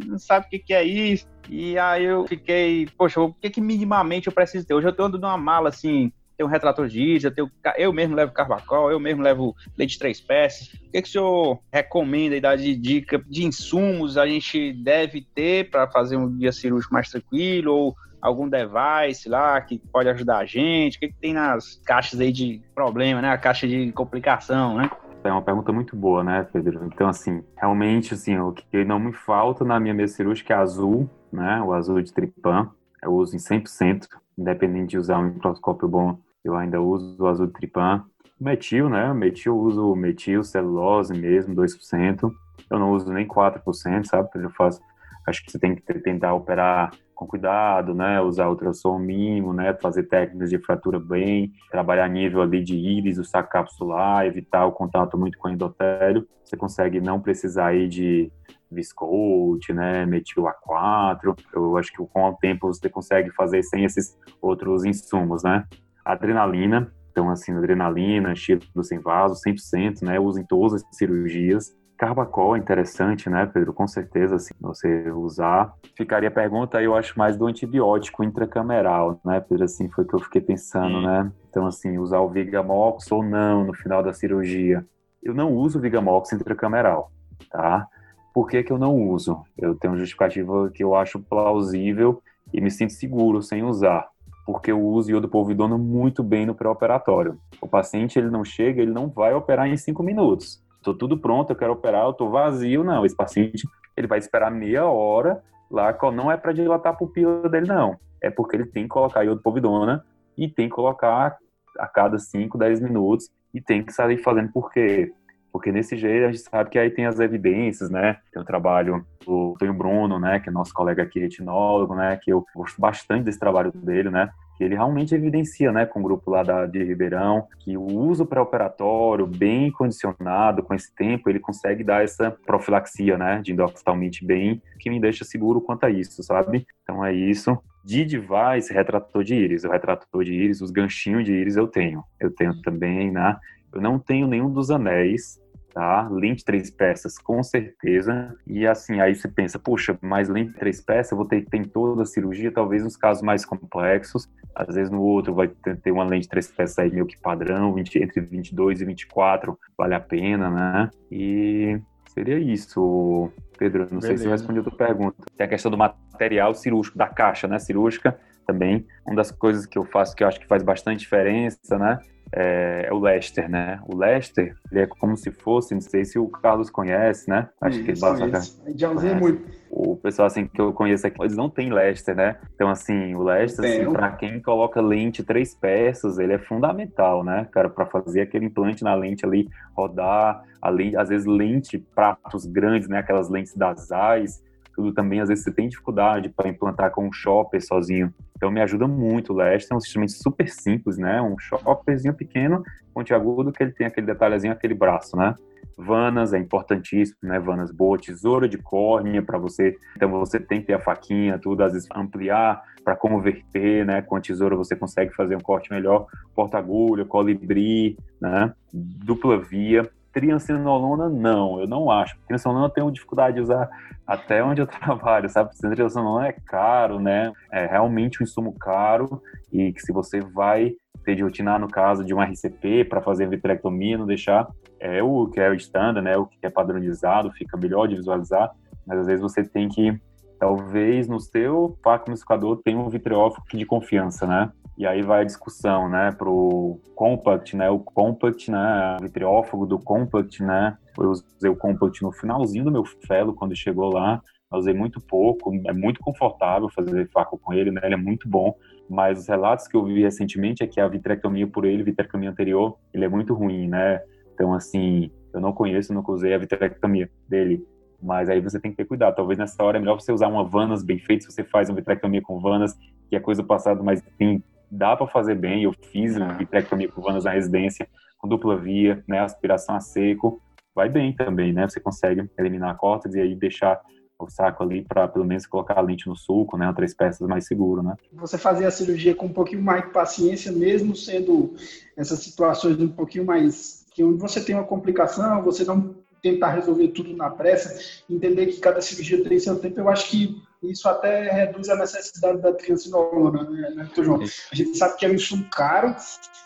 não 0.08 0.18
sabe 0.18 0.48
o 0.48 0.50
que 0.50 0.74
é 0.74 0.84
isso. 0.84 1.28
E 1.48 1.78
aí 1.78 2.06
eu 2.06 2.28
fiquei, 2.28 2.88
poxa, 2.98 3.22
o 3.22 3.34
que, 3.34 3.50
que 3.50 3.62
minimamente 3.62 4.28
eu 4.28 4.34
preciso 4.34 4.66
ter? 4.66 4.74
Hoje 4.74 4.88
eu 4.88 4.94
tô 4.94 5.04
andando 5.04 5.22
numa 5.22 5.38
mala 5.38 5.70
assim, 5.70 6.12
tem 6.42 6.46
um 6.46 6.50
retrator 6.50 6.88
diesel, 6.88 7.30
eu, 7.30 7.36
tenho, 7.36 7.52
eu 7.78 7.94
mesmo 7.94 8.16
levo 8.16 8.32
carbacol, 8.32 8.92
eu 8.92 9.00
mesmo 9.00 9.22
levo 9.22 9.56
leite 9.78 10.00
três 10.00 10.20
peças. 10.20 10.74
O 10.74 10.92
que, 10.92 11.02
que 11.04 11.08
o 11.08 11.12
senhor 11.12 11.60
recomenda 11.72 12.36
e 12.36 12.42
dá 12.42 12.56
de 12.56 12.76
dica 12.76 13.24
de 13.28 13.46
insumos 13.46 14.18
a 14.18 14.26
gente 14.26 14.74
deve 14.74 15.22
ter 15.22 15.70
para 15.70 15.88
fazer 15.88 16.18
um 16.18 16.36
dia 16.36 16.52
cirúrgico 16.52 16.94
mais 16.94 17.10
tranquilo 17.10 17.72
ou 17.72 17.96
algum 18.20 18.50
device 18.50 19.30
lá 19.30 19.62
que 19.62 19.78
pode 19.78 20.10
ajudar 20.10 20.40
a 20.40 20.46
gente? 20.46 20.98
O 20.98 21.00
que, 21.00 21.10
que 21.10 21.20
tem 21.20 21.34
nas 21.34 21.80
caixas 21.86 22.20
aí 22.20 22.32
de 22.32 22.60
problema, 22.74 23.22
né? 23.22 23.30
A 23.30 23.38
caixa 23.38 23.68
de 23.68 23.92
complicação, 23.92 24.78
né? 24.78 24.90
É 25.24 25.32
uma 25.32 25.44
pergunta 25.44 25.72
muito 25.72 25.96
boa, 25.96 26.24
né, 26.24 26.48
Pedro? 26.52 26.90
Então, 26.92 27.08
assim, 27.08 27.44
realmente, 27.56 28.16
assim, 28.16 28.40
o 28.40 28.52
que 28.52 28.84
não 28.84 29.00
me 29.00 29.14
falta 29.14 29.64
na 29.64 29.80
minha 29.80 29.94
mesa 29.94 30.16
cirúrgica 30.16 30.56
é 30.56 30.58
azul, 30.58 31.08
né? 31.32 31.62
O 31.62 31.72
azul 31.72 32.02
de 32.02 32.12
tripã. 32.12 32.68
Eu 33.04 33.14
uso 33.14 33.36
em 33.36 33.40
100%, 33.40 34.08
independente 34.36 34.92
de 34.92 34.98
usar 34.98 35.20
um 35.20 35.24
microscópio 35.24 35.88
bom 35.88 36.18
eu 36.44 36.56
ainda 36.56 36.82
uso 36.82 37.16
o 37.20 37.28
azul 37.28 37.48
de 37.48 37.54
tripã. 37.54 38.04
Metil, 38.40 38.90
né? 38.90 39.14
Metil, 39.14 39.58
uso 39.58 39.96
metil, 39.96 40.44
celulose 40.44 41.14
mesmo, 41.14 41.54
2%. 41.54 42.32
Eu 42.70 42.80
não 42.80 42.92
uso 42.92 43.12
nem 43.14 43.28
4%, 43.28 44.06
sabe? 44.06 44.30
Eu 44.36 44.50
faço, 44.50 44.82
acho 45.28 45.46
que 45.46 45.52
você 45.52 45.60
tem 45.60 45.76
que 45.76 45.82
tentar 46.00 46.34
operar 46.34 46.92
com 47.14 47.28
cuidado, 47.28 47.94
né? 47.94 48.20
Usar 48.20 48.50
ultrassom 48.50 48.98
mínimo, 48.98 49.54
né? 49.54 49.74
Fazer 49.80 50.04
técnicas 50.04 50.50
de 50.50 50.58
fratura 50.58 51.00
bem, 51.00 51.52
trabalhar 51.70 52.08
nível 52.08 52.42
ali 52.42 52.64
de 52.64 52.76
íris, 52.76 53.20
o 53.20 53.24
saco 53.24 53.50
capsular, 53.50 54.26
evitar 54.26 54.66
o 54.66 54.72
contato 54.72 55.18
muito 55.18 55.38
com 55.38 55.48
o 55.48 55.52
endotélio. 55.52 56.28
Você 56.44 56.58
consegue 56.58 57.00
não 57.00 57.22
precisar 57.22 57.68
aí 57.68 57.88
de 57.88 58.32
Viscout, 58.72 59.72
né, 59.74 60.06
metil 60.06 60.44
A4. 60.44 61.36
Eu 61.54 61.78
acho 61.78 61.92
que 61.92 61.98
com 61.98 62.30
o 62.30 62.34
tempo 62.38 62.68
você 62.68 62.90
consegue 62.90 63.30
fazer 63.32 63.62
sem 63.64 63.84
esses 63.84 64.18
outros 64.42 64.86
insumos, 64.86 65.44
né? 65.44 65.66
Adrenalina, 66.04 66.92
então 67.12 67.30
assim, 67.30 67.54
adrenalina, 67.54 68.34
estilo 68.34 68.62
sem 68.84 69.00
vaso, 69.00 69.36
100%, 69.42 70.02
né, 70.02 70.20
uso 70.20 70.40
em 70.40 70.46
todas 70.46 70.84
as 70.84 70.96
cirurgias. 70.96 71.76
Carbacol 71.98 72.56
é 72.56 72.60
interessante, 72.60 73.30
né, 73.30 73.46
Pedro? 73.46 73.74
Com 73.74 73.88
certeza, 73.88 74.36
assim, 74.36 74.56
você 74.60 75.12
usar. 75.12 75.72
Ficaria 75.96 76.30
a 76.30 76.32
pergunta, 76.32 76.82
eu 76.82 76.96
acho, 76.96 77.16
mais 77.16 77.38
do 77.38 77.46
antibiótico 77.46 78.24
intracameral, 78.24 79.22
né, 79.24 79.40
Pedro? 79.40 79.66
Assim, 79.66 79.88
foi 79.88 80.04
o 80.04 80.08
que 80.08 80.16
eu 80.16 80.20
fiquei 80.20 80.42
pensando, 80.42 80.98
hum. 80.98 81.02
né? 81.04 81.32
Então, 81.48 81.68
assim, 81.68 82.00
usar 82.00 82.20
o 82.22 82.30
Vigamox 82.30 83.12
ou 83.12 83.22
não 83.22 83.66
no 83.66 83.74
final 83.76 84.02
da 84.02 84.14
cirurgia. 84.14 84.84
Eu 85.22 85.36
não 85.36 85.54
uso 85.54 85.78
o 85.78 85.82
Vigamox 85.82 86.34
intracameral, 86.34 87.12
tá? 87.52 87.86
Por 88.34 88.48
que, 88.50 88.64
que 88.64 88.72
eu 88.72 88.80
não 88.80 88.96
uso? 88.96 89.44
Eu 89.56 89.76
tenho 89.76 89.96
justificativa 89.96 90.72
que 90.74 90.84
eu 90.84 90.96
acho 90.96 91.20
plausível 91.20 92.20
e 92.52 92.60
me 92.60 92.72
sinto 92.72 92.94
seguro 92.94 93.44
sem 93.44 93.62
usar 93.62 94.11
porque 94.52 94.70
eu 94.70 94.82
uso 94.82 95.10
iodopovidona 95.10 95.78
muito 95.78 96.22
bem 96.22 96.46
no 96.46 96.54
pré-operatório. 96.54 97.40
O 97.62 97.68
paciente 97.70 98.20
ele 98.20 98.30
não 98.30 98.44
chega, 98.44 98.82
ele 98.82 98.92
não 98.92 99.08
vai 99.08 99.34
operar 99.34 99.66
em 99.66 99.78
cinco 99.78 100.04
minutos. 100.04 100.62
Estou 100.76 100.94
tudo 100.94 101.18
pronto, 101.18 101.52
eu 101.52 101.56
quero 101.56 101.72
operar, 101.72 102.04
eu 102.04 102.12
estou 102.12 102.30
vazio. 102.30 102.84
Não, 102.84 103.06
esse 103.06 103.16
paciente 103.16 103.66
ele 103.96 104.08
vai 104.08 104.20
esperar 104.20 104.52
meia 104.52 104.86
hora 104.86 105.42
lá, 105.70 105.98
não 106.12 106.30
é 106.30 106.36
para 106.36 106.52
dilatar 106.52 106.92
a 106.92 106.96
pupila 106.96 107.48
dele, 107.48 107.68
não. 107.68 107.98
É 108.22 108.30
porque 108.30 108.58
ele 108.58 108.66
tem 108.66 108.84
que 108.84 108.90
colocar 108.90 109.24
iodopovidona 109.24 110.04
e 110.38 110.50
tem 110.50 110.68
que 110.68 110.76
colocar 110.76 111.38
a 111.80 111.88
cada 111.88 112.20
5, 112.20 112.58
10 112.58 112.82
minutos 112.82 113.30
e 113.54 113.62
tem 113.62 113.82
que 113.82 113.94
sair 113.94 114.18
fazendo 114.18 114.52
por 114.52 114.70
quê? 114.70 115.14
Porque 115.52 115.72
nesse 115.72 115.98
jeito 115.98 116.26
a 116.26 116.32
gente 116.32 116.40
sabe 116.40 116.70
que 116.70 116.80
aí 116.80 116.90
tem 116.90 117.06
as 117.06 117.20
evidências, 117.20 117.90
né? 117.90 118.18
Tem 118.32 118.42
o 118.42 118.46
trabalho 118.46 119.06
do 119.26 119.56
Tonho 119.60 119.74
Bruno, 119.74 120.20
né? 120.20 120.40
Que 120.40 120.50
é 120.50 120.52
nosso 120.52 120.74
colega 120.74 121.04
aqui, 121.04 121.20
retinólogo, 121.20 121.94
né? 121.94 122.18
Que 122.22 122.32
eu 122.32 122.46
gosto 122.56 122.80
bastante 122.80 123.26
desse 123.26 123.40
trabalho 123.40 123.72
dele, 123.72 124.10
né? 124.10 124.30
Que 124.58 124.64
ele 124.64 124.76
realmente 124.76 125.14
evidencia, 125.14 125.72
né? 125.72 125.86
Com 125.86 126.00
o 126.00 126.04
grupo 126.04 126.32
lá 126.32 126.42
da, 126.42 126.66
de 126.66 126.82
Ribeirão, 126.84 127.48
que 127.60 127.76
o 127.76 127.84
uso 127.84 128.26
pré-operatório 128.26 129.28
bem 129.28 129.72
condicionado 129.72 130.64
com 130.64 130.74
esse 130.74 130.96
tempo, 130.96 131.30
ele 131.30 131.40
consegue 131.40 131.84
dar 131.84 132.04
essa 132.04 132.32
profilaxia, 132.32 133.18
né? 133.18 133.42
De 133.42 133.52
endoftalmite 133.52 134.26
bem, 134.26 134.62
que 134.80 134.90
me 134.90 135.02
deixa 135.02 135.26
seguro 135.26 135.60
quanto 135.60 135.86
a 135.86 135.90
isso, 135.90 136.24
sabe? 136.24 136.66
Então 136.84 137.04
é 137.04 137.14
isso. 137.14 137.58
De 137.84 138.06
device, 138.06 138.72
retrator 138.72 139.24
de 139.24 139.36
íris. 139.36 139.64
O 139.64 139.72
retrator 139.72 140.24
de 140.24 140.34
íris, 140.34 140.62
os 140.62 140.72
ganchinhos 140.72 141.26
de 141.26 141.34
íris 141.34 141.58
eu 141.58 141.68
tenho. 141.68 142.04
Eu 142.20 142.32
tenho 142.32 142.62
também, 142.62 143.12
né? 143.12 143.38
Eu 143.74 143.82
não 143.82 143.98
tenho 143.98 144.28
nenhum 144.28 144.52
dos 144.52 144.70
anéis, 144.72 145.40
tá? 145.74 146.08
Lente 146.10 146.44
três 146.44 146.70
peças, 146.70 147.18
com 147.18 147.42
certeza. 147.44 148.36
E 148.46 148.68
assim, 148.68 149.00
aí 149.00 149.16
você 149.16 149.28
pensa, 149.28 149.58
puxa, 149.58 149.98
mais 150.02 150.30
lente 150.30 150.54
três 150.54 150.82
peças, 150.82 151.12
eu 151.12 151.18
vou 151.18 151.26
ter 151.26 151.42
que 151.42 151.50
ter 151.50 151.66
toda 151.68 152.04
a 152.04 152.06
cirurgia, 152.06 152.52
talvez 152.52 152.84
nos 152.84 152.96
casos 152.96 153.24
mais 153.24 153.46
complexos. 153.46 154.30
Às 154.54 154.76
vezes 154.76 154.92
no 154.92 155.02
outro 155.02 155.34
vai 155.34 155.48
ter 155.48 155.92
uma 155.92 156.04
lente 156.04 156.28
três 156.28 156.52
peças 156.52 156.78
aí 156.80 156.92
meio 156.92 157.06
que 157.06 157.20
padrão, 157.20 157.74
20, 157.74 158.00
entre 158.00 158.22
22 158.22 158.82
e 158.82 158.86
24, 158.86 159.58
vale 159.78 159.96
a 159.96 160.00
pena, 160.00 160.50
né? 160.50 160.90
E 161.10 161.80
seria 162.10 162.38
isso, 162.38 163.32
Pedro. 163.58 163.84
Não 163.84 164.00
Beleza. 164.00 164.08
sei 164.08 164.18
se 164.18 164.26
eu 164.26 164.32
respondi 164.32 164.60
a 164.60 164.64
tua 164.64 164.76
pergunta. 164.76 165.16
Tem 165.38 165.46
a 165.46 165.50
questão 165.50 165.72
do 165.72 165.78
material 165.78 166.54
cirúrgico, 166.54 166.98
da 166.98 167.08
caixa, 167.08 167.48
né? 167.48 167.60
Cirúrgica 167.60 168.20
também. 168.46 168.86
Uma 169.06 169.16
das 169.16 169.32
coisas 169.32 169.66
que 169.66 169.78
eu 169.78 169.86
faço 169.86 170.16
que 170.16 170.24
eu 170.24 170.28
acho 170.28 170.40
que 170.40 170.48
faz 170.48 170.64
bastante 170.64 171.00
diferença, 171.00 171.78
né? 171.78 171.98
É, 172.34 172.86
é, 172.88 172.94
o 172.94 173.00
Lester, 173.00 173.50
né? 173.50 173.80
O 173.88 173.96
Lester, 173.96 174.56
ele 174.72 174.82
é 174.82 174.88
como 174.88 175.18
se 175.18 175.32
fosse, 175.32 175.74
não 175.74 175.82
sei 175.82 176.06
se 176.06 176.18
o 176.18 176.28
Carlos 176.28 176.70
conhece, 176.70 177.30
né? 177.30 177.50
Acho 177.60 177.78
isso, 177.78 177.86
que 177.86 177.92
ele 177.92 178.00
basta. 178.00 178.74
Já 178.76 178.92
usei 178.92 179.14
muito. 179.14 179.62
O 179.70 179.96
pessoal 179.96 180.28
assim 180.28 180.48
que 180.48 180.60
eu 180.60 180.74
conheço 180.74 181.08
aqui, 181.08 181.22
eles 181.22 181.36
não 181.36 181.50
têm 181.50 181.72
Lester, 181.72 182.16
né? 182.16 182.38
Então 182.56 182.70
assim, 182.70 183.16
o 183.16 183.24
Lester, 183.24 183.66
assim, 183.66 183.92
para 183.92 184.12
quem 184.12 184.42
coloca 184.42 184.82
lente 184.82 185.24
três 185.24 185.56
peças, 185.56 186.20
ele 186.20 186.34
é 186.34 186.40
fundamental, 186.40 187.24
né, 187.24 187.48
cara, 187.52 187.70
para 187.70 187.86
fazer 187.86 188.22
aquele 188.22 188.46
implante 188.46 188.84
na 188.84 188.94
lente 188.94 189.26
ali 189.26 189.48
rodar, 189.76 190.44
além 190.62 190.96
às 190.96 191.10
vezes 191.10 191.26
lente 191.26 191.78
pratos 191.78 192.46
grandes, 192.46 192.88
né? 192.88 193.00
Aquelas 193.00 193.30
lentes 193.30 193.56
das 193.56 193.92
AIS 193.92 194.42
tudo 194.74 194.94
também, 194.94 195.20
às 195.20 195.30
vezes 195.30 195.44
você 195.44 195.52
tem 195.52 195.68
dificuldade 195.68 196.30
para 196.30 196.50
implantar 196.50 196.92
com 196.92 197.08
um 197.08 197.12
shopper 197.12 197.64
sozinho. 197.64 198.14
Então 198.42 198.50
me 198.50 198.60
ajuda 198.60 198.88
muito 198.88 199.34
o 199.34 199.36
Leste, 199.36 199.72
é 199.72 199.76
um 199.76 199.78
instrumento 199.78 200.14
super 200.14 200.50
simples, 200.50 200.98
né? 200.98 201.22
Um 201.22 201.38
shopperzinho 201.38 202.12
pequeno, 202.12 202.64
pontiagudo, 202.92 203.52
que 203.52 203.62
ele 203.62 203.72
tem 203.72 203.86
aquele 203.86 204.08
detalhezinho, 204.08 204.52
aquele 204.52 204.74
braço, 204.74 205.16
né? 205.16 205.36
Vanas 205.78 206.34
é 206.34 206.40
importantíssimo, 206.40 207.20
né? 207.22 207.40
Vanas 207.40 207.72
boa, 207.72 208.00
tesoura 208.00 208.50
de 208.50 208.58
córnea 208.58 209.22
para 209.22 209.38
você. 209.38 209.78
Então 209.96 210.10
você 210.10 210.40
tem 210.40 210.60
que 210.60 210.66
ter 210.66 210.74
a 210.74 210.80
faquinha, 210.80 211.38
tudo, 211.38 211.64
às 211.64 211.74
vezes 211.74 211.88
ampliar 211.94 212.64
para 212.84 212.96
converter, 212.96 213.86
né? 213.86 214.02
Com 214.02 214.16
a 214.16 214.20
tesoura 214.20 214.56
você 214.56 214.76
consegue 214.76 215.14
fazer 215.14 215.36
um 215.36 215.40
corte 215.40 215.72
melhor. 215.72 216.08
Porta-agulha, 216.34 217.06
colibri, 217.06 217.96
né? 218.20 218.52
Dupla 218.74 219.38
via 219.38 219.88
triancinolona, 220.14 221.10
não, 221.10 221.60
eu 221.60 221.68
não 221.68 221.90
acho. 221.90 222.18
Triancinolona 222.28 222.66
eu 222.66 222.70
tenho 222.70 222.92
dificuldade 222.92 223.36
de 223.36 223.42
usar 223.42 223.70
até 224.06 224.44
onde 224.44 224.62
eu 224.62 224.68
trabalho, 224.68 225.30
sabe? 225.30 225.56
Triancinolona 225.58 226.28
é 226.28 226.36
caro, 226.46 227.00
né? 227.00 227.32
É 227.52 227.66
realmente 227.66 228.22
um 228.22 228.24
insumo 228.24 228.54
caro 228.54 229.22
e 229.52 229.72
que 229.74 229.82
se 229.82 229.92
você 229.92 230.20
vai 230.20 230.74
ter 231.04 231.16
de 231.16 231.24
rotinar 231.24 231.60
no 231.60 231.68
caso 231.68 232.04
de 232.04 232.14
uma 232.14 232.26
RCP 232.26 232.86
para 232.86 233.02
fazer 233.02 233.28
vitrectomia, 233.28 233.98
não 233.98 234.06
deixar 234.06 234.48
é 234.80 235.02
o 235.04 235.28
que 235.28 235.40
é 235.40 235.50
o 235.50 235.54
standard, 235.54 236.04
né? 236.04 236.18
O 236.18 236.26
que 236.26 236.38
é 236.42 236.50
padronizado, 236.50 237.32
fica 237.32 237.56
melhor 237.56 237.88
de 237.88 237.96
visualizar, 237.96 238.52
mas 238.86 239.00
às 239.00 239.06
vezes 239.06 239.22
você 239.22 239.44
tem 239.44 239.70
que 239.70 240.00
talvez 240.40 241.08
no 241.08 241.20
seu 241.20 241.78
facomistificador 241.84 242.60
tenha 242.64 242.80
um 242.80 242.90
vitreófoco 242.90 243.56
de 243.56 243.64
confiança, 243.64 244.26
né? 244.26 244.52
E 244.82 244.88
aí 244.88 245.04
vai 245.04 245.22
a 245.22 245.24
discussão, 245.24 245.88
né, 245.88 246.12
pro 246.12 246.80
Compact, 246.96 247.56
né, 247.56 247.70
o 247.70 247.78
Compact, 247.78 248.50
né, 248.50 248.98
vitriófago 249.00 249.64
do 249.68 249.78
Compact, 249.78 250.42
né, 250.42 250.76
eu 250.98 251.12
usei 251.12 251.52
o 251.52 251.56
Compact 251.56 252.02
no 252.02 252.12
finalzinho 252.12 252.64
do 252.64 252.72
meu 252.72 252.84
fellow, 252.84 253.32
quando 253.32 253.56
chegou 253.56 253.94
lá, 253.94 254.20
eu 254.52 254.58
usei 254.58 254.74
muito 254.74 255.00
pouco, 255.00 255.54
é 255.68 255.72
muito 255.72 256.00
confortável 256.00 256.68
fazer 256.68 257.08
faco 257.12 257.38
com 257.38 257.54
ele, 257.54 257.70
né, 257.70 257.80
ele 257.84 257.94
é 257.94 257.98
muito 257.98 258.28
bom, 258.28 258.56
mas 258.90 259.20
os 259.20 259.28
relatos 259.28 259.68
que 259.68 259.78
eu 259.78 259.86
vi 259.86 260.02
recentemente 260.02 260.64
é 260.64 260.68
que 260.68 260.82
a 260.82 260.88
vitrectomia 260.88 261.46
por 261.46 261.64
ele, 261.64 261.84
vitrectomia 261.84 262.32
anterior, 262.32 262.76
ele 262.92 263.06
é 263.06 263.08
muito 263.08 263.36
ruim, 263.36 263.68
né, 263.68 264.02
então 264.34 264.52
assim, 264.52 265.12
eu 265.32 265.40
não 265.40 265.54
conheço, 265.54 265.94
nunca 265.94 266.12
usei 266.12 266.34
a 266.34 266.40
vitrectomia 266.40 267.08
dele, 267.30 267.64
mas 268.02 268.32
aí 268.32 268.42
você 268.42 268.60
tem 268.60 268.72
que 268.72 268.78
ter 268.78 268.86
cuidado. 268.86 269.16
Talvez 269.16 269.38
nessa 269.38 269.64
hora 269.64 269.78
é 269.78 269.80
melhor 269.80 270.02
você 270.02 270.12
usar 270.12 270.28
uma 270.28 270.44
vanas 270.44 270.84
bem 270.84 270.98
feita, 270.98 271.26
se 271.26 271.32
você 271.32 271.44
faz 271.44 271.70
uma 271.70 271.76
vitrectomia 271.76 272.20
com 272.20 272.40
vanas, 272.40 272.76
que 273.08 273.16
é 273.16 273.20
coisa 273.20 273.44
passada, 273.44 273.84
mas 273.84 274.02
tem 274.18 274.44
dá 274.72 274.96
para 274.96 275.06
fazer 275.08 275.36
bem. 275.36 275.64
Eu 275.64 275.74
fiz 275.92 276.16
uma 276.16 276.34
vitrectomia 276.34 276.90
vanas 276.96 277.26
na 277.26 277.32
residência, 277.32 277.88
com 278.18 278.28
dupla 278.28 278.56
via, 278.56 279.04
né, 279.08 279.20
aspiração 279.20 279.76
a 279.76 279.82
seco, 279.82 280.42
vai 280.74 280.88
bem 280.88 281.14
também, 281.14 281.52
né? 281.52 281.68
Você 281.68 281.80
consegue 281.80 282.30
eliminar 282.38 282.72
a 282.72 282.76
córtex 282.76 283.16
e 283.16 283.20
aí 283.20 283.36
deixar 283.36 283.82
o 284.18 284.30
saco 284.30 284.64
ali 284.64 284.84
para 284.84 285.08
pelo 285.08 285.26
menos 285.26 285.46
colocar 285.48 285.78
a 285.78 285.82
lente 285.82 286.08
no 286.08 286.16
sulco, 286.16 286.58
né? 286.58 286.72
Três 286.76 286.94
peças 286.94 287.28
mais 287.28 287.46
seguro, 287.46 287.82
né? 287.82 287.96
Você 288.14 288.38
fazer 288.38 288.66
a 288.66 288.72
cirurgia 288.72 289.16
com 289.16 289.26
um 289.26 289.34
pouquinho 289.34 289.62
mais 289.62 289.84
de 289.84 289.90
paciência, 289.90 290.52
mesmo 290.52 290.96
sendo 290.96 291.56
essas 291.98 292.20
situações 292.20 292.80
um 292.80 292.88
pouquinho 292.88 293.26
mais 293.26 293.86
que 293.94 294.04
onde 294.04 294.20
você 294.20 294.40
tem 294.40 294.56
uma 294.56 294.64
complicação, 294.64 295.42
você 295.42 295.66
não 295.66 295.96
tentar 296.22 296.52
resolver 296.52 296.90
tudo 296.90 297.16
na 297.16 297.30
pressa, 297.30 297.78
entender 298.10 298.46
que 298.46 298.60
cada 298.60 298.80
cirurgia 298.80 299.24
tem 299.24 299.40
seu 299.40 299.60
tempo, 299.60 299.80
eu 299.80 299.90
acho 299.90 300.10
que 300.10 300.42
isso 300.64 300.88
até 300.88 301.32
reduz 301.32 301.70
a 301.70 301.76
necessidade 301.76 302.40
da 302.40 302.54
triancinolona, 302.54 303.50
né, 303.50 303.72
né 303.76 303.90
João? 303.96 304.22
A 304.22 304.56
gente 304.56 304.78
sabe 304.78 304.96
que 304.98 305.06
é 305.06 305.10
um 305.10 305.14
insumo 305.14 305.46
caro, 305.50 305.96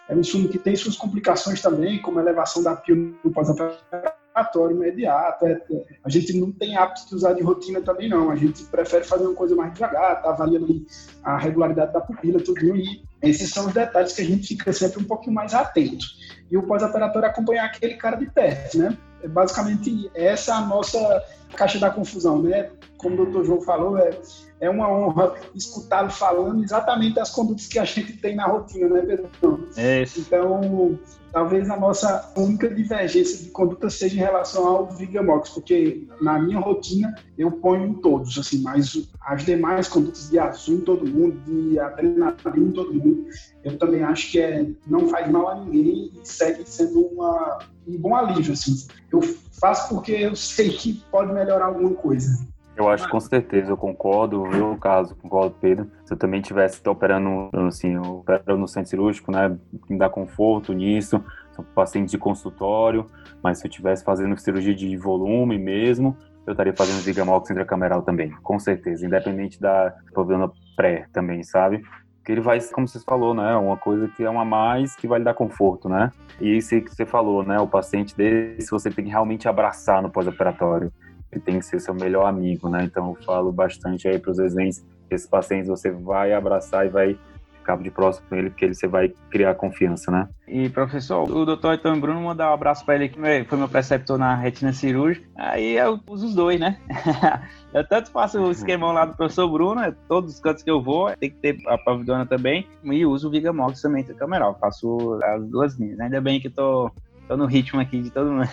é 0.07 0.15
um 0.15 0.19
insumo 0.19 0.47
que 0.47 0.57
tem 0.57 0.75
suas 0.75 0.95
complicações 0.95 1.61
também, 1.61 2.01
como 2.01 2.19
a 2.19 2.21
elevação 2.21 2.63
da 2.63 2.75
pio 2.75 3.17
no 3.23 3.31
pós-operatório 3.31 4.75
imediato. 4.75 5.45
É, 5.45 5.51
é, 5.51 5.85
a 6.03 6.09
gente 6.09 6.37
não 6.39 6.51
tem 6.51 6.77
hábito 6.77 7.09
de 7.09 7.15
usar 7.15 7.33
de 7.33 7.41
rotina 7.41 7.81
também, 7.81 8.07
não. 8.07 8.31
A 8.31 8.35
gente 8.35 8.63
prefere 8.65 9.03
fazer 9.03 9.25
uma 9.25 9.35
coisa 9.35 9.55
mais 9.55 9.73
devagar, 9.73 10.21
tá 10.21 10.29
avaliando 10.29 10.85
a 11.23 11.37
regularidade 11.37 11.91
da 11.91 12.01
pupila, 12.01 12.39
tudo 12.39 12.75
e 12.75 13.03
esses 13.21 13.49
são 13.49 13.67
os 13.67 13.73
detalhes 13.73 14.13
que 14.13 14.21
a 14.21 14.25
gente 14.25 14.47
fica 14.47 14.71
sempre 14.71 15.01
um 15.01 15.05
pouquinho 15.05 15.33
mais 15.33 15.53
atento. 15.53 16.05
E 16.49 16.55
o 16.55 16.63
pós-operatório 16.63 17.27
acompanhar 17.27 17.65
aquele 17.65 17.95
cara 17.95 18.15
de 18.15 18.29
perto, 18.29 18.77
né? 18.77 18.97
É 19.23 19.27
basicamente 19.27 20.11
essa 20.13 20.51
é 20.51 20.55
a 20.55 20.61
nossa 20.61 21.23
caixa 21.55 21.79
da 21.79 21.89
confusão, 21.89 22.41
né? 22.41 22.69
Como 22.97 23.15
o 23.15 23.25
doutor 23.25 23.45
João 23.45 23.61
falou, 23.61 23.97
é, 23.97 24.11
é 24.59 24.69
uma 24.69 24.89
honra 24.89 25.35
escutá-lo 25.53 26.09
falando 26.09 26.63
exatamente 26.63 27.19
as 27.19 27.29
condutas 27.29 27.67
que 27.67 27.79
a 27.79 27.85
gente 27.85 28.13
tem 28.13 28.35
na 28.35 28.45
rotina, 28.45 28.87
né, 28.89 29.01
Pedro? 29.01 29.67
É 29.75 30.03
isso. 30.03 30.19
Então, 30.21 30.97
talvez 31.31 31.69
a 31.69 31.75
nossa 31.75 32.31
única 32.37 32.69
divergência 32.69 33.43
de 33.43 33.51
conduta 33.51 33.89
seja 33.89 34.15
em 34.15 34.19
relação 34.19 34.65
ao 34.65 34.89
Vigamox, 34.89 35.49
porque 35.49 36.07
na 36.21 36.39
minha 36.39 36.59
rotina 36.59 37.13
eu 37.37 37.51
ponho 37.51 37.87
em 37.87 37.93
todos, 37.95 38.37
assim, 38.37 38.61
mas 38.61 39.05
as 39.21 39.43
demais 39.43 39.89
condutas 39.89 40.29
de 40.29 40.39
azul 40.39 40.75
em 40.75 40.81
todo 40.81 41.05
mundo, 41.05 41.37
de 41.45 41.77
adrenalina 41.77 42.57
em 42.57 42.71
todo 42.71 42.93
mundo, 42.93 43.27
eu 43.65 43.77
também 43.77 44.01
acho 44.03 44.31
que 44.31 44.39
é, 44.39 44.65
não 44.87 45.09
faz 45.09 45.29
mal 45.29 45.49
a 45.49 45.55
ninguém 45.55 46.11
e 46.13 46.19
segue 46.23 46.63
sendo 46.65 47.01
uma, 47.01 47.59
um 47.85 47.97
bom 47.97 48.15
alívio, 48.15 48.53
assim. 48.53 48.87
Eu 49.11 49.21
faço 49.65 49.89
porque 49.89 50.11
eu 50.11 50.35
sei 50.35 50.69
que 50.69 50.93
pode 51.09 51.33
melhorar 51.33 51.65
alguma 51.65 51.95
coisa. 51.95 52.47
Eu 52.77 52.89
acho 52.89 53.09
com 53.09 53.19
certeza, 53.21 53.71
eu 53.71 53.77
concordo, 53.77 54.43
viu, 54.49 54.77
caso, 54.77 55.15
concordo, 55.15 55.55
Pedro. 55.61 55.89
Se 56.03 56.13
eu 56.13 56.17
também 56.17 56.41
tivesse 56.41 56.87
operando, 56.87 57.49
assim, 57.67 57.97
operando 57.97 58.57
no 58.57 58.67
centro 58.67 58.89
cirúrgico, 58.89 59.31
né, 59.31 59.57
me 59.89 59.97
dá 59.97 60.09
conforto 60.09 60.73
nisso, 60.73 61.23
são 61.53 61.63
pacientes 61.73 62.11
de 62.11 62.17
consultório, 62.17 63.05
mas 63.41 63.59
se 63.59 63.65
eu 63.65 63.71
tivesse 63.71 64.03
fazendo 64.03 64.37
cirurgia 64.37 64.75
de 64.75 64.95
volume 64.97 65.57
mesmo, 65.57 66.17
eu 66.45 66.51
estaria 66.51 66.75
fazendo 66.75 67.01
Vigamox 67.01 67.49
intracameral 67.49 68.01
também, 68.01 68.29
com 68.43 68.59
certeza, 68.59 69.05
independente 69.05 69.59
da 69.59 69.95
problema 70.13 70.51
pré 70.75 71.07
também, 71.13 71.43
sabe? 71.43 71.81
Que 72.25 72.31
ele 72.31 72.41
vai, 72.41 72.59
como 72.73 72.87
você 72.87 72.99
falou, 72.99 73.35
né, 73.35 73.55
uma 73.55 73.77
coisa 73.77 74.07
que 74.07 74.23
é 74.23 74.29
uma 74.29 74.43
mais 74.43 74.95
que 74.95 75.07
vai 75.07 75.19
lhe 75.19 75.25
dar 75.25 75.35
conforto, 75.35 75.87
né? 75.87 76.11
E 76.41 76.57
isso 76.57 76.69
que 76.81 76.93
você 76.93 77.05
falou, 77.05 77.43
né, 77.43 77.59
o 77.59 77.67
paciente 77.67 78.15
desse 78.17 78.71
você 78.71 78.89
tem 78.89 79.05
que 79.05 79.11
realmente 79.11 79.47
abraçar 79.47 80.01
no 80.01 80.09
pós-operatório 80.09 80.91
ele 81.35 81.41
tem 81.41 81.59
que 81.59 81.65
ser 81.65 81.79
seu 81.79 81.93
melhor 81.93 82.25
amigo, 82.25 82.69
né? 82.69 82.83
Então 82.83 83.09
eu 83.09 83.25
falo 83.25 83.51
bastante 83.51 84.07
aí 84.07 84.17
para 84.17 84.31
os 84.31 84.39
residentes, 84.39 84.85
esses 85.09 85.27
pacientes 85.27 85.67
você 85.67 85.91
vai 85.91 86.33
abraçar 86.33 86.85
e 86.85 86.89
vai 86.89 87.19
cabo 87.65 87.83
de 87.83 87.91
próximo 87.91 88.27
com 88.29 88.35
ele, 88.35 88.49
porque 88.49 88.65
ele, 88.65 88.73
você 88.73 88.87
vai 88.87 89.11
criar 89.29 89.55
confiança, 89.55 90.11
né? 90.11 90.27
E, 90.47 90.69
professor, 90.69 91.23
o 91.29 91.45
doutor 91.45 91.73
Antônio 91.73 91.99
Bruno 91.99 92.21
mandar 92.21 92.51
um 92.51 92.53
abraço 92.53 92.85
para 92.85 92.95
ele, 92.95 93.09
que 93.09 93.19
foi 93.45 93.57
meu 93.57 93.67
preceptor 93.67 94.17
na 94.17 94.35
retina 94.35 94.71
cirúrgica. 94.71 95.27
Aí 95.35 95.75
eu 95.75 95.99
uso 96.07 96.27
os 96.27 96.35
dois, 96.35 96.59
né? 96.59 96.77
eu 97.73 97.85
tanto 97.87 98.11
faço 98.11 98.39
o 98.39 98.51
esquemão 98.51 98.91
lá 98.91 99.05
do 99.05 99.15
professor 99.15 99.49
Bruno, 99.49 99.81
é 99.81 99.93
todos 100.07 100.35
os 100.35 100.39
cantos 100.39 100.63
que 100.63 100.69
eu 100.69 100.81
vou, 100.81 101.11
tem 101.17 101.31
que 101.31 101.37
ter 101.37 101.57
a 101.67 101.77
pavidona 101.77 102.25
também, 102.25 102.67
e 102.83 103.05
uso 103.05 103.27
o 103.27 103.31
Vigamox 103.31 103.81
também 103.81 104.03
do 104.03 104.15
cameral. 104.15 104.57
Faço 104.59 105.19
as 105.23 105.45
duas 105.47 105.75
linhas. 105.79 105.99
Ainda 105.99 106.21
bem 106.21 106.39
que 106.39 106.49
tô, 106.49 106.91
tô 107.27 107.37
no 107.37 107.45
ritmo 107.45 107.79
aqui 107.79 108.01
de 108.01 108.09
todo 108.09 108.31
mundo. 108.31 108.49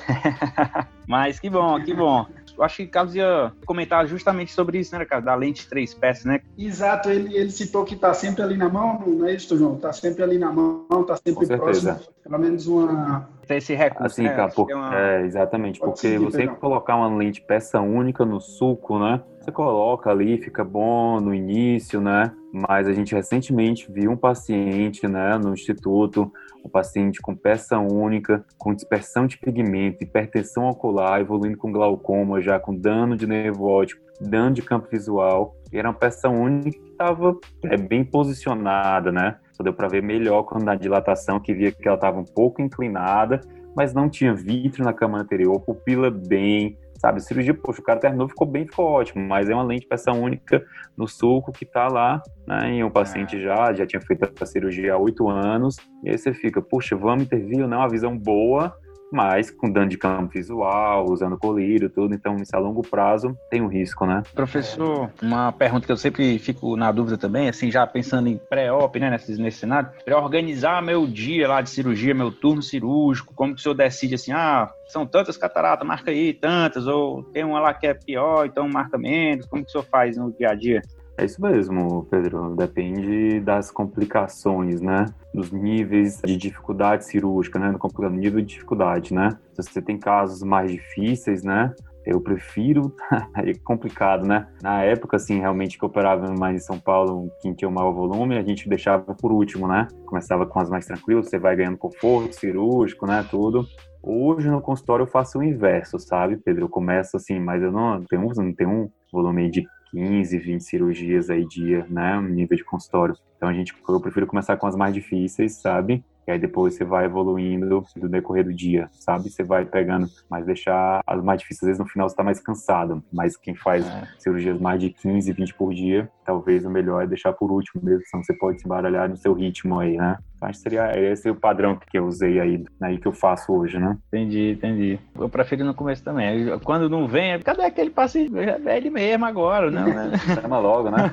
Mas 1.07 1.39
que 1.39 1.51
bom, 1.51 1.83
que 1.83 1.93
bom 1.95 2.27
eu 2.57 2.65
acho 2.65 2.77
que 2.77 2.87
Carlos 2.87 3.15
ia 3.15 3.53
comentar 3.65 4.07
justamente 4.07 4.53
sobre 4.53 4.79
isso, 4.79 4.97
né, 4.97 5.05
cara? 5.05 5.23
Da 5.23 5.35
lente 5.35 5.69
três 5.69 5.95
peças, 5.95 6.25
né? 6.25 6.41
Exato, 6.57 7.11
ele, 7.11 7.37
ele 7.37 7.51
citou 7.51 7.85
que 7.85 7.95
está 7.95 8.13
sempre 8.15 8.43
ali 8.43 8.57
na 8.57 8.69
mão, 8.69 9.03
não 9.07 9.27
é 9.27 9.35
isso, 9.35 9.57
João? 9.57 9.77
Está 9.77 9.93
sempre 9.93 10.23
ali 10.23 10.39
na 10.39 10.53
mão, 10.53 10.87
está 11.01 11.17
sempre 11.17 11.47
próximo. 11.47 11.99
Pelo 12.23 12.39
menos 12.39 12.67
uma. 12.67 13.29
Tem 13.47 13.59
esse 13.59 13.75
recurso. 13.75 14.07
Assim, 14.07 14.23
né? 14.23 14.35
cara, 14.35 14.51
por... 14.51 14.71
é, 14.71 14.75
uma... 14.75 14.99
é, 14.99 15.25
exatamente, 15.25 15.81
Pode 15.81 15.93
porque 15.93 16.09
seguir, 16.09 16.25
você 16.25 16.47
colocar 16.47 16.97
uma 16.97 17.15
lente 17.15 17.41
peça 17.41 17.81
única 17.81 18.25
no 18.25 18.41
suco, 18.41 18.99
né? 18.99 19.23
Você 19.41 19.51
coloca 19.51 20.09
ali, 20.11 20.39
fica 20.39 20.63
bom 20.63 21.21
no 21.21 21.35
início, 21.35 22.01
né? 22.01 22.33
Mas 22.53 22.87
a 22.87 22.93
gente 22.93 23.15
recentemente 23.15 23.91
viu 23.91 24.13
um 24.13 24.17
paciente, 24.17 25.09
né, 25.09 25.37
no 25.39 25.53
instituto, 25.53 26.31
um 26.65 26.69
paciente 26.69 27.21
com 27.21 27.35
peça 27.35 27.79
única, 27.79 28.45
com 28.57 28.73
dispersão 28.73 29.27
de 29.27 29.39
pigmento, 29.39 30.05
hipertensão 30.05 30.69
ocular, 30.69 31.21
evoluindo 31.21 31.57
com 31.57 31.73
glaucoma, 31.73 32.41
já 32.41 32.61
com 32.61 32.75
dano 32.75 33.17
de 33.17 33.27
nervo 33.27 33.67
óptico, 33.67 34.01
dano 34.21 34.55
de 34.55 34.63
campo 34.63 34.87
visual. 34.89 35.57
E 35.73 35.79
era 35.79 35.89
uma 35.89 35.95
peça 35.95 36.29
única 36.29 36.71
que 36.71 36.91
estava 36.91 37.37
é, 37.65 37.77
bem 37.77 38.05
posicionada, 38.05 39.11
né? 39.11 39.37
Só 39.53 39.63
deu 39.63 39.73
para 39.73 39.89
ver 39.89 40.03
melhor 40.03 40.45
quando 40.45 40.65
na 40.65 40.75
dilatação, 40.75 41.39
que 41.41 41.53
via 41.53 41.73
que 41.73 41.87
ela 41.87 41.97
estava 41.97 42.19
um 42.19 42.25
pouco 42.25 42.63
inclinada, 42.63 43.41
mas 43.77 43.95
não 43.95 44.09
tinha 44.09 44.35
vítreo 44.35 44.85
na 44.85 44.93
câmara 44.93 45.23
anterior, 45.23 45.61
pupila 45.61 46.11
bem, 46.11 46.79
sabe? 46.99 47.21
Cirurgia, 47.21 47.55
poxa, 47.55 47.81
o 47.81 47.85
cara 47.85 47.99
terminou, 47.99 48.29
ficou 48.29 48.47
bem, 48.47 48.67
ficou 48.67 48.87
ótimo, 48.87 49.27
mas 49.27 49.51
é 49.51 49.55
uma 49.55 49.65
lente 49.65 49.87
peça 49.87 50.13
única 50.13 50.65
no 50.97 51.09
sulco 51.09 51.51
que 51.51 51.67
tá 51.67 51.89
lá, 51.89 52.23
né? 52.47 52.75
E 52.77 52.85
um 52.85 52.91
paciente 52.91 53.37
é. 53.37 53.41
já, 53.41 53.75
já 53.75 53.87
tinha 53.87 54.01
feito 54.01 54.31
a 54.41 54.47
cirurgia 54.47 54.95
há 54.95 54.99
oito 54.99 55.29
anos, 55.29 55.77
e 56.05 56.11
aí 56.11 56.19
você 56.19 56.33
fica, 56.33 56.63
puxa, 56.63 56.97
vamos 56.97 57.25
intervir, 57.25 57.67
não, 57.67 57.79
uma 57.79 57.89
visão 57.89 58.17
boa, 58.17 58.75
mas 59.13 59.51
com 59.51 59.71
dano 59.71 59.89
de 59.89 59.99
campo 59.99 60.33
visual, 60.33 61.07
usando 61.11 61.39
colírio, 61.39 61.91
tudo, 61.91 62.15
então 62.15 62.37
isso 62.37 62.55
a 62.57 62.59
longo 62.59 62.83
prazo 62.83 63.37
tem 63.51 63.61
um 63.61 63.69
risco, 63.69 64.07
né? 64.07 64.23
Professor, 64.35 65.11
uma 65.23 65.53
pergunta 65.53 65.87
que 65.87 65.93
eu 65.93 65.97
sempre 65.97 66.39
fico 66.39 66.77
na 66.77 66.91
dúvida 66.91 67.19
também, 67.19 67.49
assim, 67.49 67.71
já 67.71 67.87
pensando 67.87 68.29
em 68.29 68.39
pré-op, 68.39 68.99
né, 68.99 69.11
nesse, 69.11 69.41
nesse 69.41 69.59
cenário, 69.59 69.91
para 70.05 70.19
organizar 70.19 70.83
meu 70.83 71.07
dia 71.07 71.49
lá 71.49 71.61
de 71.61 71.71
cirurgia, 71.71 72.15
meu 72.15 72.31
turno 72.33 72.63
cirúrgico, 72.63 73.35
como 73.35 73.55
que 73.55 73.61
o 73.61 73.63
senhor 73.63 73.75
decide 73.75 74.15
assim, 74.15 74.33
ah, 74.33 74.71
são 74.87 75.07
tantas 75.07 75.37
cataratas, 75.37 75.87
marca 75.87 76.11
aí 76.11 76.33
tantas, 76.33 76.87
ou 76.87 77.23
tem 77.23 77.45
uma 77.45 77.61
lá 77.61 77.75
que 77.75 77.87
é 77.87 77.95
pior, 77.95 78.47
então 78.47 78.69
marca 78.69 78.99
menos, 78.99 79.47
como 79.47 79.63
que 79.63 79.69
o 79.69 79.73
senhor 79.73 79.85
faz 79.85 80.17
no 80.17 80.33
dia 80.33 80.51
a 80.51 80.55
dia? 80.55 80.83
É 81.17 81.25
isso 81.25 81.43
mesmo, 81.43 82.07
Pedro. 82.11 82.57
Depende 82.57 83.41
das 83.41 83.71
complicações, 83.71 84.81
né? 84.81 85.07
Dos 85.35 85.53
níveis 85.53 86.21
de 86.25 86.37
dificuldade 86.37 87.05
cirúrgica, 87.05 87.59
né? 87.59 87.71
No 87.71 88.11
nível 88.11 88.41
de 88.41 88.47
dificuldade, 88.47 89.13
né? 89.13 89.31
Se 89.55 89.63
você 89.63 89.83
tem 89.83 89.99
casos 89.99 90.43
mais 90.43 90.71
difíceis, 90.71 91.43
né? 91.43 91.75
Eu 92.05 92.21
prefiro, 92.21 92.95
é 93.37 93.53
complicado, 93.63 94.27
né? 94.27 94.49
Na 94.63 94.83
época, 94.83 95.17
assim, 95.17 95.39
realmente 95.39 95.79
que 95.79 95.85
eu 95.85 95.89
operava 95.89 96.35
mais 96.35 96.57
em 96.57 96.67
São 96.67 96.79
Paulo, 96.79 97.31
quem 97.41 97.53
tinha 97.53 97.69
o 97.69 97.73
maior 97.73 97.93
volume, 97.93 98.37
a 98.37 98.43
gente 98.43 98.69
deixava 98.69 99.15
por 99.15 99.31
último, 99.31 99.69
né? 99.69 99.87
Começava 100.07 100.47
com 100.47 100.59
as 100.59 100.69
mais 100.69 100.87
tranquilas, 100.87 101.29
você 101.29 101.39
vai 101.39 101.55
ganhando 101.55 101.79
conforto 101.79 102.35
cirúrgico, 102.35 103.07
né? 103.07 103.25
Tudo. 103.31 103.67
Hoje 104.03 104.51
no 104.51 104.61
consultório 104.61 105.05
eu 105.05 105.07
faço 105.07 105.39
o 105.39 105.45
inverso, 105.45 105.99
sabe, 105.99 106.37
Pedro? 106.37 106.65
Eu 106.65 106.69
começo 106.69 107.17
assim, 107.17 107.39
mas 107.39 107.63
eu 107.63 107.71
não 107.71 108.03
tenho, 108.03 108.29
não 108.35 108.53
tenho 108.53 108.71
um 108.71 108.91
volume 109.13 109.49
de 109.49 109.65
15, 109.93 110.39
20 110.39 110.65
cirurgias 110.65 111.31
aí 111.31 111.47
dia, 111.47 111.87
né, 111.89 112.17
no 112.17 112.29
nível 112.29 112.57
de 112.57 112.65
consultório. 112.65 113.15
Então 113.43 113.51
a 113.51 113.55
gente, 113.55 113.75
eu 113.89 114.01
prefiro 114.01 114.25
começar 114.25 114.57
com 114.57 114.69
as 114.69 114.77
mais 114.77 114.95
difíceis, 114.95 115.61
sabe? 115.61 116.05
E 116.29 116.31
aí 116.31 116.39
depois 116.39 116.77
você 116.77 116.85
vai 116.85 117.07
evoluindo 117.07 117.85
no 117.97 118.09
decorrer 118.09 118.45
do 118.45 118.55
dia, 118.55 118.89
sabe? 118.93 119.29
Você 119.29 119.43
vai 119.43 119.65
pegando, 119.65 120.07
mas 120.31 120.47
deixar 120.47 121.01
as 121.05 121.21
mais 121.25 121.41
difíceis, 121.41 121.63
às 121.65 121.67
vezes 121.67 121.81
no 121.81 121.89
final 121.89 122.09
você 122.09 122.15
tá 122.15 122.23
mais 122.23 122.39
cansado. 122.39 123.03
Mas 123.13 123.37
quem 123.37 123.57
faz 123.57 123.85
é. 123.85 124.07
cirurgias 124.17 124.61
mais 124.61 124.81
de 124.81 124.91
15, 124.91 125.33
20 125.33 125.55
por 125.55 125.75
dia, 125.75 126.09
talvez 126.25 126.65
o 126.65 126.71
melhor 126.71 127.03
é 127.03 127.07
deixar 127.09 127.33
por 127.33 127.51
último 127.51 127.83
mesmo, 127.83 128.07
senão 128.07 128.23
você 128.23 128.33
pode 128.33 128.61
se 128.61 128.67
embaralhar 128.67 129.09
no 129.09 129.17
seu 129.17 129.35
ritmo 129.35 129.81
aí, 129.81 129.97
né? 129.97 130.19
Então, 130.37 130.49
acho 130.49 130.59
que 130.59 130.63
seria 130.63 130.93
esse 130.97 131.29
o 131.29 131.35
padrão 131.35 131.77
que 131.77 131.99
eu 131.99 132.07
usei 132.07 132.39
aí, 132.39 132.65
aí 132.81 132.99
que 132.99 133.09
eu 133.09 133.13
faço 133.13 133.53
hoje, 133.53 133.81
né? 133.81 133.99
Entendi, 134.07 134.53
entendi. 134.53 135.01
Eu 135.19 135.29
prefiro 135.29 135.65
no 135.65 135.75
começo 135.75 136.05
também. 136.05 136.57
Quando 136.61 136.89
não 136.89 137.09
vem, 137.09 137.41
cadê 137.41 137.63
aquele 137.63 137.91
passe? 137.91 138.31
É 138.65 138.77
ele 138.77 138.91
mesmo 138.91 139.25
agora, 139.25 139.73
não, 139.73 139.87
né? 139.87 140.13
Chama 140.41 140.61
logo, 140.61 140.89
né? 140.91 141.11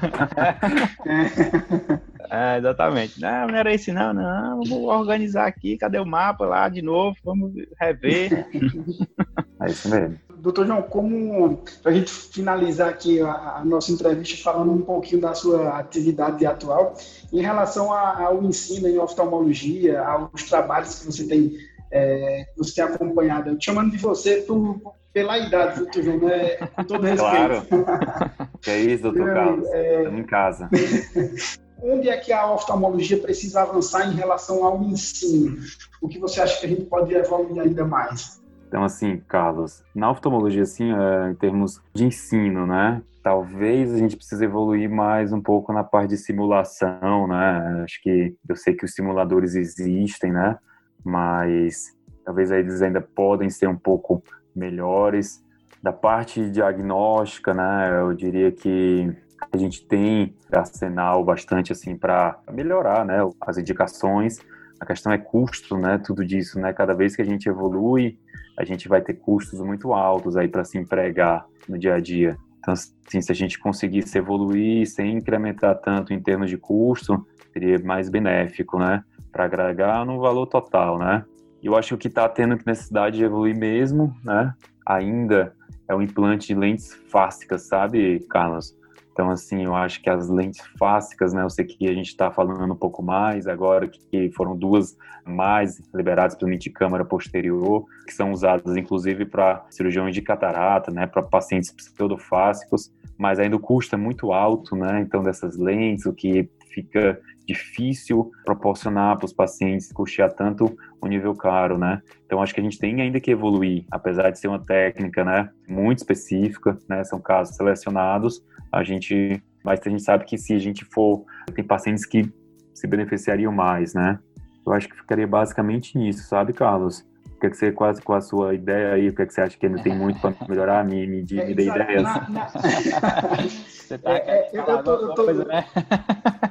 é, 2.30 2.58
exatamente. 2.58 3.20
Não, 3.20 3.48
não 3.48 3.56
era 3.56 3.74
esse 3.74 3.92
não, 3.92 4.14
não. 4.14 4.62
Vou 4.64 4.86
organizar 4.86 5.48
aqui, 5.48 5.78
cadê 5.78 6.00
o 6.00 6.06
mapa 6.06 6.46
lá 6.46 6.70
de 6.70 6.82
novo? 6.82 7.18
Vamos 7.24 7.54
rever. 7.80 8.48
é 9.62 9.66
isso 9.68 9.90
mesmo. 9.90 10.20
Doutor 10.38 10.66
João, 10.68 10.82
como 10.82 11.62
para 11.84 11.92
a 11.92 11.96
gente 11.96 12.12
finalizar 12.12 12.90
aqui 12.90 13.20
a, 13.20 13.58
a, 13.58 13.66
nossa 13.66 13.92
entrevista 13.92 14.42
falando 14.42 14.72
um 14.72 14.82
pouquinho 14.82 15.20
da 15.22 15.34
sua 15.34 15.78
atividade 15.78 16.46
atual, 16.46 16.96
em 17.34 17.42
relação 17.42 17.92
a, 17.92 18.24
ao 18.24 18.42
ensino 18.44 18.88
em 18.88 18.98
oftalmologia, 18.98 20.02
aos 20.02 20.44
trabalhos 20.44 21.00
que 21.00 21.06
você 21.08 21.28
tem, 21.28 21.58
é, 21.92 22.46
você 22.58 22.76
tem 22.76 22.84
acompanhado, 22.86 23.50
eu 23.50 23.58
te 23.58 23.66
chamando 23.66 23.92
de 23.92 23.98
você 23.98 24.38
por, 24.38 24.96
pela 25.12 25.38
idade, 25.38 25.80
doutor 25.80 26.04
João, 26.04 26.20
né? 26.20 26.56
com 26.56 26.84
todo 26.86 27.04
respeito. 27.06 27.66
Claro. 27.68 28.50
que 28.62 28.72
é 28.72 28.80
isso, 28.80 29.04
doutor 29.04 29.34
Carlos, 29.34 29.68
é... 29.72 29.98
estamos 29.98 30.20
em 30.20 30.24
casa. 30.24 30.70
Onde 31.82 32.10
é 32.10 32.18
que 32.18 32.34
a 32.34 32.52
oftalmologia 32.52 33.18
precisa 33.18 33.62
avançar 33.62 34.08
em 34.08 34.16
relação 34.16 34.66
ao 34.66 34.82
ensino? 34.84 35.58
O 36.02 36.08
que 36.08 36.20
você 36.20 36.42
acha 36.42 36.60
que 36.60 36.66
a 36.66 36.70
gente 36.70 36.84
pode 36.86 37.14
evoluir 37.14 37.62
ainda 37.62 37.86
mais? 37.86 38.42
Então, 38.68 38.84
assim, 38.84 39.18
Carlos, 39.28 39.84
na 39.96 40.12
oftalmologia, 40.12 40.62
assim, 40.62 40.92
é, 40.92 41.32
em 41.32 41.36
termos 41.36 41.82
de 41.94 42.06
ensino, 42.06 42.68
né? 42.68 43.02
Talvez 43.24 43.94
a 43.94 43.98
gente 43.98 44.16
precise 44.16 44.46
evoluir 44.46 44.90
mais 44.90 45.34
um 45.34 45.42
pouco 45.42 45.74
na 45.74 45.84
parte 45.84 46.12
de 46.12 46.18
simulação, 46.18 47.28
né? 47.28 47.82
Acho 47.84 48.02
que 48.02 48.36
eu 48.48 48.56
sei 48.56 48.74
que 48.76 48.86
os 48.86 48.94
simuladores 48.94 49.56
existem, 49.56 50.32
né? 50.32 50.58
Mas 51.04 51.96
talvez 52.24 52.52
eles 52.52 52.82
ainda 52.82 53.02
podem 53.02 53.50
ser 53.50 53.68
um 53.68 53.76
pouco 53.76 54.24
melhores. 54.56 55.44
Da 55.82 55.94
parte 55.94 56.50
diagnóstica, 56.50 57.54
né? 57.54 58.02
Eu 58.02 58.14
diria 58.14 58.52
que 58.52 59.16
a 59.52 59.58
gente 59.58 59.86
tem 59.86 60.36
arsenal 60.52 61.24
bastante 61.24 61.72
assim 61.72 61.96
para 61.98 62.40
melhorar, 62.52 63.06
né? 63.06 63.18
As 63.42 63.58
indicações. 63.58 64.40
A 64.80 64.86
questão 64.86 65.12
é 65.12 65.18
custo, 65.18 65.78
né? 65.78 65.98
Tudo 65.98 66.26
disso, 66.26 66.60
né? 66.60 66.72
Cada 66.74 66.94
vez 66.94 67.16
que 67.16 67.22
a 67.22 67.26
gente 67.26 67.50
evolui, 67.50 68.18
a 68.58 68.64
gente 68.64 68.88
vai 68.88 69.02
ter 69.02 69.14
custos 69.16 69.60
muito 69.60 69.94
altos 69.94 70.38
aí 70.38 70.48
para 70.48 70.64
se 70.64 70.78
empregar 70.78 71.46
no 71.68 71.78
dia 71.78 71.96
a 71.96 72.00
dia. 72.00 72.38
Então, 72.60 72.74
assim, 72.74 73.22
se 73.22 73.32
a 73.32 73.36
gente 73.36 73.58
conseguisse 73.58 74.18
evoluir 74.18 74.88
sem 74.88 75.18
incrementar 75.18 75.80
tanto 75.80 76.14
em 76.14 76.22
termos 76.22 76.50
de 76.50 76.58
custo, 76.58 77.26
seria 77.52 77.80
mais 77.80 78.10
benéfico, 78.10 78.78
né? 78.78 79.04
Para 79.32 79.46
agregar 79.46 80.06
no 80.06 80.20
valor 80.20 80.46
total, 80.46 81.00
né? 81.00 81.26
Eu 81.62 81.76
acho 81.76 81.90
que 81.90 81.94
o 81.96 81.98
que 81.98 82.08
está 82.08 82.28
tendo 82.30 82.58
necessidade 82.66 83.18
de 83.18 83.24
evoluir 83.24 83.58
mesmo, 83.58 84.16
né? 84.24 84.54
Ainda 84.86 85.54
é 85.88 85.96
o 85.96 86.02
implante 86.02 86.48
de 86.48 86.56
lentes 86.56 86.94
fásicas, 87.10 87.64
sabe, 87.64 88.20
Carlos? 88.30 88.79
Então, 89.20 89.32
assim, 89.32 89.66
eu 89.66 89.76
acho 89.76 90.02
que 90.02 90.10
as 90.10 90.30
lentes 90.30 90.62
fásicas, 90.78 91.34
né, 91.34 91.44
eu 91.44 91.50
sei 91.50 91.66
que 91.66 91.90
a 91.90 91.94
gente 91.94 92.08
está 92.08 92.32
falando 92.32 92.72
um 92.72 92.78
pouco 92.78 93.04
mais 93.04 93.48
agora, 93.48 93.86
que 93.86 94.32
foram 94.32 94.56
duas 94.56 94.96
mais 95.26 95.82
liberadas 95.94 96.38
pela 96.38 96.56
de 96.56 96.70
câmara 96.70 97.04
posterior, 97.04 97.84
que 98.08 98.14
são 98.14 98.32
usadas, 98.32 98.78
inclusive, 98.78 99.26
para 99.26 99.66
cirurgiões 99.72 100.16
de 100.16 100.22
catarata, 100.22 100.90
né, 100.90 101.06
para 101.06 101.22
pacientes 101.22 101.70
pseudofásicos, 101.70 102.94
mas 103.18 103.40
ainda 103.40 103.58
o 103.58 103.60
custo 103.60 103.94
é 103.94 103.98
muito 103.98 104.32
alto, 104.32 104.74
né, 104.74 105.02
então, 105.02 105.22
dessas 105.22 105.58
lentes, 105.58 106.06
o 106.06 106.14
que 106.14 106.50
fica 106.74 107.20
difícil 107.46 108.32
proporcionar 108.46 109.18
para 109.18 109.26
os 109.26 109.34
pacientes 109.34 109.92
custear 109.92 110.32
tanto 110.34 110.78
o 111.02 111.08
nível 111.08 111.36
caro, 111.36 111.78
né? 111.78 112.02
Então 112.26 112.42
acho 112.42 112.54
que 112.54 112.60
a 112.60 112.64
gente 112.64 112.78
tem 112.78 113.02
ainda 113.02 113.20
que 113.20 113.32
evoluir, 113.32 113.86
apesar 113.90 114.30
de 114.30 114.40
ser 114.40 114.48
uma 114.48 114.64
técnica, 114.64 115.24
né, 115.24 115.50
muito 115.68 116.00
específica, 116.00 116.78
né? 116.88 117.04
São 117.04 117.20
casos 117.20 117.56
selecionados, 117.56 118.44
a 118.72 118.84
gente, 118.84 119.42
mas 119.64 119.80
a 119.84 119.90
gente 119.90 120.04
sabe 120.04 120.26
que 120.26 120.38
se 120.38 120.54
a 120.54 120.60
gente 120.60 120.86
for, 120.86 121.26
tem 121.56 121.64
pacientes 121.64 122.06
que 122.06 122.32
se 122.74 122.88
beneficiariam 122.88 123.52
mais, 123.52 123.94
né? 123.94 124.20
Eu 124.66 124.74
acho 124.74 124.88
que 124.88 124.96
ficaria 124.96 125.28
basicamente 125.28 125.98
nisso, 125.98 126.28
sabe, 126.28 126.54
Carlos? 126.54 127.00
O 127.36 127.40
que, 127.40 127.48
é 127.48 127.50
que 127.50 127.58
você, 127.58 127.72
quase 127.72 128.02
com 128.02 128.14
a 128.14 128.22
sua 128.22 128.54
ideia 128.54 128.94
aí, 128.94 129.10
o 129.10 129.16
que, 129.16 129.22
é 129.22 129.26
que 129.26 129.34
você 129.34 129.42
acha 129.42 129.58
que 129.58 129.66
ainda 129.66 129.82
tem 129.82 129.98
muito 129.98 130.20
para 130.20 130.36
melhorar? 130.48 130.84
Me, 130.84 131.08
me, 131.08 131.24
me, 131.24 131.46
me 131.46 131.56
dê 131.56 131.70
ideias. 131.70 132.04
você 133.66 133.98
tá 133.98 134.12
é, 134.12 134.18
é, 134.18 134.50
eu, 134.54 134.64
eu 134.64 134.84
tô, 134.84 134.92
eu 134.92 135.16
tô... 135.16 135.24
Coisa, 135.24 135.46
né? 135.46 135.66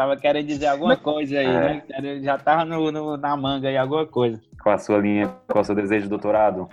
tava 0.00 0.16
querendo 0.16 0.46
dizer 0.46 0.66
alguma 0.66 0.96
coisa 0.96 1.38
aí, 1.38 1.44
é. 1.44 1.82
né? 2.00 2.22
Já 2.22 2.38
tava 2.38 2.64
no, 2.64 2.90
no, 2.90 3.18
na 3.18 3.36
manga 3.36 3.68
aí, 3.68 3.76
alguma 3.76 4.06
coisa. 4.06 4.40
Qual 4.62 4.74
a 4.74 4.78
sua 4.78 4.96
linha, 4.96 5.34
qual 5.46 5.60
o 5.60 5.64
seu 5.64 5.74
desejo 5.74 6.04
de 6.04 6.08
doutorado? 6.08 6.66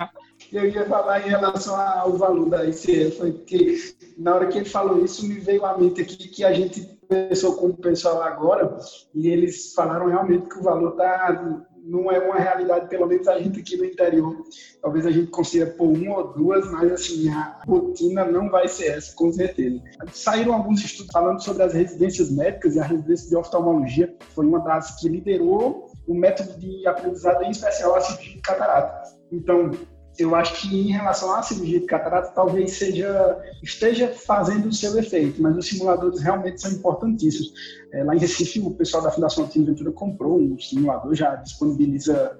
Eu 0.53 0.65
ia 0.65 0.85
falar 0.85 1.27
em 1.27 1.29
relação 1.29 1.75
ao 1.75 2.13
valor 2.13 2.49
da 2.49 2.63
ICE, 2.63 3.11
foi 3.11 3.33
porque 3.33 3.75
na 4.17 4.35
hora 4.35 4.47
que 4.47 4.59
ele 4.59 4.69
falou 4.69 5.03
isso, 5.03 5.27
me 5.27 5.35
veio 5.41 5.65
à 5.65 5.77
mente 5.77 6.01
aqui 6.01 6.29
que 6.29 6.45
a 6.45 6.53
gente 6.53 6.97
conversou 7.05 7.57
com 7.57 7.67
o 7.67 7.73
pessoal 7.73 8.21
agora 8.21 8.77
e 9.13 9.27
eles 9.27 9.73
falaram 9.73 10.07
realmente 10.07 10.47
que 10.47 10.59
o 10.59 10.63
valor 10.63 10.91
tá 10.91 11.65
não 11.87 12.11
é 12.11 12.19
uma 12.19 12.35
realidade, 12.35 12.89
pelo 12.89 13.07
menos 13.07 13.27
a 13.27 13.39
gente 13.39 13.59
aqui 13.59 13.77
no 13.77 13.85
interior. 13.85 14.35
Talvez 14.81 15.05
a 15.05 15.11
gente 15.11 15.31
consiga 15.31 15.65
pôr 15.65 15.87
uma 15.87 16.17
ou 16.17 16.33
duas, 16.33 16.69
mas 16.71 16.91
assim, 16.91 17.29
a 17.29 17.61
rotina 17.65 18.25
não 18.25 18.49
vai 18.49 18.67
ser 18.67 18.87
essa, 18.87 19.15
com 19.15 19.31
certeza. 19.31 19.81
Saíram 20.11 20.53
alguns 20.53 20.83
estudos 20.83 21.11
falando 21.11 21.41
sobre 21.41 21.63
as 21.63 21.73
residências 21.73 22.29
médicas 22.31 22.75
e 22.75 22.79
a 22.79 22.83
residência 22.83 23.29
de 23.29 23.35
oftalmologia 23.35 24.15
foi 24.35 24.45
uma 24.45 24.59
das 24.59 24.99
que 24.99 25.09
liderou 25.09 25.89
o 26.07 26.13
método 26.13 26.59
de 26.59 26.87
aprendizado, 26.87 27.43
em 27.43 27.51
especial 27.51 27.95
a 27.95 28.01
cirurgia 28.01 28.35
de 28.35 28.41
catarata. 28.41 29.17
Então, 29.31 29.71
eu 30.17 30.35
acho 30.35 30.61
que 30.61 30.75
em 30.75 30.91
relação 30.91 31.33
à 31.35 31.43
cirurgia 31.43 31.79
de 31.79 31.85
catarata, 31.85 32.31
talvez 32.33 32.73
seja 32.73 33.37
esteja 33.61 34.07
fazendo 34.07 34.67
o 34.67 34.73
seu 34.73 34.97
efeito, 34.97 35.41
mas 35.41 35.55
os 35.55 35.67
simuladores 35.67 36.21
realmente 36.21 36.61
são 36.61 36.71
importantíssimos. 36.71 37.53
É, 37.93 38.03
lá 38.03 38.15
em 38.15 38.19
Recife, 38.19 38.59
o 38.59 38.71
pessoal 38.71 39.03
da 39.03 39.11
Fundação 39.11 39.47
Tim 39.47 39.63
Ventura 39.63 39.91
comprou 39.91 40.39
um 40.39 40.59
simulador, 40.59 41.13
já 41.13 41.35
disponibiliza 41.35 42.37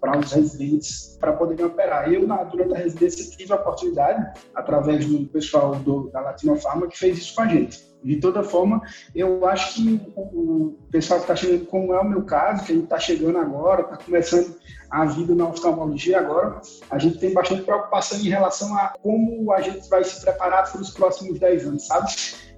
para 0.00 0.18
os 0.18 0.32
residentes 0.32 1.16
para 1.20 1.32
poderem 1.32 1.64
operar. 1.64 2.12
Eu, 2.12 2.26
na, 2.26 2.44
durante 2.44 2.74
a 2.74 2.78
residência, 2.78 3.36
tive 3.36 3.52
a 3.52 3.56
oportunidade, 3.56 4.40
através 4.54 5.04
do 5.04 5.26
pessoal 5.26 5.74
do, 5.74 6.08
da 6.10 6.20
Latinofarma, 6.20 6.86
que 6.86 6.96
fez 6.96 7.18
isso 7.18 7.34
com 7.34 7.42
a 7.42 7.48
gente. 7.48 7.84
De 8.04 8.20
toda 8.20 8.44
forma, 8.44 8.80
eu 9.14 9.44
acho 9.46 9.74
que 9.74 10.00
o, 10.14 10.20
o 10.20 10.78
pessoal 10.92 11.18
que 11.18 11.24
está 11.24 11.34
chegando, 11.34 11.66
como 11.66 11.92
é 11.92 12.00
o 12.00 12.08
meu 12.08 12.22
caso, 12.22 12.64
que 12.64 12.70
a 12.70 12.74
gente 12.74 12.84
está 12.84 13.00
chegando 13.00 13.38
agora, 13.38 13.82
está 13.82 13.96
começando 13.96 14.54
a 14.90 15.04
vida 15.04 15.34
na 15.34 15.48
oftalmologia 15.48 16.18
agora, 16.18 16.60
a 16.90 16.98
gente 16.98 17.18
tem 17.18 17.32
bastante 17.32 17.62
preocupação 17.62 18.18
em 18.18 18.28
relação 18.28 18.76
a 18.76 18.94
como 19.02 19.52
a 19.52 19.60
gente 19.60 19.88
vai 19.88 20.04
se 20.04 20.20
preparar 20.20 20.70
para 20.70 20.80
os 20.80 20.90
próximos 20.90 21.38
10 21.38 21.66
anos, 21.66 21.86
sabe? 21.86 22.06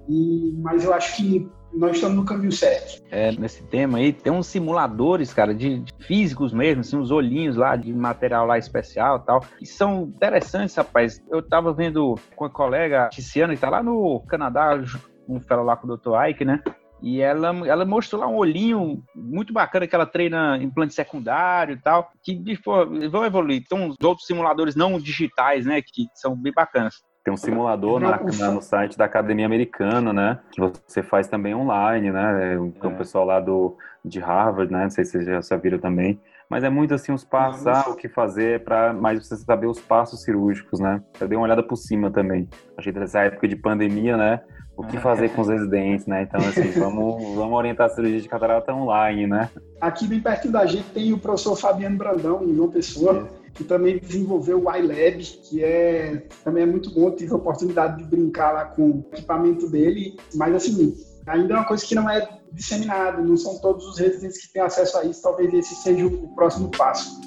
E, 0.07 0.53
mas 0.57 0.83
eu 0.83 0.93
acho 0.93 1.17
que 1.17 1.49
nós 1.73 1.95
estamos 1.95 2.17
no 2.17 2.25
caminho 2.25 2.51
certo. 2.51 3.03
É, 3.11 3.31
nesse 3.33 3.63
tema 3.63 3.99
aí, 3.99 4.11
tem 4.11 4.33
uns 4.33 4.47
simuladores, 4.47 5.31
cara, 5.33 5.53
de, 5.53 5.79
de 5.79 5.93
físicos 5.99 6.51
mesmo, 6.51 6.81
assim, 6.81 6.97
uns 6.97 7.11
olhinhos 7.11 7.55
lá 7.55 7.75
de 7.75 7.93
material 7.93 8.45
lá 8.45 8.57
especial 8.57 9.19
tal, 9.19 9.41
que 9.57 9.65
são 9.65 10.03
interessantes, 10.03 10.75
rapaz. 10.75 11.21
Eu 11.29 11.41
tava 11.41 11.71
vendo 11.73 12.15
com 12.35 12.45
a 12.45 12.49
colega 12.49 13.09
Tiziana, 13.09 13.53
que 13.53 13.61
tá 13.61 13.69
lá 13.69 13.83
no 13.83 14.19
Canadá, 14.21 14.81
um 15.27 15.39
fellow 15.39 15.63
lá 15.63 15.77
com 15.77 15.87
o 15.87 15.95
Dr. 15.95 16.29
Ike, 16.29 16.43
né? 16.43 16.61
E 17.01 17.21
ela, 17.21 17.49
ela 17.65 17.85
mostrou 17.85 18.21
lá 18.21 18.27
um 18.27 18.35
olhinho 18.35 19.01
muito 19.15 19.53
bacana 19.53 19.87
que 19.87 19.95
ela 19.95 20.05
treina 20.05 20.57
implante 20.61 20.93
secundário 20.93 21.75
e 21.75 21.81
tal, 21.81 22.11
que 22.21 22.41
pô, 22.63 22.85
vão 23.09 23.25
evoluir. 23.25 23.63
Tem 23.67 23.79
uns 23.79 23.95
outros 24.03 24.27
simuladores 24.27 24.75
não 24.75 24.99
digitais, 24.99 25.65
né, 25.65 25.81
que 25.81 26.07
são 26.13 26.35
bem 26.35 26.53
bacanas. 26.53 26.95
Tem 27.23 27.33
um 27.33 27.37
simulador 27.37 27.99
na, 27.99 28.19
na, 28.39 28.51
no 28.51 28.61
site 28.61 28.97
da 28.97 29.05
Academia 29.05 29.45
Americana, 29.45 30.13
né? 30.13 30.39
Que 30.51 30.61
você 30.61 31.03
faz 31.03 31.27
também 31.27 31.53
online, 31.53 32.11
né? 32.11 32.53
É. 32.53 32.57
o 32.57 32.71
pessoal 32.97 33.25
lá 33.25 33.39
do, 33.41 33.77
de 34.03 34.19
Harvard, 34.19 34.71
né? 34.71 34.83
Não 34.83 34.89
sei 34.89 35.03
se 35.03 35.23
vocês 35.23 35.47
já 35.47 35.57
viram 35.57 35.77
também. 35.77 36.19
Mas 36.49 36.63
é 36.63 36.69
muito 36.69 36.95
assim 36.95 37.11
os 37.11 37.23
passos, 37.23 37.67
ah, 37.67 37.85
o 37.89 37.95
que 37.95 38.09
fazer 38.09 38.63
para 38.63 38.91
mais 38.91 39.19
você 39.19 39.35
saber 39.37 39.67
os 39.67 39.79
passos 39.79 40.23
cirúrgicos, 40.23 40.79
né? 40.79 41.03
Eu 41.19 41.27
dei 41.27 41.37
uma 41.37 41.43
olhada 41.43 41.61
por 41.61 41.75
cima 41.75 42.09
também. 42.09 42.49
Achei 42.75 42.91
dessa 42.91 43.21
época 43.21 43.47
de 43.47 43.55
pandemia, 43.55 44.17
né? 44.17 44.41
O 44.79 44.83
que 44.83 44.97
fazer 44.97 45.27
com 45.35 45.41
os 45.41 45.49
residentes, 45.49 46.05
né? 46.05 46.23
Então, 46.23 46.39
assim, 46.39 46.71
vamos, 46.79 47.35
vamos 47.35 47.53
orientar 47.53 47.87
a 47.87 47.89
cirurgia 47.89 48.21
de 48.21 48.29
catarata 48.29 48.73
online, 48.73 49.27
né? 49.27 49.49
Aqui 49.81 50.07
bem 50.07 50.21
perto 50.21 50.49
da 50.49 50.65
gente 50.65 50.89
tem 50.91 51.11
o 51.11 51.19
professor 51.19 51.57
Fabiano 51.57 51.97
Brandão, 51.97 52.41
em 52.45 52.55
João 52.55 52.71
Pessoa, 52.71 53.27
que 53.53 53.65
também 53.65 53.99
desenvolveu 53.99 54.63
o 54.63 54.73
iLab, 54.73 55.21
que 55.21 55.61
é, 55.61 56.23
também 56.45 56.63
é 56.63 56.65
muito 56.65 56.91
bom. 56.91 57.11
Tive 57.11 57.33
a 57.33 57.35
oportunidade 57.35 57.97
de 57.97 58.05
brincar 58.05 58.53
lá 58.53 58.65
com 58.65 58.83
o 58.83 59.05
equipamento 59.11 59.69
dele, 59.69 60.17
mas 60.33 60.55
assim, 60.55 60.95
ainda 61.27 61.55
é 61.55 61.57
uma 61.57 61.65
coisa 61.65 61.85
que 61.85 61.93
não 61.93 62.09
é 62.09 62.39
disseminada, 62.53 63.21
não 63.21 63.35
são 63.35 63.59
todos 63.59 63.85
os 63.85 63.99
residentes 63.99 64.37
que 64.37 64.53
têm 64.53 64.61
acesso 64.61 64.97
a 64.97 65.03
isso. 65.03 65.21
Talvez 65.21 65.53
esse 65.53 65.75
seja 65.75 66.05
o 66.05 66.29
próximo 66.29 66.71
passo. 66.71 67.19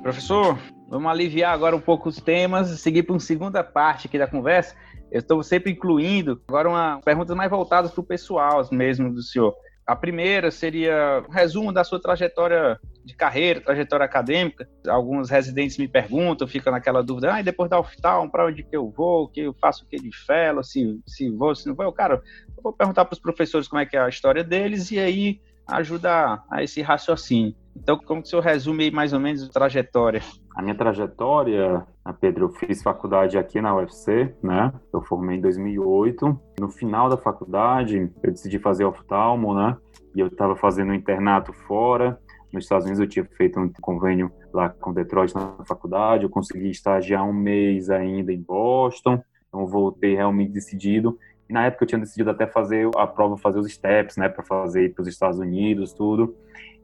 Professor, 0.00 0.56
vamos 0.88 1.10
aliviar 1.10 1.52
agora 1.52 1.74
um 1.74 1.80
pouco 1.80 2.08
os 2.08 2.18
temas 2.18 2.70
e 2.70 2.78
seguir 2.78 3.02
para 3.02 3.14
uma 3.14 3.20
segunda 3.20 3.64
parte 3.64 4.06
aqui 4.06 4.16
da 4.16 4.28
conversa. 4.28 4.76
Eu 5.10 5.18
estou 5.18 5.42
sempre 5.42 5.72
incluindo 5.72 6.40
agora 6.46 6.68
uma 6.68 7.00
perguntas 7.04 7.36
mais 7.36 7.50
voltadas 7.50 7.90
para 7.90 8.00
o 8.00 8.04
pessoal 8.04 8.64
mesmo 8.70 9.12
do 9.12 9.20
senhor. 9.20 9.52
A 9.90 9.96
primeira 9.96 10.52
seria 10.52 11.24
um 11.28 11.32
resumo 11.32 11.72
da 11.72 11.82
sua 11.82 12.00
trajetória 12.00 12.78
de 13.04 13.12
carreira, 13.12 13.60
trajetória 13.60 14.06
acadêmica. 14.06 14.68
Alguns 14.86 15.28
residentes 15.28 15.76
me 15.78 15.88
perguntam, 15.88 16.46
ficam 16.46 16.72
naquela 16.72 17.02
dúvida, 17.02 17.34
ah, 17.34 17.42
depois 17.42 17.68
da 17.68 17.80
oftalmo, 17.80 18.30
para 18.30 18.46
onde 18.46 18.62
que 18.62 18.76
eu 18.76 18.88
vou, 18.88 19.26
que 19.26 19.40
eu 19.40 19.52
faço 19.60 19.84
o 19.84 19.88
que 19.88 19.96
de 19.96 20.16
fellow, 20.16 20.62
se, 20.62 21.00
se 21.04 21.28
vou, 21.28 21.56
se 21.56 21.66
não 21.66 21.74
vou. 21.74 21.84
Eu, 21.84 21.92
cara, 21.92 22.22
eu 22.56 22.62
vou 22.62 22.72
perguntar 22.72 23.04
para 23.04 23.14
os 23.14 23.18
professores 23.18 23.66
como 23.66 23.82
é 23.82 23.84
que 23.84 23.96
é 23.96 24.00
a 24.00 24.08
história 24.08 24.44
deles 24.44 24.92
e 24.92 25.00
aí 25.00 25.40
ajuda 25.66 26.40
a 26.48 26.62
esse 26.62 26.80
raciocínio. 26.82 27.56
Então, 27.76 27.98
como 27.98 28.20
que 28.20 28.26
o 28.26 28.30
senhor 28.30 28.42
resume 28.42 28.84
aí 28.84 28.90
mais 28.90 29.12
ou 29.12 29.20
menos 29.20 29.42
a 29.42 29.48
trajetória? 29.48 30.22
A 30.54 30.62
minha 30.62 30.74
trajetória, 30.74 31.86
Pedro, 32.20 32.46
eu 32.46 32.50
fiz 32.50 32.82
faculdade 32.82 33.38
aqui 33.38 33.60
na 33.60 33.74
UFC, 33.74 34.34
né? 34.42 34.72
Eu 34.92 35.00
formei 35.02 35.38
em 35.38 35.40
2008. 35.40 36.40
No 36.58 36.68
final 36.68 37.08
da 37.08 37.16
faculdade, 37.16 38.10
eu 38.22 38.30
decidi 38.30 38.58
fazer 38.58 38.84
oftalmo, 38.84 39.54
né? 39.54 39.76
E 40.14 40.20
eu 40.20 40.26
estava 40.26 40.56
fazendo 40.56 40.90
um 40.90 40.94
internato 40.94 41.52
fora. 41.52 42.18
Nos 42.52 42.64
Estados 42.64 42.84
Unidos 42.84 43.00
eu 43.00 43.08
tinha 43.08 43.24
feito 43.24 43.60
um 43.60 43.70
convênio 43.80 44.30
lá 44.52 44.68
com 44.68 44.92
Detroit 44.92 45.34
na 45.34 45.64
faculdade. 45.64 46.24
Eu 46.24 46.30
consegui 46.30 46.70
estagiar 46.70 47.24
um 47.24 47.32
mês 47.32 47.88
ainda 47.90 48.32
em 48.32 48.40
Boston. 48.40 49.22
Então 49.48 49.66
voltei 49.66 50.16
realmente 50.16 50.52
decidido. 50.52 51.16
Na 51.48 51.66
época 51.66 51.84
eu 51.84 51.88
tinha 51.88 51.98
decidido 51.98 52.30
até 52.30 52.46
fazer 52.46 52.88
a 52.96 53.06
prova, 53.06 53.36
fazer 53.36 53.58
os 53.58 53.72
steps, 53.72 54.16
né, 54.16 54.28
para 54.28 54.44
fazer 54.44 54.94
para 54.94 55.02
os 55.02 55.08
Estados 55.08 55.38
Unidos, 55.38 55.92
tudo. 55.92 56.36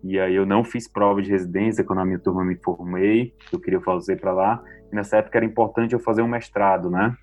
E 0.03 0.19
aí 0.19 0.35
eu 0.35 0.47
não 0.47 0.63
fiz 0.63 0.89
prova 0.89 1.21
de 1.21 1.31
residência 1.31 1.85
quando 1.85 2.01
a 2.01 2.05
minha 2.05 2.19
turma 2.19 2.45
me 2.45 2.57
formei, 2.57 3.35
eu 3.53 3.61
queria 3.61 3.81
fazer 3.81 4.21
para 4.21 4.33
lá. 4.33 4.63
E 4.93 4.95
nessa 4.95 5.19
época 5.19 5.39
era 5.39 5.45
importante 5.45 5.95
eu 5.95 6.01
fazer 6.01 6.23
um 6.23 6.29
mestrado, 6.29 6.91
né? 6.91 7.17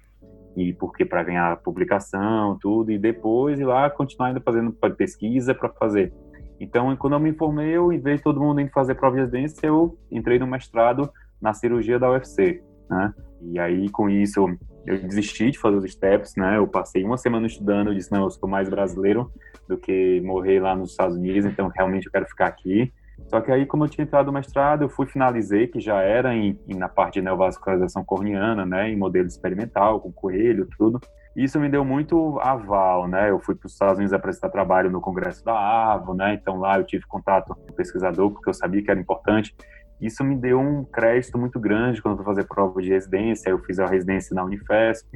E 0.55 0.73
porque 0.73 1.05
para 1.05 1.23
ganhar 1.23 1.57
publicação, 1.57 2.57
tudo, 2.59 2.91
e 2.91 2.97
depois 2.97 3.59
ir 3.59 3.65
lá 3.65 3.89
continuar 3.89 4.27
ainda 4.27 4.41
fazendo 4.41 4.71
pesquisa 4.95 5.55
para 5.55 5.69
fazer. 5.69 6.13
Então, 6.59 6.95
quando 6.95 7.13
eu 7.13 7.19
me 7.19 7.33
formei, 7.33 7.69
eu, 7.69 7.91
em 7.91 7.99
vez 7.99 8.17
de 8.17 8.23
todo 8.23 8.39
mundo 8.39 8.61
indo 8.61 8.71
fazer 8.71 8.95
prova 8.95 9.15
de 9.15 9.21
residência, 9.21 9.67
eu 9.67 9.97
entrei 10.11 10.37
no 10.37 10.47
mestrado 10.47 11.09
na 11.41 11.53
cirurgia 11.53 11.99
da 11.99 12.09
UFC, 12.09 12.63
né? 12.89 13.13
E 13.51 13.59
aí, 13.59 13.89
com 13.89 14.09
isso, 14.09 14.47
eu 14.85 14.99
desisti 14.99 15.51
de 15.51 15.59
fazer 15.59 15.77
os 15.77 15.91
steps, 15.91 16.35
né? 16.35 16.57
Eu 16.57 16.67
passei 16.67 17.03
uma 17.03 17.17
semana 17.17 17.47
estudando, 17.47 17.87
eu 17.87 17.93
disse, 17.93 18.11
não, 18.11 18.23
eu 18.23 18.31
sou 18.31 18.47
mais 18.47 18.69
brasileiro 18.69 19.31
do 19.67 19.77
que 19.77 20.21
morrer 20.21 20.59
lá 20.59 20.75
nos 20.75 20.91
Estados 20.91 21.15
Unidos, 21.15 21.45
então 21.45 21.71
realmente 21.75 22.05
eu 22.05 22.11
quero 22.11 22.25
ficar 22.25 22.47
aqui. 22.47 22.91
Só 23.27 23.39
que 23.41 23.51
aí, 23.51 23.65
como 23.65 23.85
eu 23.85 23.89
tinha 23.89 24.03
entrado 24.03 24.27
no 24.27 24.33
mestrado, 24.33 24.83
eu 24.83 24.89
fui 24.89 25.05
finalizei, 25.05 25.67
que 25.67 25.79
já 25.79 26.01
era 26.01 26.35
em, 26.35 26.59
em, 26.67 26.75
na 26.75 26.89
parte 26.89 27.15
de 27.15 27.21
neovascularização 27.21 28.03
corneana, 28.03 28.65
né, 28.65 28.89
em 28.89 28.97
modelo 28.97 29.27
experimental, 29.27 29.99
com 29.99 30.11
coelho, 30.11 30.67
tudo. 30.77 30.99
Isso 31.35 31.59
me 31.59 31.67
deu 31.67 31.83
muito 31.83 32.39
aval, 32.41 33.07
né? 33.07 33.31
Eu 33.31 33.39
fui 33.39 33.55
para 33.55 33.65
os 33.65 33.73
Estados 33.73 33.97
Unidos 33.97 34.13
apresentar 34.13 34.49
trabalho 34.49 34.91
no 34.91 35.01
Congresso 35.01 35.43
da 35.43 35.53
AVO, 35.93 36.13
né? 36.13 36.35
Então 36.35 36.59
lá 36.59 36.77
eu 36.77 36.83
tive 36.83 37.05
contato 37.07 37.55
com 37.55 37.71
o 37.71 37.73
pesquisador, 37.73 38.29
porque 38.29 38.49
eu 38.49 38.53
sabia 38.53 38.83
que 38.83 38.91
era 38.91 38.99
importante. 38.99 39.55
Isso 40.03 40.21
me 40.21 40.35
deu 40.35 40.59
um 40.59 40.83
crédito 40.83 41.37
muito 41.37 41.57
grande 41.57 42.01
quando 42.01 42.19
eu 42.19 42.25
fazer 42.25 42.43
prova 42.43 42.81
de 42.81 42.89
residência. 42.89 43.49
Eu 43.49 43.59
fiz 43.59 43.79
a 43.79 43.85
residência 43.85 44.35
na 44.35 44.43
Unifesp, 44.43 45.07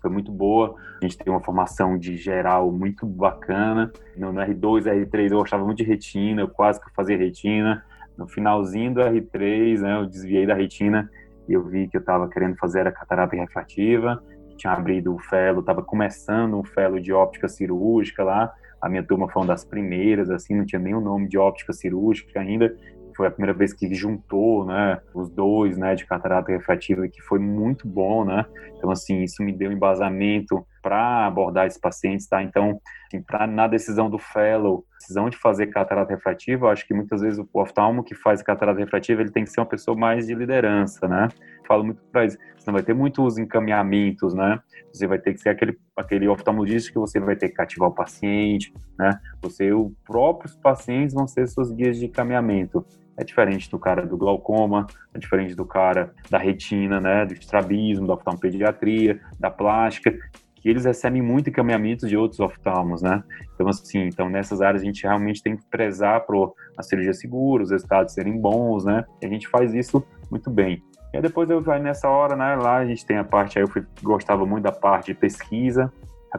foi 0.00 0.10
muito 0.10 0.32
boa. 0.32 0.74
A 0.98 1.04
gente 1.04 1.18
tem 1.18 1.30
uma 1.30 1.42
formação 1.42 1.98
de 1.98 2.16
geral 2.16 2.72
muito 2.72 3.04
bacana. 3.04 3.92
No, 4.16 4.32
R2, 4.32 4.84
R3 4.84 5.30
eu 5.30 5.40
gostava 5.40 5.62
muito 5.62 5.76
de 5.76 5.84
retina, 5.84 6.40
eu 6.40 6.48
quase 6.48 6.80
que 6.80 6.90
fazia 6.94 7.18
retina. 7.18 7.84
No 8.16 8.26
finalzinho 8.26 8.94
do 8.94 9.00
R3, 9.02 9.80
né, 9.80 9.98
eu 9.98 10.06
desviei 10.06 10.46
da 10.46 10.54
retina 10.54 11.10
e 11.46 11.52
eu 11.52 11.62
vi 11.62 11.86
que 11.86 11.98
eu 11.98 12.00
estava 12.00 12.26
querendo 12.26 12.56
fazer 12.56 12.86
a 12.86 12.92
catarata 12.92 13.36
refrativa. 13.36 14.24
Tinha 14.56 14.72
abrido 14.72 15.14
o 15.14 15.18
fellow, 15.18 15.60
estava 15.60 15.82
começando 15.82 16.58
um 16.58 16.64
fellow 16.64 16.98
de 16.98 17.12
óptica 17.12 17.46
cirúrgica 17.46 18.24
lá. 18.24 18.50
A 18.80 18.88
minha 18.88 19.02
turma 19.02 19.28
foi 19.28 19.42
uma 19.42 19.48
das 19.48 19.66
primeiras, 19.66 20.30
assim, 20.30 20.54
não 20.54 20.64
tinha 20.64 20.80
o 20.96 21.00
nome 21.02 21.28
de 21.28 21.36
óptica 21.36 21.74
cirúrgica 21.74 22.40
ainda 22.40 22.74
foi 23.20 23.26
a 23.26 23.30
primeira 23.30 23.52
vez 23.52 23.74
que 23.74 23.92
juntou, 23.92 24.64
né, 24.64 24.98
os 25.12 25.28
dois, 25.28 25.76
né, 25.76 25.94
de 25.94 26.06
catarata 26.06 26.50
refrativa, 26.50 27.06
que 27.06 27.20
foi 27.20 27.38
muito 27.38 27.86
bom, 27.86 28.24
né? 28.24 28.46
Então, 28.78 28.90
assim, 28.90 29.22
isso 29.22 29.42
me 29.42 29.52
deu 29.52 29.70
embasamento 29.70 30.66
para 30.80 31.26
abordar 31.26 31.66
esses 31.66 31.78
pacientes, 31.78 32.26
tá? 32.26 32.42
Então, 32.42 32.80
assim, 33.06 33.20
pra, 33.20 33.46
na 33.46 33.66
decisão 33.66 34.08
do 34.08 34.18
fellow, 34.18 34.86
decisão 34.98 35.28
de 35.28 35.36
fazer 35.36 35.66
catarata 35.66 36.14
refrativa, 36.14 36.64
eu 36.64 36.70
acho 36.70 36.86
que 36.86 36.94
muitas 36.94 37.20
vezes 37.20 37.38
o 37.38 37.46
oftalmo 37.60 38.02
que 38.02 38.14
faz 38.14 38.40
catarata 38.40 38.80
refrativa, 38.80 39.20
ele 39.20 39.30
tem 39.30 39.44
que 39.44 39.50
ser 39.50 39.60
uma 39.60 39.66
pessoa 39.66 39.94
mais 39.94 40.26
de 40.26 40.34
liderança, 40.34 41.06
né? 41.06 41.28
Falo 41.70 41.84
muito 41.84 42.02
para 42.10 42.28
você 42.28 42.36
não 42.66 42.74
vai 42.74 42.82
ter 42.82 42.94
muitos 42.94 43.38
encaminhamentos, 43.38 44.34
né? 44.34 44.58
Você 44.92 45.06
vai 45.06 45.20
ter 45.20 45.34
que 45.34 45.40
ser 45.40 45.50
aquele, 45.50 45.78
aquele 45.96 46.26
oftalmologista 46.26 46.90
que 46.90 46.98
você 46.98 47.20
vai 47.20 47.36
ter 47.36 47.48
que 47.48 47.54
cativar 47.54 47.88
o 47.88 47.94
paciente, 47.94 48.74
né? 48.98 49.20
Você, 49.40 49.72
os 49.72 49.92
próprios 50.04 50.56
pacientes 50.56 51.14
vão 51.14 51.28
ser 51.28 51.46
seus 51.46 51.70
guias 51.70 51.96
de 51.96 52.06
encaminhamento. 52.06 52.84
É 53.16 53.22
diferente 53.22 53.70
do 53.70 53.78
cara 53.78 54.04
do 54.04 54.16
glaucoma, 54.16 54.88
é 55.14 55.18
diferente 55.20 55.54
do 55.54 55.64
cara 55.64 56.12
da 56.28 56.38
retina, 56.38 57.00
né? 57.00 57.24
Do 57.24 57.34
estrabismo, 57.34 58.04
da 58.04 58.14
oftalmopediatria, 58.14 59.20
da 59.38 59.48
plástica, 59.48 60.12
que 60.56 60.68
eles 60.68 60.84
recebem 60.84 61.22
muito 61.22 61.50
encaminhamento 61.50 62.08
de 62.08 62.16
outros 62.16 62.40
oftalmos, 62.40 63.00
né? 63.00 63.22
Então, 63.54 63.68
assim, 63.68 64.00
então 64.00 64.28
nessas 64.28 64.60
áreas 64.60 64.82
a 64.82 64.84
gente 64.84 65.04
realmente 65.04 65.40
tem 65.40 65.56
que 65.56 65.64
prezar 65.70 66.26
para 66.26 66.36
a 66.76 66.82
cirurgia 66.82 67.14
segura, 67.14 67.62
os 67.62 67.70
resultados 67.70 68.12
serem 68.12 68.36
bons, 68.40 68.84
né? 68.84 69.04
E 69.22 69.26
a 69.26 69.28
gente 69.28 69.46
faz 69.46 69.72
isso 69.72 70.04
muito 70.28 70.50
bem. 70.50 70.82
E 71.12 71.20
depois 71.20 71.50
eu 71.50 71.60
vai 71.60 71.80
nessa 71.80 72.08
hora, 72.08 72.36
né? 72.36 72.54
Lá 72.56 72.76
a 72.76 72.86
gente 72.86 73.04
tem 73.04 73.16
a 73.16 73.24
parte, 73.24 73.58
aí 73.58 73.64
eu 73.64 73.68
fui, 73.68 73.84
gostava 74.02 74.46
muito 74.46 74.64
da 74.64 74.72
parte 74.72 75.06
de 75.06 75.14
pesquisa, 75.14 75.92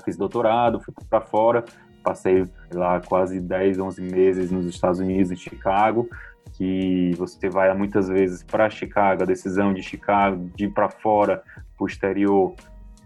fiz 0.04 0.16
doutorado, 0.16 0.80
fui 0.80 0.94
para 1.10 1.22
fora, 1.22 1.66
passei 2.04 2.48
lá 2.74 3.00
quase 3.02 3.40
10, 3.40 3.80
11 3.80 4.02
meses 4.02 4.52
nos 4.52 4.66
Estados 4.66 5.00
Unidos, 5.00 5.32
em 5.32 5.36
Chicago, 5.36 6.10
que 6.54 7.14
você 7.18 7.50
vai 7.50 7.74
muitas 7.74 8.08
vezes 8.08 8.44
para 8.44 8.70
Chicago, 8.70 9.24
a 9.24 9.26
decisão 9.26 9.74
de 9.74 9.84
Chicago 9.84 10.50
de 10.56 10.66
ir 10.66 10.70
para 10.70 10.90
fora, 10.90 11.44
para 11.76 11.84
o 11.84 11.88
exterior, 11.88 12.56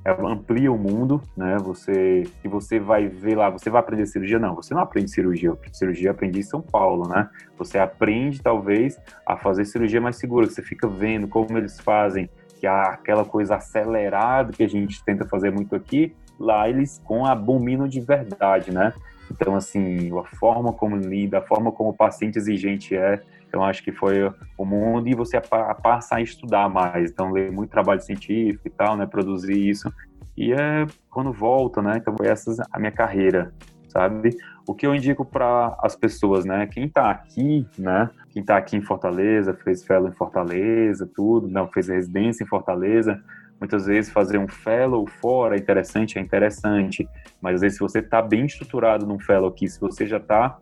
amplia 0.05 0.71
o 0.71 0.77
mundo, 0.77 1.21
né? 1.35 1.57
Você 1.57 2.23
e 2.43 2.47
você 2.47 2.79
vai 2.79 3.07
ver 3.07 3.35
lá, 3.35 3.49
você 3.49 3.69
vai 3.69 3.79
aprender 3.79 4.05
cirurgia? 4.05 4.37
Não, 4.37 4.55
você 4.55 4.73
não 4.73 4.81
aprende 4.81 5.09
cirurgia. 5.09 5.53
Cirurgia 5.73 6.11
aprendi 6.11 6.39
em 6.39 6.43
São 6.43 6.61
Paulo, 6.61 7.07
né? 7.07 7.27
Você 7.57 7.79
aprende 7.79 8.41
talvez 8.41 8.99
a 9.25 9.35
fazer 9.35 9.65
cirurgia 9.65 9.99
mais 9.99 10.17
segura, 10.17 10.45
você 10.45 10.61
fica 10.61 10.87
vendo 10.87 11.27
como 11.27 11.57
eles 11.57 11.79
fazem, 11.79 12.29
que 12.59 12.67
há 12.67 12.83
aquela 12.83 13.25
coisa 13.25 13.55
acelerada 13.55 14.53
que 14.53 14.63
a 14.63 14.69
gente 14.69 15.03
tenta 15.03 15.25
fazer 15.25 15.51
muito 15.51 15.75
aqui, 15.75 16.15
lá 16.39 16.69
eles 16.69 17.01
com 17.03 17.25
abominam 17.25 17.87
de 17.87 17.99
verdade, 17.99 18.71
né? 18.71 18.93
Então, 19.31 19.55
assim, 19.55 20.11
a 20.17 20.23
forma 20.37 20.71
como 20.71 20.95
lida, 20.95 21.39
a 21.39 21.41
forma 21.41 21.71
como 21.71 21.89
o 21.89 21.93
paciente 21.93 22.37
exigente 22.37 22.95
é, 22.95 23.21
então 23.55 23.63
acho 23.63 23.81
que 23.81 23.93
foi 23.93 24.29
o 24.57 24.65
mundo 24.65 25.07
e 25.07 25.15
você 25.15 25.39
passa 25.81 26.17
a 26.17 26.21
estudar 26.21 26.67
mais, 26.67 27.09
então 27.09 27.31
ler 27.31 27.49
muito 27.53 27.69
trabalho 27.69 28.01
científico 28.01 28.67
e 28.67 28.69
tal, 28.69 28.97
né, 28.97 29.05
produzir 29.05 29.57
isso. 29.57 29.89
E 30.35 30.51
é 30.51 30.85
quando 31.09 31.31
volta, 31.31 31.81
né, 31.81 31.93
então 31.95 32.13
essa 32.21 32.51
é 32.51 32.65
a 32.69 32.77
minha 32.77 32.91
carreira, 32.91 33.53
sabe? 33.87 34.35
O 34.67 34.73
que 34.73 34.85
eu 34.85 34.93
indico 34.93 35.23
para 35.23 35.73
as 35.81 35.95
pessoas, 35.95 36.43
né, 36.43 36.67
quem 36.67 36.87
está 36.87 37.09
aqui, 37.09 37.65
né, 37.79 38.09
quem 38.29 38.41
está 38.41 38.57
aqui 38.57 38.75
em 38.75 38.81
Fortaleza, 38.81 39.53
fez 39.53 39.85
fellow 39.85 40.09
em 40.09 40.15
Fortaleza, 40.15 41.09
tudo, 41.15 41.47
não 41.47 41.69
fez 41.69 41.87
residência 41.87 42.43
em 42.43 42.47
Fortaleza, 42.47 43.23
Muitas 43.65 43.87
vezes 43.87 44.11
fazer 44.11 44.37
um 44.37 44.47
fellow 44.47 45.07
fora 45.07 45.55
é 45.55 45.57
interessante, 45.57 46.19
é 46.19 46.21
interessante, 46.21 47.09
mas 47.41 47.55
às 47.55 47.61
vezes 47.61 47.77
se 47.79 47.83
você 47.83 47.97
está 47.97 48.21
bem 48.21 48.45
estruturado 48.45 49.07
num 49.07 49.17
fellow 49.17 49.49
aqui, 49.49 49.67
se 49.67 49.81
você 49.81 50.05
já 50.05 50.17
está 50.17 50.55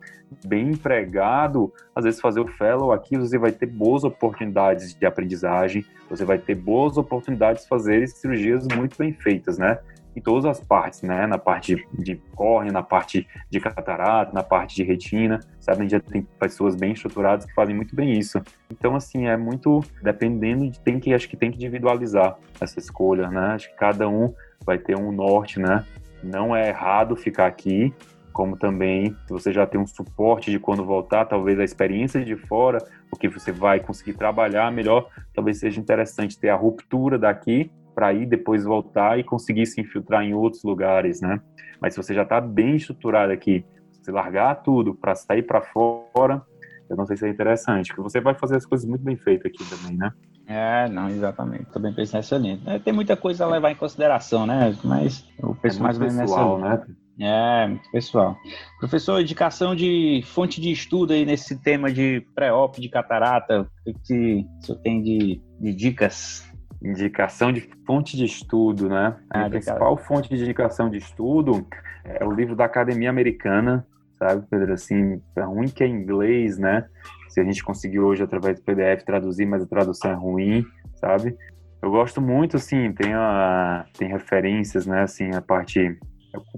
bem 0.46 0.70
empregado, 0.70 1.70
às 1.94 2.04
vezes 2.04 2.18
fazer 2.18 2.40
o 2.40 2.46
fellow 2.46 2.92
aqui 2.92 3.18
você 3.18 3.36
vai 3.36 3.52
ter 3.52 3.66
boas 3.66 4.04
oportunidades 4.04 4.94
de 4.94 5.04
aprendizagem, 5.04 5.84
você 6.08 6.24
vai 6.24 6.38
ter 6.38 6.54
boas 6.54 6.96
oportunidades 6.96 7.64
de 7.64 7.68
fazer 7.68 8.08
cirurgias 8.08 8.66
muito 8.74 8.96
bem 8.96 9.12
feitas, 9.12 9.58
né? 9.58 9.78
Em 10.16 10.20
todas 10.20 10.44
as 10.44 10.60
partes, 10.60 11.02
né? 11.02 11.26
Na 11.26 11.38
parte 11.38 11.86
de, 11.92 12.16
córnea, 12.34 12.72
na 12.72 12.82
parte 12.82 13.26
de 13.50 13.60
catarata, 13.60 14.32
na 14.32 14.42
parte 14.42 14.76
de 14.76 14.84
retina, 14.84 15.40
sabe? 15.60 15.78
A 15.78 15.82
gente 15.82 15.92
já 15.92 16.00
tem 16.00 16.22
pessoas 16.38 16.76
bem 16.76 16.92
estruturadas 16.92 17.44
que 17.44 17.54
fazem 17.54 17.74
muito 17.74 17.94
bem 17.94 18.18
isso. 18.18 18.40
Então, 18.70 18.94
assim, 18.94 19.26
é 19.26 19.36
muito 19.36 19.82
dependendo 20.02 20.70
de 20.70 20.78
tem 20.80 21.00
que 21.00 21.12
acho 21.12 21.28
que 21.28 21.36
tem 21.36 21.50
que 21.50 21.56
individualizar 21.56 22.38
essa 22.60 22.78
escolha, 22.78 23.28
né? 23.28 23.54
Acho 23.54 23.68
que 23.70 23.76
cada 23.76 24.08
um 24.08 24.32
vai 24.64 24.78
ter 24.78 24.96
um 24.96 25.10
norte, 25.10 25.58
né? 25.58 25.84
Não 26.22 26.54
é 26.54 26.68
errado 26.68 27.16
ficar 27.16 27.46
aqui, 27.46 27.92
como 28.32 28.56
também 28.56 29.16
se 29.26 29.32
você 29.32 29.52
já 29.52 29.66
tem 29.66 29.80
um 29.80 29.86
suporte 29.86 30.50
de 30.50 30.58
quando 30.58 30.84
voltar, 30.84 31.24
talvez 31.24 31.58
a 31.58 31.64
experiência 31.64 32.24
de 32.24 32.34
fora, 32.34 32.78
o 33.10 33.16
que 33.16 33.28
você 33.28 33.52
vai 33.52 33.78
conseguir 33.78 34.14
trabalhar 34.14 34.72
melhor, 34.72 35.08
talvez 35.32 35.58
seja 35.58 35.80
interessante 35.80 36.38
ter 36.38 36.48
a 36.48 36.56
ruptura 36.56 37.16
daqui 37.16 37.70
para 37.94 38.12
ir 38.12 38.26
depois 38.26 38.64
voltar 38.64 39.18
e 39.18 39.24
conseguir 39.24 39.66
se 39.66 39.80
infiltrar 39.80 40.22
em 40.22 40.34
outros 40.34 40.62
lugares, 40.64 41.20
né? 41.20 41.40
Mas 41.80 41.94
se 41.94 42.02
você 42.02 42.14
já 42.14 42.22
está 42.22 42.40
bem 42.40 42.76
estruturado 42.76 43.32
aqui, 43.32 43.64
se 44.02 44.10
largar 44.10 44.56
tudo 44.56 44.94
para 44.94 45.14
sair 45.14 45.42
para 45.42 45.62
fora, 45.62 46.42
eu 46.88 46.96
não 46.96 47.06
sei 47.06 47.16
se 47.16 47.26
é 47.26 47.30
interessante, 47.30 47.88
porque 47.88 48.02
você 48.02 48.20
vai 48.20 48.34
fazer 48.34 48.56
as 48.56 48.66
coisas 48.66 48.86
muito 48.86 49.02
bem 49.02 49.16
feitas 49.16 49.46
aqui 49.46 49.64
também, 49.68 49.96
né? 49.96 50.12
É, 50.46 50.88
não, 50.88 51.08
exatamente. 51.08 51.64
Também 51.72 51.92
pensei 51.92 52.18
nessa 52.18 52.36
linha. 52.36 52.60
É, 52.66 52.78
tem 52.78 52.92
muita 52.92 53.16
coisa 53.16 53.44
a 53.44 53.48
levar 53.48 53.70
em 53.70 53.74
consideração, 53.74 54.46
né? 54.46 54.76
Mas 54.84 55.26
o 55.42 55.54
penso 55.54 55.78
é 55.78 55.82
mais 55.82 55.96
ou 55.96 56.02
menos 56.02 56.20
pessoal, 56.20 56.58
nessa 56.58 56.86
né? 56.86 56.94
É, 57.18 57.68
muito 57.68 57.90
pessoal. 57.90 58.36
Professor, 58.78 59.20
indicação 59.20 59.74
de 59.74 60.22
fonte 60.26 60.60
de 60.60 60.70
estudo 60.70 61.12
aí 61.12 61.24
nesse 61.24 61.56
tema 61.62 61.92
de 61.92 62.26
pré-op 62.34 62.80
de 62.80 62.88
catarata, 62.88 63.66
o 63.86 63.94
que 64.00 64.44
o 64.60 64.64
senhor 64.64 64.78
tem 64.82 65.02
de, 65.02 65.40
de 65.60 65.74
dicas? 65.74 66.44
Indicação 66.84 67.50
de 67.50 67.62
fonte 67.86 68.16
de 68.16 68.24
estudo, 68.24 68.88
né? 68.88 69.16
Ah, 69.30 69.46
a 69.46 69.50
principal 69.50 69.96
fonte 69.96 70.28
de 70.28 70.42
indicação 70.42 70.90
de 70.90 70.98
estudo 70.98 71.66
é 72.04 72.24
o 72.24 72.30
livro 72.30 72.54
da 72.54 72.66
Academia 72.66 73.08
Americana, 73.08 73.86
sabe, 74.18 74.46
Pedro? 74.50 74.74
Assim, 74.74 75.20
é 75.34 75.40
ruim 75.40 75.68
que 75.68 75.82
é 75.82 75.86
inglês, 75.86 76.58
né? 76.58 76.86
Se 77.28 77.40
a 77.40 77.44
gente 77.44 77.64
conseguiu 77.64 78.04
hoje, 78.04 78.22
através 78.22 78.58
do 78.58 78.64
PDF, 78.64 79.02
traduzir, 79.04 79.46
mas 79.46 79.62
a 79.62 79.66
tradução 79.66 80.10
é 80.10 80.14
ruim, 80.14 80.64
sabe? 80.96 81.36
Eu 81.82 81.90
gosto 81.90 82.20
muito, 82.20 82.56
assim, 82.56 82.92
tem, 82.92 83.14
a, 83.14 83.86
tem 83.98 84.08
referências, 84.08 84.86
né? 84.86 85.02
Assim, 85.02 85.34
a 85.34 85.40
parte... 85.40 85.98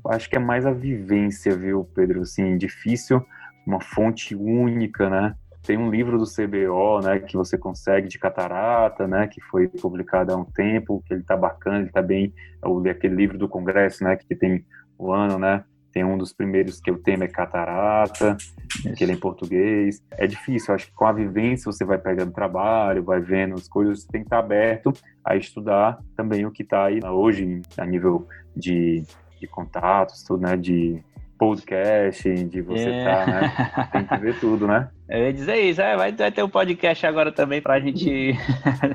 acho 0.09 0.29
que 0.29 0.37
é 0.37 0.41
mais 0.41 0.67
a 0.67 0.73
vivência, 0.73 1.57
viu, 1.57 1.89
Pedro? 1.95 2.23
Assim, 2.23 2.59
difícil 2.59 3.25
uma 3.67 3.81
fonte 3.81 4.35
única, 4.35 5.11
né? 5.11 5.35
Tem 5.67 5.77
um 5.77 5.91
livro 5.91 6.17
do 6.17 6.25
CBO, 6.25 7.01
né, 7.03 7.19
que 7.19 7.37
você 7.37 7.59
consegue 7.59 8.07
de 8.07 8.19
catarata, 8.19 9.09
né, 9.09 9.27
que 9.27 9.41
foi 9.41 9.67
publicado 9.67 10.33
há 10.33 10.37
um 10.37 10.45
tempo, 10.45 11.03
que 11.05 11.13
ele 11.13 11.25
tá 11.25 11.37
bacana, 11.37 11.81
ele 11.81 11.91
tá 11.91 12.01
bem, 12.01 12.33
é 12.85 12.91
aquele 12.91 13.17
livro 13.17 13.37
do 13.37 13.49
Congresso, 13.49 14.05
né, 14.05 14.15
que 14.15 14.35
tem 14.37 14.65
o 14.97 15.13
ano, 15.13 15.41
né, 15.41 15.65
tem 15.97 16.05
um 16.05 16.17
dos 16.17 16.33
primeiros 16.33 16.79
que 16.79 16.91
o 16.91 16.99
tema 16.99 17.25
é 17.25 17.29
catarata, 17.29 18.37
que 18.97 19.03
ele 19.03 19.13
é 19.13 19.15
em 19.15 19.19
português. 19.19 20.03
É 20.11 20.27
difícil, 20.27 20.75
acho 20.75 20.89
que 20.89 20.93
com 20.93 21.07
a 21.07 21.13
vivência 21.13 21.73
você 21.73 21.87
vai 21.87 21.97
pegando 21.97 22.33
trabalho, 22.33 23.03
vai 23.03 23.19
vendo 23.19 23.55
as 23.55 23.67
coisas, 23.67 24.03
você 24.03 24.09
tem 24.09 24.21
que 24.21 24.27
estar 24.27 24.39
aberto 24.39 24.93
a 25.25 25.37
estudar 25.37 25.99
também 26.15 26.45
o 26.45 26.51
que 26.51 26.63
está 26.63 26.85
aí 26.85 27.01
hoje 27.03 27.63
a 27.79 27.87
nível 27.87 28.29
de, 28.55 29.05
de 29.41 29.47
contatos, 29.47 30.23
tudo, 30.23 30.43
né, 30.43 30.55
de 30.55 31.03
podcast, 31.39 32.45
de 32.45 32.63
você 32.63 32.89
é. 32.89 33.05
tá, 33.05 33.27
né? 33.27 33.89
Tem 33.93 34.07
que 34.07 34.17
ver 34.17 34.41
tudo, 34.41 34.67
né? 34.67 34.89
Eu 35.09 35.27
ia 35.27 35.33
dizer 35.33 35.57
isso, 35.57 35.81
é, 35.81 35.97
vai, 35.97 36.13
vai 36.13 36.33
ter 36.33 36.43
um 36.43 36.49
podcast 36.49 37.07
agora 37.07 37.31
também 37.31 37.63
pra 37.63 37.79
gente. 37.79 38.37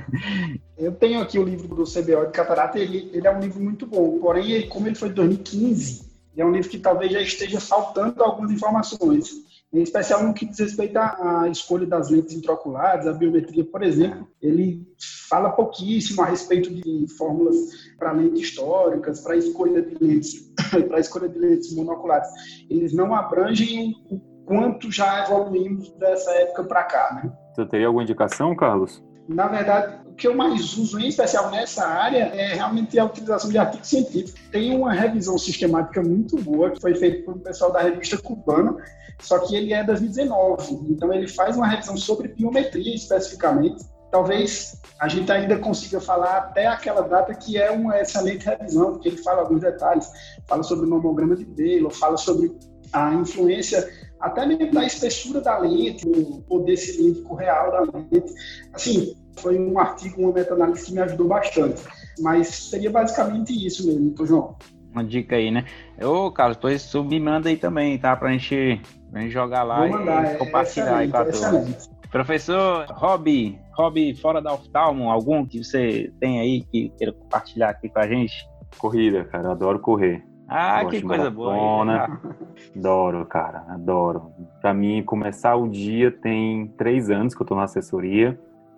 Eu 0.77 0.91
tenho 0.93 1.21
aqui 1.21 1.39
o 1.39 1.43
livro 1.43 1.67
do 1.75 1.83
CBO 1.83 2.25
de 2.25 2.31
Catarata, 2.31 2.79
ele, 2.79 3.09
ele 3.13 3.27
é 3.27 3.31
um 3.31 3.39
livro 3.39 3.61
muito 3.61 3.85
bom, 3.85 4.19
porém, 4.19 4.67
como 4.67 4.87
ele 4.87 4.95
foi 4.95 5.09
de 5.09 5.15
2015, 5.15 6.11
é 6.35 6.45
um 6.45 6.51
livro 6.51 6.69
que 6.69 6.79
talvez 6.79 7.11
já 7.11 7.21
esteja 7.21 7.59
faltando 7.59 8.23
algumas 8.23 8.51
informações 8.51 9.50
em 9.73 9.81
especial 9.81 10.23
no 10.23 10.33
que 10.33 10.45
diz 10.45 10.59
respeito 10.59 10.97
à, 10.97 11.47
escolha 11.49 11.85
das 11.85 12.09
lentes 12.09 12.35
intraoculares, 12.35 13.07
a 13.07 13.13
biometria, 13.13 13.63
por 13.63 13.81
exemplo, 13.83 14.27
ele 14.41 14.85
fala 15.29 15.49
pouquíssimo 15.51 16.21
a 16.21 16.25
respeito 16.25 16.73
de 16.73 17.05
fórmulas 17.17 17.55
para 17.97 18.11
lentes 18.11 18.41
históricas, 18.41 19.21
para 19.21 19.37
escolha 19.37 19.81
de 19.81 19.95
lentes, 20.03 20.51
para 20.89 20.99
escolha 20.99 21.29
de 21.29 21.39
lentes 21.39 21.73
monoculares. 21.73 22.27
Eles 22.69 22.93
não 22.93 23.15
abrangem 23.15 23.95
o 24.09 24.19
quanto 24.45 24.91
já 24.91 25.23
evoluímos 25.23 25.89
dessa 25.93 26.31
época 26.31 26.65
para 26.65 26.83
cá, 26.83 27.21
né? 27.23 27.31
Você 27.53 27.65
teria 27.65 27.87
alguma 27.87 28.03
indicação, 28.03 28.55
Carlos? 28.55 29.01
Na 29.33 29.47
verdade, 29.47 29.97
o 30.05 30.13
que 30.13 30.27
eu 30.27 30.35
mais 30.35 30.77
uso, 30.77 30.99
em 30.99 31.07
especial 31.07 31.49
nessa 31.49 31.85
área, 31.85 32.23
é 32.35 32.53
realmente 32.53 32.99
a 32.99 33.05
utilização 33.05 33.49
de 33.49 33.57
artigos 33.57 33.87
científicos. 33.87 34.33
Tem 34.51 34.75
uma 34.75 34.91
revisão 34.93 35.37
sistemática 35.37 36.01
muito 36.01 36.35
boa 36.41 36.71
que 36.71 36.81
foi 36.81 36.93
feita 36.95 37.23
pelo 37.25 37.39
pessoal 37.39 37.71
da 37.71 37.81
revista 37.81 38.17
Cubana, 38.17 38.75
só 39.21 39.39
que 39.39 39.55
ele 39.55 39.73
é 39.73 39.83
2019. 39.83 40.85
Então, 40.89 41.13
ele 41.13 41.27
faz 41.27 41.55
uma 41.55 41.67
revisão 41.67 41.95
sobre 41.95 42.27
biometria 42.27 42.93
especificamente. 42.93 43.85
Talvez 44.11 44.81
a 44.99 45.07
gente 45.07 45.31
ainda 45.31 45.57
consiga 45.57 46.01
falar 46.01 46.37
até 46.37 46.67
aquela 46.67 47.01
data 47.01 47.33
que 47.33 47.57
é 47.57 47.71
uma 47.71 47.97
excelente 47.99 48.45
revisão, 48.45 48.91
porque 48.91 49.07
ele 49.07 49.17
fala 49.17 49.41
alguns 49.41 49.61
detalhes, 49.61 50.11
fala 50.45 50.63
sobre 50.63 50.85
o 50.85 50.89
mamograma 50.89 51.37
de 51.37 51.45
Baylor, 51.45 51.91
fala 51.91 52.17
sobre 52.17 52.51
a 52.91 53.13
influência 53.13 53.89
até 54.21 54.45
mesmo 54.45 54.71
da 54.71 54.85
espessura 54.85 55.41
da 55.41 55.57
lente, 55.57 56.07
o 56.07 56.41
poder 56.43 56.77
cilíndrico 56.77 57.35
real 57.35 57.71
da 57.71 57.81
lente. 57.81 58.33
Assim, 58.73 59.15
foi 59.37 59.59
um 59.59 59.77
artigo, 59.79 60.21
uma 60.21 60.33
meta-análise 60.33 60.85
que 60.85 60.93
me 60.93 61.01
ajudou 61.01 61.27
bastante. 61.27 61.81
Mas 62.19 62.47
seria 62.47 62.89
basicamente 62.89 63.53
isso 63.65 63.85
mesmo, 63.87 64.07
então, 64.09 64.25
João. 64.25 64.55
Uma 64.91 65.03
dica 65.03 65.35
aí, 65.35 65.51
né? 65.51 65.65
Ô, 66.01 66.31
Carlos, 66.31 66.57
depois 66.57 66.89
tu 66.91 67.03
me 67.03 67.19
manda 67.19 67.49
aí 67.49 67.55
também, 67.55 67.97
tá? 67.97 68.15
Pra 68.15 68.31
gente, 68.31 68.81
pra 69.09 69.21
gente 69.21 69.31
jogar 69.31 69.63
lá 69.63 69.79
Vou 69.79 69.99
mandar, 69.99 70.35
e 70.35 70.37
compartilhar 70.37 70.97
é 70.97 71.03
aí 71.03 71.07
com 71.07 71.17
a 71.17 71.25
turma. 71.25 71.65
Professor, 72.11 72.85
hobby, 72.91 73.57
hobby 73.73 74.13
fora 74.15 74.41
da 74.41 74.53
oftalmo, 74.53 75.09
algum 75.09 75.45
que 75.45 75.63
você 75.63 76.11
tem 76.19 76.41
aí 76.41 76.61
que 76.63 76.89
queira 76.97 77.13
compartilhar 77.13 77.69
aqui 77.69 77.87
com 77.87 77.99
a 77.99 78.07
gente? 78.07 78.45
Corrida, 78.77 79.23
cara, 79.23 79.51
adoro 79.51 79.79
correr. 79.79 80.21
Ah, 80.53 80.83
Gosto 80.83 80.99
que 80.99 81.07
coisa 81.07 81.31
boa. 81.31 81.85
Né? 81.85 82.19
Adoro, 82.75 83.25
cara, 83.25 83.63
adoro. 83.69 84.33
Para 84.61 84.73
mim, 84.73 85.01
começar 85.01 85.55
o 85.55 85.69
dia 85.69 86.11
tem 86.11 86.67
três 86.77 87.09
anos 87.09 87.33
que 87.33 87.41
eu 87.41 87.47
tô 87.47 87.55
na 87.55 87.63
assessoria. 87.63 88.37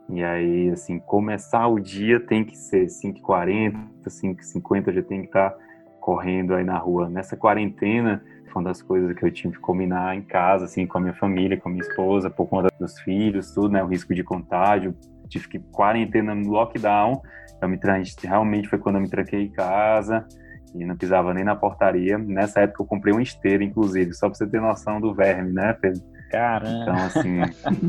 E 0.09 0.23
aí, 0.23 0.69
assim, 0.69 0.99
começar 0.99 1.67
o 1.67 1.79
dia 1.79 2.19
tem 2.19 2.43
que 2.43 2.57
ser 2.57 2.85
5h40, 2.85 3.73
5h50 4.05 4.93
já 4.93 5.01
tem 5.01 5.21
que 5.21 5.27
estar 5.27 5.51
tá 5.51 5.57
correndo 5.99 6.53
aí 6.53 6.63
na 6.63 6.77
rua. 6.77 7.09
Nessa 7.09 7.37
quarentena, 7.37 8.23
foi 8.51 8.61
uma 8.61 8.69
das 8.69 8.81
coisas 8.81 9.15
que 9.15 9.25
eu 9.25 9.31
tive 9.31 9.55
que 9.55 9.59
combinar 9.59 10.15
em 10.15 10.21
casa, 10.21 10.65
assim, 10.65 10.85
com 10.85 10.97
a 10.97 11.01
minha 11.01 11.13
família, 11.13 11.57
com 11.57 11.69
a 11.69 11.71
minha 11.71 11.81
esposa, 11.81 12.29
por 12.29 12.47
conta 12.47 12.69
dos 12.79 12.99
filhos, 12.99 13.51
tudo, 13.51 13.69
né? 13.69 13.83
O 13.83 13.87
risco 13.87 14.13
de 14.13 14.23
contágio. 14.23 14.95
Tive 15.29 15.47
que 15.47 15.59
quarentena 15.59 16.35
no 16.35 16.49
lockdown. 16.49 17.21
Eu 17.61 17.69
me 17.69 17.79
realmente 18.21 18.67
foi 18.67 18.77
quando 18.77 18.95
eu 18.95 19.01
me 19.01 19.09
tranquei 19.09 19.43
em 19.43 19.51
casa 19.51 20.27
e 20.75 20.85
não 20.85 20.97
pisava 20.97 21.33
nem 21.33 21.43
na 21.43 21.55
portaria. 21.55 22.17
Nessa 22.17 22.61
época 22.61 22.83
eu 22.83 22.87
comprei 22.87 23.13
uma 23.13 23.21
esteira, 23.21 23.63
inclusive, 23.63 24.13
só 24.13 24.27
para 24.27 24.35
você 24.35 24.47
ter 24.47 24.59
noção 24.59 24.99
do 24.99 25.13
verme, 25.13 25.51
né, 25.53 25.73
Pedro? 25.73 26.01
Caramba! 26.29 26.81
Então, 26.81 26.95
assim, 26.95 27.39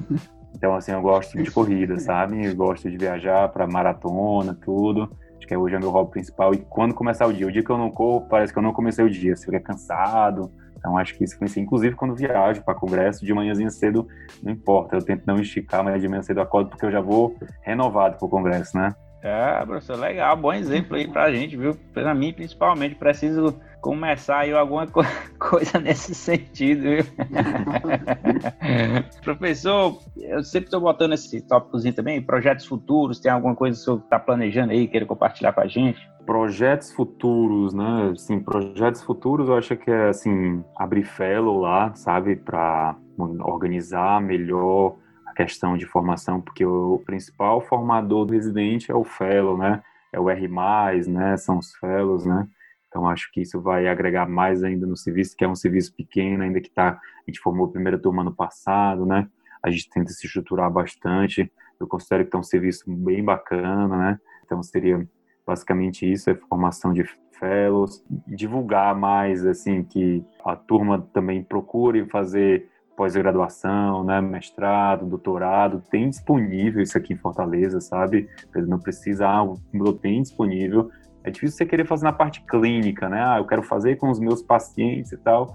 então, 0.64 0.76
assim 0.76 0.92
eu 0.92 1.02
gosto 1.02 1.36
de 1.36 1.50
corrida, 1.50 2.00
sabe? 2.00 2.42
Eu 2.42 2.56
gosto 2.56 2.90
de 2.90 2.96
viajar 2.96 3.50
para 3.50 3.66
maratona, 3.66 4.56
tudo. 4.64 5.14
Acho 5.36 5.46
que 5.46 5.54
hoje 5.54 5.74
é 5.74 5.78
meu 5.78 5.90
hobby 5.90 6.12
principal. 6.12 6.54
E 6.54 6.56
quando 6.56 6.94
começar 6.94 7.26
o 7.26 7.34
dia, 7.34 7.46
o 7.46 7.52
dia 7.52 7.62
que 7.62 7.68
eu 7.68 7.76
não 7.76 7.90
corro, 7.90 8.22
parece 8.22 8.50
que 8.50 8.58
eu 8.58 8.62
não 8.62 8.72
comecei 8.72 9.04
o 9.04 9.10
dia. 9.10 9.36
Você 9.36 9.44
fica 9.44 9.60
cansado. 9.60 10.50
Então, 10.78 10.96
acho 10.96 11.14
que 11.14 11.22
isso 11.22 11.34
influencia. 11.34 11.62
Inclusive, 11.62 11.94
quando 11.94 12.14
viajo 12.14 12.62
para 12.62 12.74
congresso, 12.74 13.26
de 13.26 13.34
manhãzinha 13.34 13.68
cedo, 13.68 14.08
não 14.42 14.52
importa. 14.52 14.96
Eu 14.96 15.02
tento 15.02 15.26
não 15.26 15.38
esticar, 15.38 15.84
mas 15.84 16.00
de 16.00 16.08
manhã 16.08 16.22
cedo 16.22 16.38
eu 16.38 16.44
acordo 16.44 16.70
porque 16.70 16.86
eu 16.86 16.90
já 16.90 17.00
vou 17.02 17.36
renovado 17.60 18.16
para 18.16 18.24
o 18.24 18.30
congresso, 18.30 18.74
né? 18.74 18.94
É, 19.22 19.66
professor, 19.66 19.98
legal, 19.98 20.34
bom 20.34 20.52
exemplo 20.52 20.96
aí 20.96 21.06
pra 21.06 21.30
gente, 21.30 21.58
viu? 21.58 21.74
Pra 21.92 22.14
mim, 22.14 22.32
principalmente, 22.32 22.94
preciso 22.94 23.60
começar 23.84 24.38
aí 24.38 24.52
alguma 24.54 24.86
co 24.86 25.02
coisa 25.38 25.78
nesse 25.78 26.14
sentido, 26.14 26.80
viu? 26.84 27.04
Professor, 29.22 30.00
eu 30.16 30.42
sempre 30.42 30.68
estou 30.68 30.80
botando 30.80 31.12
esse 31.12 31.42
tópicozinho 31.42 31.94
também, 31.94 32.22
projetos 32.22 32.64
futuros, 32.64 33.20
tem 33.20 33.30
alguma 33.30 33.54
coisa 33.54 33.76
que 33.76 33.82
o 33.82 33.84
senhor 33.84 33.98
está 33.98 34.18
planejando 34.18 34.72
aí, 34.72 34.88
queira 34.88 35.04
compartilhar 35.04 35.52
com 35.52 35.60
a 35.60 35.66
gente? 35.66 36.00
Projetos 36.24 36.92
futuros, 36.92 37.74
né? 37.74 38.14
Sim, 38.16 38.40
projetos 38.40 39.02
futuros 39.02 39.50
eu 39.50 39.58
acho 39.58 39.76
que 39.76 39.90
é, 39.90 40.08
assim, 40.08 40.64
abrir 40.78 41.04
fellow 41.04 41.60
lá, 41.60 41.94
sabe, 41.94 42.36
para 42.36 42.96
organizar 43.18 44.18
melhor 44.22 44.96
questão 45.36 45.76
de 45.76 45.84
formação, 45.84 46.40
porque 46.40 46.64
o 46.64 47.02
principal 47.04 47.60
formador 47.60 48.24
do 48.24 48.32
residente 48.32 48.90
é 48.90 48.94
o 48.94 49.04
fellow, 49.04 49.58
né? 49.58 49.82
É 50.10 50.18
o 50.18 50.30
R+, 50.30 50.48
né? 51.08 51.36
São 51.36 51.58
os 51.58 51.74
fellows, 51.74 52.24
né? 52.24 52.48
Então, 52.94 53.08
acho 53.08 53.28
que 53.32 53.40
isso 53.40 53.60
vai 53.60 53.88
agregar 53.88 54.28
mais 54.28 54.62
ainda 54.62 54.86
no 54.86 54.96
serviço, 54.96 55.36
que 55.36 55.44
é 55.44 55.48
um 55.48 55.56
serviço 55.56 55.92
pequeno, 55.96 56.44
ainda 56.44 56.60
que 56.60 56.70
tá, 56.70 56.90
a 56.90 57.28
gente 57.28 57.40
formou 57.40 57.66
a 57.66 57.72
primeira 57.72 57.98
turma 57.98 58.22
ano 58.22 58.32
passado, 58.32 59.04
né? 59.04 59.26
A 59.60 59.68
gente 59.68 59.90
tenta 59.90 60.12
se 60.12 60.24
estruturar 60.24 60.70
bastante. 60.70 61.52
Eu 61.80 61.88
considero 61.88 62.24
que 62.24 62.36
é 62.36 62.38
um 62.38 62.44
serviço 62.44 62.84
bem 62.86 63.24
bacana, 63.24 63.96
né? 63.96 64.20
Então, 64.44 64.62
seria 64.62 65.04
basicamente 65.44 66.08
isso, 66.08 66.30
é 66.30 66.36
formação 66.36 66.92
de 66.92 67.02
fellows, 67.32 68.04
divulgar 68.28 68.94
mais, 68.94 69.44
assim, 69.44 69.82
que 69.82 70.24
a 70.44 70.54
turma 70.54 71.00
também 71.12 71.42
procure 71.42 72.08
fazer 72.08 72.70
pós-graduação, 72.96 74.04
né, 74.04 74.20
mestrado, 74.20 75.04
doutorado, 75.04 75.82
tem 75.90 76.08
disponível 76.08 76.80
isso 76.80 76.96
aqui 76.96 77.12
em 77.12 77.18
Fortaleza, 77.18 77.80
sabe? 77.80 78.28
Não 78.54 78.78
precisa, 78.78 79.28
ah, 79.28 79.44
tem 80.00 80.22
disponível. 80.22 80.90
É 81.24 81.30
difícil 81.30 81.56
você 81.56 81.66
querer 81.66 81.86
fazer 81.86 82.04
na 82.04 82.12
parte 82.12 82.44
clínica, 82.46 83.08
né? 83.08 83.24
Ah, 83.24 83.38
eu 83.38 83.46
quero 83.46 83.62
fazer 83.62 83.96
com 83.96 84.10
os 84.10 84.20
meus 84.20 84.42
pacientes 84.42 85.10
e 85.12 85.16
tal. 85.16 85.52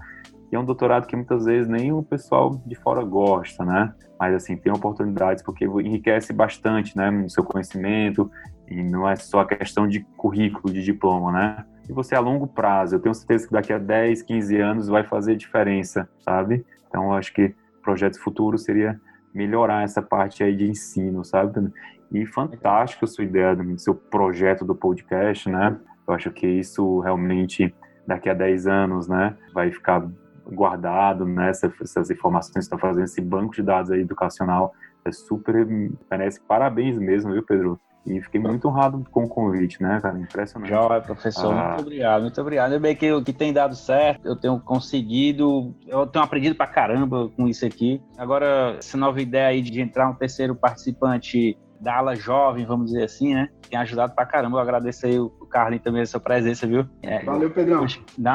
E 0.50 0.56
é 0.56 0.58
um 0.58 0.64
doutorado 0.64 1.06
que 1.06 1.14
muitas 1.14 1.44
vezes 1.44 1.68
nem 1.68 1.92
o 1.92 2.02
pessoal 2.02 2.60
de 2.66 2.74
fora 2.74 3.04
gosta, 3.04 3.64
né? 3.64 3.94
Mas, 4.18 4.34
assim, 4.34 4.56
tem 4.56 4.72
oportunidades 4.72 5.44
porque 5.44 5.64
enriquece 5.64 6.32
bastante, 6.32 6.96
né, 6.96 7.10
no 7.10 7.30
seu 7.30 7.44
conhecimento 7.44 8.30
e 8.68 8.82
não 8.82 9.08
é 9.08 9.14
só 9.14 9.40
a 9.40 9.46
questão 9.46 9.86
de 9.86 10.00
currículo, 10.16 10.74
de 10.74 10.82
diploma, 10.82 11.32
né? 11.32 11.64
E 11.88 11.92
você 11.92 12.16
a 12.16 12.20
longo 12.20 12.48
prazo, 12.48 12.96
eu 12.96 13.00
tenho 13.00 13.14
certeza 13.14 13.46
que 13.46 13.52
daqui 13.52 13.72
a 13.72 13.78
10, 13.78 14.22
15 14.22 14.60
anos 14.60 14.88
vai 14.88 15.04
fazer 15.04 15.36
diferença, 15.36 16.08
sabe? 16.18 16.64
Então, 16.88 17.12
acho 17.14 17.32
que 17.32 17.54
projetos 17.82 18.18
futuros 18.18 18.64
seria 18.64 19.00
melhorar 19.32 19.84
essa 19.84 20.02
parte 20.02 20.42
aí 20.42 20.54
de 20.56 20.68
ensino, 20.68 21.24
sabe? 21.24 21.72
E 22.12 22.26
fantástico 22.26 23.04
a 23.04 23.08
sua 23.08 23.24
ideia 23.24 23.54
do 23.54 23.78
seu 23.78 23.94
projeto 23.94 24.64
do 24.64 24.74
podcast, 24.74 25.48
né? 25.48 25.78
Eu 26.06 26.14
acho 26.14 26.30
que 26.30 26.46
isso 26.46 27.00
realmente 27.00 27.72
daqui 28.06 28.28
a 28.28 28.34
10 28.34 28.66
anos, 28.66 29.08
né, 29.08 29.36
vai 29.54 29.70
ficar 29.70 30.04
guardado, 30.44 31.24
né, 31.24 31.50
essas 31.50 32.10
informações 32.10 32.54
que 32.54 32.58
estão 32.60 32.78
fazendo 32.78 33.04
esse 33.04 33.20
banco 33.20 33.54
de 33.54 33.62
dados 33.62 33.90
aí 33.92 34.00
educacional 34.00 34.72
é 35.04 35.12
super 35.12 35.66
merece 36.10 36.40
parabéns 36.40 36.98
mesmo, 36.98 37.32
viu, 37.32 37.42
Pedro? 37.42 37.80
E 38.06 38.20
fiquei 38.22 38.40
muito 38.40 38.66
honrado 38.66 39.04
com 39.10 39.24
o 39.24 39.28
convite, 39.28 39.82
né, 39.82 40.00
cara? 40.00 40.18
Impressionante. 40.18 40.70
Joia, 40.70 41.00
professor. 41.02 41.52
Ah. 41.54 41.68
Muito 41.68 41.82
obrigado, 41.82 42.22
muito 42.22 42.40
obrigado. 42.40 42.72
Ainda 42.72 42.80
bem 42.80 42.96
que, 42.96 43.22
que 43.22 43.32
tem 43.32 43.52
dado 43.52 43.76
certo, 43.76 44.26
eu 44.26 44.36
tenho 44.36 44.58
conseguido, 44.58 45.74
eu 45.86 46.06
tenho 46.06 46.24
aprendido 46.24 46.56
pra 46.56 46.66
caramba 46.66 47.28
com 47.28 47.46
isso 47.46 47.64
aqui. 47.64 48.02
Agora, 48.16 48.76
essa 48.78 48.96
nova 48.96 49.20
ideia 49.20 49.48
aí 49.48 49.60
de 49.60 49.80
entrar 49.80 50.08
um 50.08 50.14
terceiro 50.14 50.54
participante 50.54 51.58
da 51.80 51.96
ala 51.96 52.14
jovem, 52.14 52.64
vamos 52.66 52.86
dizer 52.90 53.04
assim, 53.04 53.34
né? 53.34 53.48
Tem 53.68 53.78
ajudado 53.78 54.14
pra 54.14 54.26
caramba. 54.26 54.58
Eu 54.58 54.62
agradeço 54.62 55.06
aí 55.06 55.18
o 55.18 55.30
Carlinhos 55.30 55.82
também 55.82 56.02
a 56.02 56.06
sua 56.06 56.20
presença, 56.20 56.66
viu? 56.66 56.86
É, 57.02 57.24
Valeu, 57.24 57.50
Pedrão. 57.50 57.86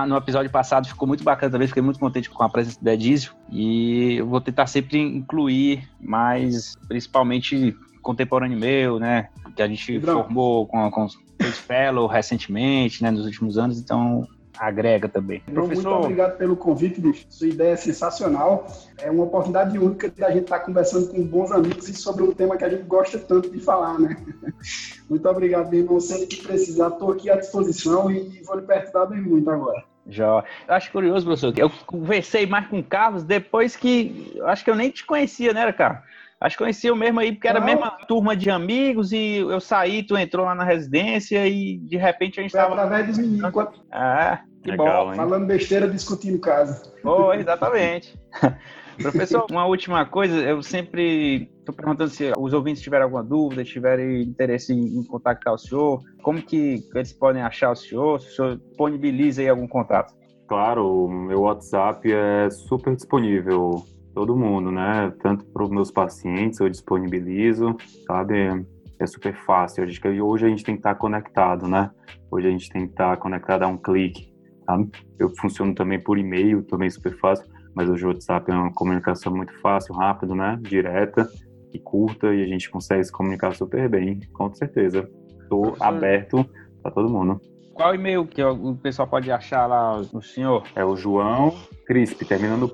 no 0.08 0.18
episódio 0.18 0.52
passado 0.52 0.88
ficou 0.88 1.08
muito 1.08 1.24
bacana 1.24 1.52
também, 1.52 1.68
fiquei 1.68 1.84
muito 1.84 2.00
contente 2.00 2.30
com 2.30 2.44
a 2.44 2.50
presença 2.50 2.80
do 2.82 2.90
Edísio. 2.90 3.34
E 3.52 4.16
eu 4.18 4.28
vou 4.28 4.42
tentar 4.42 4.68
sempre 4.68 5.00
incluir 5.00 5.88
mais, 6.02 6.76
principalmente 6.88 7.76
contemporâneo 8.02 8.60
meu, 8.60 9.00
né? 9.00 9.30
Que 9.56 9.62
a 9.62 9.68
gente 9.68 9.94
Pedrão. 9.94 10.24
formou 10.24 10.68
com, 10.68 10.90
com 10.92 11.06
os 11.06 11.16
fellow 11.60 12.08
recentemente, 12.08 13.04
né? 13.04 13.12
Nos 13.12 13.26
últimos 13.26 13.58
anos, 13.58 13.80
então 13.80 14.28
agrega 14.58 15.08
também. 15.10 15.42
Professor... 15.42 15.90
Muito 15.90 16.04
obrigado 16.04 16.38
pelo 16.38 16.56
convite, 16.56 17.02
bicho. 17.02 17.26
Sua 17.30 17.48
ideia 17.48 17.74
é 17.74 17.76
sensacional. 17.76 18.68
É 19.02 19.10
uma 19.12 19.24
oportunidade 19.24 19.78
única 19.78 20.10
da 20.10 20.32
gente 20.32 20.44
estar 20.44 20.60
conversando 20.60 21.10
com 21.10 21.24
bons 21.24 21.52
amigos 21.52 21.88
e 21.90 21.94
sobre 21.94 22.24
um 22.24 22.34
tema 22.34 22.58
que 22.58 22.64
a 22.64 22.70
gente 22.70 22.84
gosta 22.84 23.20
tanto 23.20 23.50
de 23.50 23.60
falar, 23.60 24.00
né? 24.00 24.16
Muito 25.10 25.28
obrigado, 25.28 25.70
meu 25.70 25.82
irmão. 25.82 26.00
Sempre 26.00 26.28
que 26.28 26.44
precisar, 26.46 26.90
estou 26.90 27.12
aqui 27.12 27.30
à 27.30 27.36
disposição 27.36 28.10
e 28.12 28.42
vou 28.44 28.58
lhe 28.58 28.66
perturbar 28.66 29.08
bem 29.08 29.22
muito 29.22 29.50
agora. 29.50 29.84
Já. 30.08 30.44
Eu 30.68 30.74
acho 30.74 30.92
curioso, 30.92 31.26
professor. 31.26 31.54
Eu 31.58 31.72
conversei 31.86 32.46
mais 32.46 32.68
com 32.68 32.80
o 32.80 32.84
Carlos 32.84 33.24
depois 33.24 33.76
que. 33.76 34.34
Acho 34.44 34.64
que 34.64 34.70
eu 34.70 34.76
nem 34.76 34.90
te 34.90 35.06
conhecia, 35.06 35.54
né, 35.54 35.72
Carlos? 35.72 36.02
Acho 36.46 36.58
que 36.58 36.64
conheci 36.64 36.92
o 36.92 36.96
mesmo 36.96 37.20
aí, 37.20 37.32
porque 37.32 37.48
era 37.48 37.58
a 37.58 37.66
mesma 37.66 37.90
turma 38.08 38.36
de 38.36 38.52
amigos, 38.52 39.12
e 39.12 39.38
eu 39.38 39.60
saí, 39.60 40.04
tu 40.04 40.16
entrou 40.16 40.46
lá 40.46 40.54
na 40.54 40.64
residência, 40.64 41.48
e 41.48 41.80
de 41.80 41.98
repente 41.98 42.40
a 42.40 42.44
gente 42.44 42.52
estava. 42.52 42.76
através 42.76 43.08
dos 43.08 43.18
meninos. 43.18 43.52
Ah, 43.92 44.44
que 44.62 44.70
Legal, 44.70 45.06
bom. 45.06 45.12
Hein? 45.12 45.16
Falando 45.16 45.48
besteira, 45.48 45.88
discutindo 45.88 46.40
casa. 46.40 46.94
Oh, 47.04 47.34
exatamente. 47.34 48.16
Professor, 49.02 49.48
uma 49.50 49.66
última 49.66 50.06
coisa, 50.06 50.36
eu 50.36 50.62
sempre 50.62 51.50
estou 51.58 51.74
perguntando 51.74 52.12
se 52.12 52.32
os 52.38 52.54
ouvintes 52.54 52.84
tiverem 52.84 53.06
alguma 53.06 53.24
dúvida, 53.24 53.64
tiverem 53.64 54.22
interesse 54.22 54.72
em, 54.72 55.04
contactar 55.04 55.52
o 55.52 55.58
senhor, 55.58 56.00
como 56.22 56.44
que 56.44 56.80
eles 56.94 57.12
podem 57.12 57.42
achar 57.42 57.72
o 57.72 57.76
senhor, 57.76 58.22
se 58.22 58.28
o 58.28 58.36
senhor 58.36 58.58
disponibiliza 58.58 59.42
aí 59.42 59.50
algum 59.50 59.68
contato? 59.68 60.14
Claro, 60.48 61.06
o 61.06 61.10
meu 61.10 61.42
WhatsApp 61.42 62.08
é 62.14 62.52
super 62.52 62.96
disponível 62.96 63.84
todo 64.16 64.36
mundo, 64.36 64.72
né? 64.72 65.14
Tanto 65.22 65.46
para 65.46 65.64
os 65.64 65.70
meus 65.70 65.92
pacientes, 65.92 66.60
eu 66.60 66.70
disponibilizo, 66.70 67.76
sabe? 68.08 68.66
É 68.98 69.06
super 69.06 69.36
fácil. 69.46 69.84
Acho 69.84 70.02
que 70.02 70.08
hoje 70.08 70.46
a 70.46 70.50
gente 70.50 70.64
tem 70.64 70.76
que 70.76 70.80
estar 70.80 70.96
conectado, 70.96 71.68
né? 71.68 71.92
Hoje 72.32 72.48
a 72.48 72.50
gente 72.50 72.70
tem 72.70 72.86
que 72.86 72.92
estar 72.92 73.18
conectado 73.18 73.64
a 73.64 73.68
um 73.68 73.78
clique. 73.78 74.34
Tá? 74.66 74.80
Eu 75.20 75.30
funciono 75.36 75.76
também 75.76 76.02
por 76.02 76.18
e-mail, 76.18 76.64
também 76.64 76.90
super 76.90 77.16
fácil, 77.20 77.46
mas 77.76 77.90
hoje 77.90 78.06
o 78.06 78.08
WhatsApp 78.08 78.50
é 78.50 78.56
uma 78.56 78.74
comunicação 78.74 79.36
muito 79.36 79.54
fácil, 79.60 79.94
rápido, 79.94 80.34
né? 80.34 80.58
Direta 80.62 81.28
e 81.74 81.78
curta 81.78 82.34
e 82.34 82.42
a 82.42 82.48
gente 82.48 82.72
consegue 82.72 83.04
se 83.04 83.12
comunicar 83.12 83.54
super 83.54 83.90
bem, 83.90 84.22
com 84.34 84.52
certeza. 84.56 85.10
Estou 85.42 85.76
aberto 85.78 86.50
para 86.82 86.92
todo 86.92 87.10
mundo. 87.10 87.40
Qual 87.74 87.94
e-mail 87.94 88.26
que 88.26 88.42
o 88.42 88.76
pessoal 88.76 89.06
pode 89.06 89.30
achar 89.30 89.68
lá 89.68 90.02
no 90.14 90.22
senhor? 90.22 90.64
É 90.74 90.86
o 90.86 90.96
João 90.96 91.54
Crisp, 91.86 92.24
terminando 92.24 92.64
o 92.64 92.70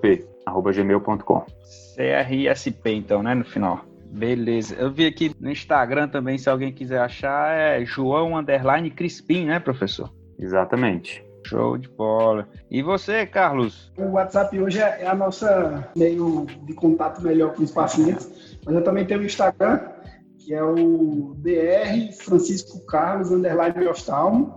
P. 0.46 0.72
gmail.com. 0.74 1.46
CRSP, 1.96 2.92
então, 2.92 3.22
né, 3.22 3.36
no 3.36 3.46
final. 3.46 3.86
Beleza. 4.12 4.76
Eu 4.76 4.92
vi 4.92 5.06
aqui 5.06 5.34
no 5.40 5.50
Instagram 5.50 6.10
também, 6.10 6.38
se 6.38 6.50
alguém 6.50 6.74
quiser 6.74 7.00
achar, 7.00 7.56
é 7.56 7.86
João 7.86 8.38
Underline 8.38 8.92
Crispim, 8.92 9.46
né, 9.46 9.60
professor? 9.60 10.12
Exatamente. 10.38 11.24
Show 11.46 11.78
de 11.78 11.88
bola. 11.90 12.48
E 12.70 12.82
você, 12.82 13.26
Carlos? 13.26 13.92
O 13.98 14.12
WhatsApp 14.12 14.60
hoje 14.60 14.80
é 14.80 15.08
a 15.08 15.16
nossa 15.16 15.90
meio 15.96 16.46
de 16.64 16.74
contato 16.74 17.22
melhor 17.22 17.54
com 17.54 17.64
os 17.64 17.72
pacientes, 17.72 18.60
mas 18.66 18.76
eu 18.76 18.84
também 18.84 19.06
tenho 19.06 19.22
o 19.22 19.26
Instagram, 19.26 19.80
que 20.38 20.54
é 20.54 20.64
o 20.64 21.34
DR 21.38 22.14
Francisco 22.22 22.86
Carlos 22.86 23.32
Underline 23.32 23.88
Oftalmo, 23.88 24.54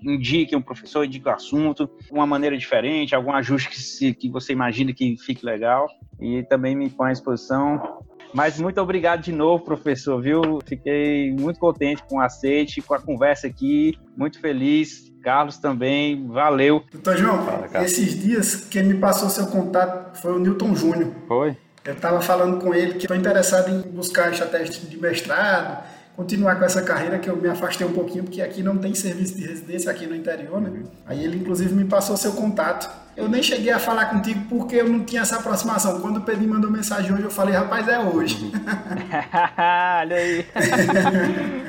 indique 0.02 0.57
um 0.57 0.61
professor, 0.61 1.04
indique 1.04 1.28
o 1.28 1.30
um 1.30 1.34
assunto, 1.34 1.88
uma 2.11 2.26
maneira 2.26 2.59
diferente, 2.59 3.14
algum 3.14 3.32
ajuste 3.32 3.70
que, 3.70 3.80
se, 3.80 4.12
que 4.12 4.28
você 4.28 4.52
imagine 4.52 4.92
que 4.92 5.16
fique 5.18 5.46
legal. 5.46 5.86
E 6.20 6.42
também 6.42 6.74
me 6.74 6.90
põe 6.90 7.11
à 7.11 7.12
disposição. 7.12 8.02
Mas 8.34 8.59
muito 8.61 8.80
obrigado 8.80 9.22
de 9.22 9.30
novo, 9.30 9.62
professor, 9.62 10.20
viu? 10.20 10.59
Fiquei 10.66 11.32
muito 11.32 11.61
contente 11.61 12.02
com 12.09 12.16
o 12.16 12.20
aceite, 12.20 12.82
com 12.82 12.92
a 12.92 13.00
conversa 13.00 13.46
aqui, 13.46 13.94
muito 14.16 14.40
feliz. 14.40 15.14
Carlos 15.22 15.59
também, 15.59 16.26
valeu. 16.28 16.84
Doutor 16.92 17.16
João, 17.16 17.44
Fala, 17.44 17.68
esses 17.84 18.20
dias 18.20 18.64
quem 18.68 18.84
me 18.84 18.94
passou 18.94 19.28
seu 19.28 19.46
contato 19.48 20.16
foi 20.20 20.32
o 20.32 20.38
Newton 20.38 20.74
Júnior. 20.74 21.12
Foi? 21.26 21.57
Eu 21.87 21.95
estava 21.95 22.20
falando 22.20 22.61
com 22.61 22.74
ele 22.74 22.95
que 22.95 23.05
estou 23.05 23.16
interessado 23.16 23.70
em 23.70 23.80
buscar 23.80 24.32
estratégia 24.32 24.74
de 24.89 25.01
mestrado, 25.01 25.84
continuar 26.16 26.57
com 26.57 26.64
essa 26.64 26.82
carreira 26.82 27.18
que 27.18 27.30
eu 27.30 27.37
me 27.37 27.49
afastei 27.49 27.87
um 27.87 27.93
pouquinho, 27.93 28.24
porque 28.24 28.43
aqui 28.43 28.62
não 28.62 28.76
tem 28.76 28.93
serviço 28.93 29.37
de 29.37 29.47
residência 29.47 29.91
aqui 29.91 30.07
no 30.07 30.16
interior, 30.16 30.61
né? 30.61 30.82
Aí 31.07 31.22
ele, 31.22 31.37
inclusive, 31.37 31.72
me 31.74 31.84
passou 31.84 32.16
seu 32.16 32.32
contato. 32.32 32.91
Eu 33.16 33.28
nem 33.28 33.43
cheguei 33.43 33.70
a 33.70 33.78
falar 33.78 34.07
contigo 34.07 34.41
porque 34.49 34.76
eu 34.76 34.89
não 34.89 35.05
tinha 35.05 35.22
essa 35.22 35.37
aproximação. 35.37 36.01
Quando 36.01 36.16
o 36.16 36.20
Pedro 36.22 36.49
mandou 36.49 36.70
mensagem 36.70 37.12
hoje, 37.12 37.22
eu 37.22 37.30
falei, 37.30 37.55
rapaz, 37.55 37.87
é 37.87 38.01
hoje. 38.01 38.51
Olha 40.03 40.16
aí. 40.16 40.45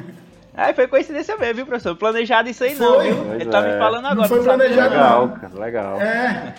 Aí 0.57 0.73
foi 0.73 0.87
coincidência 0.87 1.37
mesmo, 1.37 1.53
viu, 1.53 1.65
professor? 1.67 1.95
Planejado 1.95 2.49
isso 2.49 2.63
aí 2.63 2.75
foi. 2.75 2.87
não, 2.87 2.99
viu? 2.99 3.15
Pois 3.25 3.41
Ele 3.41 3.45
tá 3.45 3.59
é. 3.59 3.73
me 3.73 3.79
falando 3.79 4.05
agora. 4.07 4.15
Não 4.15 4.27
foi 4.27 4.43
planejado, 4.43 4.89
legal, 4.89 5.29
cara, 5.29 5.59
legal. 5.59 6.01
É. 6.01 6.55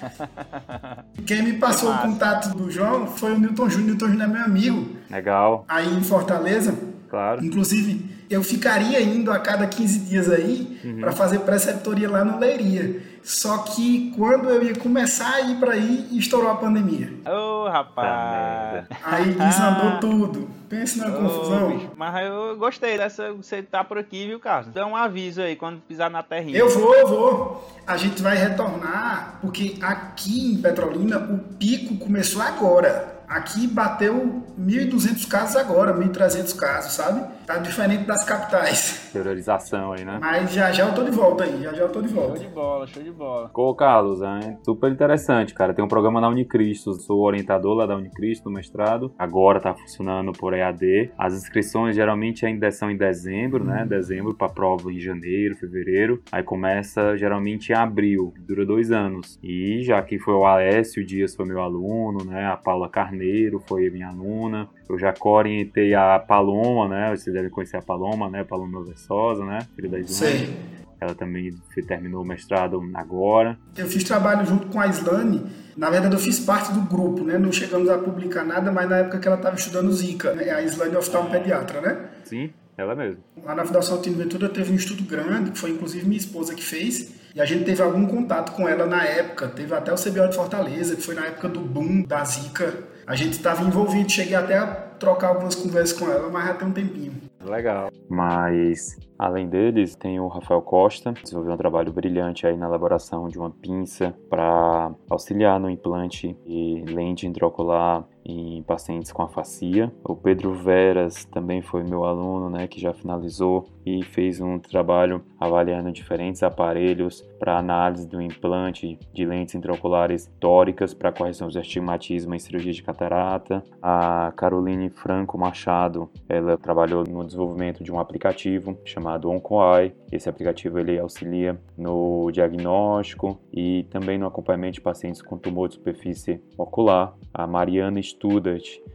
Quem 1.27 1.43
me 1.43 1.55
passou 1.55 1.93
o 1.93 1.99
contato 1.99 2.57
do 2.57 2.71
João 2.71 3.09
foi 3.09 3.33
o 3.33 3.39
Newton 3.39 3.69
Júnior. 3.69 3.89
Newton 3.89 4.07
Júnior 4.07 4.29
é 4.29 4.33
meu 4.33 4.43
amigo. 4.45 4.97
Legal. 5.11 5.65
Aí 5.69 5.93
em 5.93 6.03
Fortaleza. 6.05 6.79
Claro. 7.11 7.45
Inclusive, 7.45 8.09
eu 8.31 8.43
ficaria 8.43 9.01
indo 9.01 9.33
a 9.33 9.39
cada 9.41 9.67
15 9.67 9.99
dias 10.01 10.31
aí 10.31 10.79
uhum. 10.85 11.01
para 11.01 11.11
fazer 11.11 11.41
preceptoria 11.41 12.09
lá 12.09 12.25
no 12.25 12.39
Leiria. 12.39 13.01
Só 13.23 13.59
que 13.59 14.13
quando 14.17 14.49
eu 14.49 14.63
ia 14.63 14.75
começar 14.75 15.35
a 15.35 15.41
ir 15.43 15.57
para 15.57 15.73
aí, 15.73 16.09
estourou 16.13 16.51
a 16.51 16.57
pandemia. 16.57 17.13
Ô, 17.27 17.65
oh, 17.65 17.69
rapaz! 17.69 18.87
Aí 19.05 19.33
desandou 19.33 20.01
tudo. 20.01 20.49
Pense 20.69 20.99
na 20.99 21.09
oh, 21.09 21.13
confusão. 21.13 21.71
Bicho, 21.71 21.91
mas 21.97 22.27
eu 22.27 22.57
gostei 22.59 22.99
dessa. 22.99 23.33
Você 23.33 23.63
tá 23.63 23.83
por 23.83 23.97
aqui, 23.99 24.27
viu, 24.27 24.39
Carlos? 24.39 24.73
Dá 24.73 24.87
um 24.87 24.95
aviso 24.95 25.41
aí 25.41 25.57
quando 25.57 25.81
pisar 25.81 26.11
na 26.11 26.23
terrinha. 26.23 26.59
Eu 26.59 26.69
vou, 26.69 26.95
eu 26.95 27.07
vou. 27.09 27.71
A 27.87 27.97
gente 27.97 28.21
vai 28.23 28.37
retornar, 28.37 29.39
porque 29.41 29.77
aqui 29.81 30.53
em 30.53 30.61
Petrolina 30.61 31.19
o 31.19 31.39
pico 31.55 31.97
começou 31.97 32.43
agora. 32.43 33.19
Aqui 33.27 33.67
bateu 33.67 34.43
1.200 34.59 35.29
casos 35.29 35.57
agora, 35.57 35.93
1.300 35.95 36.57
casos, 36.57 36.93
sabe? 36.93 37.27
Tá 37.49 37.57
diferente 37.57 38.05
das 38.05 38.23
capitais. 38.25 39.09
Priorização 39.11 39.95
aí, 39.95 40.05
né? 40.05 40.19
Mas 40.21 40.53
já 40.53 40.71
já 40.71 40.85
eu 40.87 40.95
tô 40.95 41.03
de 41.03 41.11
volta 41.11 41.45
aí, 41.45 41.63
já 41.63 41.73
já 41.73 41.85
eu 41.85 41.89
tô 41.89 42.03
de 42.03 42.09
volta. 42.09 42.37
Show 42.37 42.47
de 42.47 42.55
bola, 42.55 42.87
show 42.87 43.03
de 43.03 43.11
bola. 43.11 43.51
Ô, 43.55 43.75
Carlos, 43.75 44.21
é 44.21 44.59
super 44.63 44.93
interessante, 44.93 45.55
cara. 45.55 45.73
Tem 45.73 45.83
um 45.83 45.89
programa 45.89 46.21
na 46.21 46.29
Unicristo, 46.29 46.93
sou 46.93 47.21
orientador 47.21 47.75
lá 47.75 47.87
da 47.87 47.97
Unicristo, 47.97 48.51
mestrado. 48.51 49.15
Agora 49.19 49.61
tá 49.61 49.73
funcionando 49.73 50.31
por 50.33 50.53
EAD. 50.53 51.11
As 51.17 51.33
inscrições 51.33 51.97
geralmente 51.97 52.45
ainda 52.45 52.71
são 52.71 52.91
em 52.91 52.99
dezembro, 52.99 53.65
né? 53.65 53.81
Uhum. 53.81 53.89
Dezembro 53.89 54.35
pra 54.35 54.51
prova 54.51 54.93
em 54.93 55.01
janeiro, 55.01 55.57
fevereiro. 55.57 56.23
Aí 56.31 56.43
começa 56.43 57.17
geralmente 57.17 57.73
em 57.73 57.75
abril, 57.75 58.35
dura 58.41 58.67
dois 58.67 58.93
anos. 58.93 59.39
E 59.43 59.81
já 59.85 60.03
que 60.03 60.19
foi 60.19 60.35
o 60.35 60.45
Alessio 60.45 61.03
Dias 61.03 61.35
foi 61.35 61.47
meu 61.47 61.63
aluno, 61.63 62.27
né? 62.27 62.45
A 62.45 62.59
Paula 62.59 62.91
Carneiro 62.91 63.59
foi 63.67 63.89
minha 63.89 64.09
aluna. 64.09 64.69
Eu 64.89 64.99
já 64.99 65.13
orientei 65.23 65.95
a 65.95 66.19
Paloma, 66.19 66.89
né? 66.89 67.15
Vocês 67.15 67.35
devem 67.35 67.51
conhecer 67.51 67.77
a 67.77 67.83
Paloma, 67.83 68.31
né? 68.31 68.43
Paloma 68.43 68.83
Versosa, 68.85 69.45
né? 69.45 69.59
Filha 69.77 69.89
da 69.91 69.99
Islane. 69.99 70.57
Ela 71.01 71.15
também 71.15 71.55
terminou 71.87 72.23
o 72.23 72.27
mestrado 72.27 72.81
agora. 72.95 73.57
Eu 73.77 73.87
fiz 73.87 74.03
trabalho 74.03 74.45
junto 74.47 74.67
com 74.69 74.81
a 74.81 74.87
Islane. 74.87 75.45
Na 75.77 75.91
verdade, 75.91 76.15
eu 76.15 76.19
fiz 76.19 76.41
parte 76.41 76.73
do 76.73 76.81
grupo, 76.81 77.23
né? 77.23 77.39
Não 77.39 77.53
chegamos 77.53 77.89
a 77.89 77.99
publicar 77.99 78.45
nada, 78.45 78.73
mas 78.73 78.89
na 78.89 78.97
época 78.97 79.19
que 79.21 79.29
ela 79.29 79.37
estava 79.37 79.55
estudando 79.55 79.93
Zika, 79.93 80.33
né? 80.33 80.51
A 80.51 80.63
Islane 80.63 80.97
é 80.97 81.31
pediatra, 81.31 81.81
né? 81.81 82.09
Sim, 82.25 82.51
ela 82.77 82.97
mesmo. 82.97 83.23
Lá 83.45 83.55
na 83.55 83.65
Fundação 83.65 83.97
Altino 83.97 84.17
Ventura 84.17 84.49
teve 84.49 84.73
um 84.73 84.77
estudo 84.77 85.05
grande, 85.05 85.53
que 85.53 85.59
foi 85.59 85.71
inclusive 85.71 86.05
minha 86.05 86.19
esposa 86.19 86.55
que 86.55 86.65
fez. 86.65 87.28
E 87.39 87.41
a 87.41 87.45
gente 87.45 87.63
teve 87.63 87.81
algum 87.81 88.05
contato 88.05 88.51
com 88.51 88.69
ela 88.69 88.85
na 88.85 89.05
época. 89.05 89.47
Teve 89.47 89.73
até 89.73 89.93
o 89.93 89.95
CBO 89.95 90.27
de 90.29 90.35
Fortaleza, 90.35 90.97
que 90.97 91.03
foi 91.03 91.15
na 91.15 91.27
época 91.27 91.49
do 91.49 91.61
boom 91.61 92.03
da 92.03 92.25
Zika. 92.25 92.83
A 93.07 93.15
gente 93.15 93.35
estava 93.35 93.63
envolvido, 93.63 94.11
cheguei 94.11 94.35
até 94.35 94.59
a 94.59 94.67
trocar 94.67 95.29
algumas 95.29 95.55
conversas 95.55 95.97
com 95.97 96.11
ela, 96.11 96.29
mas 96.31 96.49
já 96.49 96.55
tem 96.55 96.67
um 96.67 96.73
tempinho. 96.73 97.13
Legal. 97.45 97.93
Mas 98.11 98.97
Além 99.19 99.49
deles, 99.49 99.97
tem 99.97 100.21
o 100.21 100.29
Rafael 100.29 100.63
Costa, 100.63 101.13
desenvolveu 101.13 101.53
um 101.53 101.57
trabalho 101.57 101.93
brilhante 101.93 102.47
aí 102.47 102.57
na 102.57 102.67
elaboração 102.67 103.27
de 103.27 103.37
uma 103.37 103.51
pinça 103.51 104.15
para 104.31 104.93
auxiliar 105.11 105.59
no 105.59 105.69
implante 105.69 106.37
e 106.47 106.85
lente 106.87 107.27
intraocular 107.27 108.05
em 108.29 108.63
pacientes 108.63 109.11
com 109.11 109.23
afasia. 109.23 109.93
O 110.05 110.15
Pedro 110.15 110.53
Veras 110.53 111.25
também 111.25 111.63
foi 111.63 111.83
meu 111.83 112.05
aluno, 112.05 112.51
né, 112.51 112.69
que 112.69 112.81
já 112.81 112.93
finalizou 112.93 113.67
e 113.87 114.05
fez 114.05 114.41
um 114.41 114.59
trabalho 114.59 115.25
avaliando 115.41 115.91
diferentes 115.91 116.43
aparelhos 116.43 117.23
para 117.39 117.59
análise 117.59 118.07
do 118.07 118.21
implante 118.21 118.99
de 119.13 119.25
lentes 119.25 119.55
intraoculares 119.55 120.31
tóricas 120.39 120.93
para 120.93 121.13
correção 121.13 121.49
de 121.49 121.59
astigmatismo 121.59 122.35
em 122.35 122.39
cirurgia 122.39 122.73
de 122.73 122.83
catarata. 122.83 123.65
A 123.81 124.33
Caroline 124.37 124.91
Franco 124.91 125.39
Machado, 125.39 126.11
ela 126.29 126.59
trabalhou 126.59 127.05
no 127.05 127.25
desenvolvimento 127.25 127.83
de 127.83 127.91
um 127.91 127.99
aplicativo 127.99 128.77
chamado 128.85 129.31
OncoEye. 129.31 129.95
Esse 130.13 130.29
aplicativo 130.29 130.79
ele 130.79 130.99
auxilia 130.99 131.59
no 131.77 132.31
diagnóstico 132.31 133.39
e 133.53 133.85
também 133.91 134.19
no 134.19 134.27
acompanhamento 134.27 134.75
de 134.75 134.81
pacientes 134.81 135.23
com 135.23 135.39
tumor 135.39 135.69
de 135.69 135.75
superfície 135.75 136.43
ocular. 136.57 137.15
A 137.33 137.47
Mariana 137.47 138.01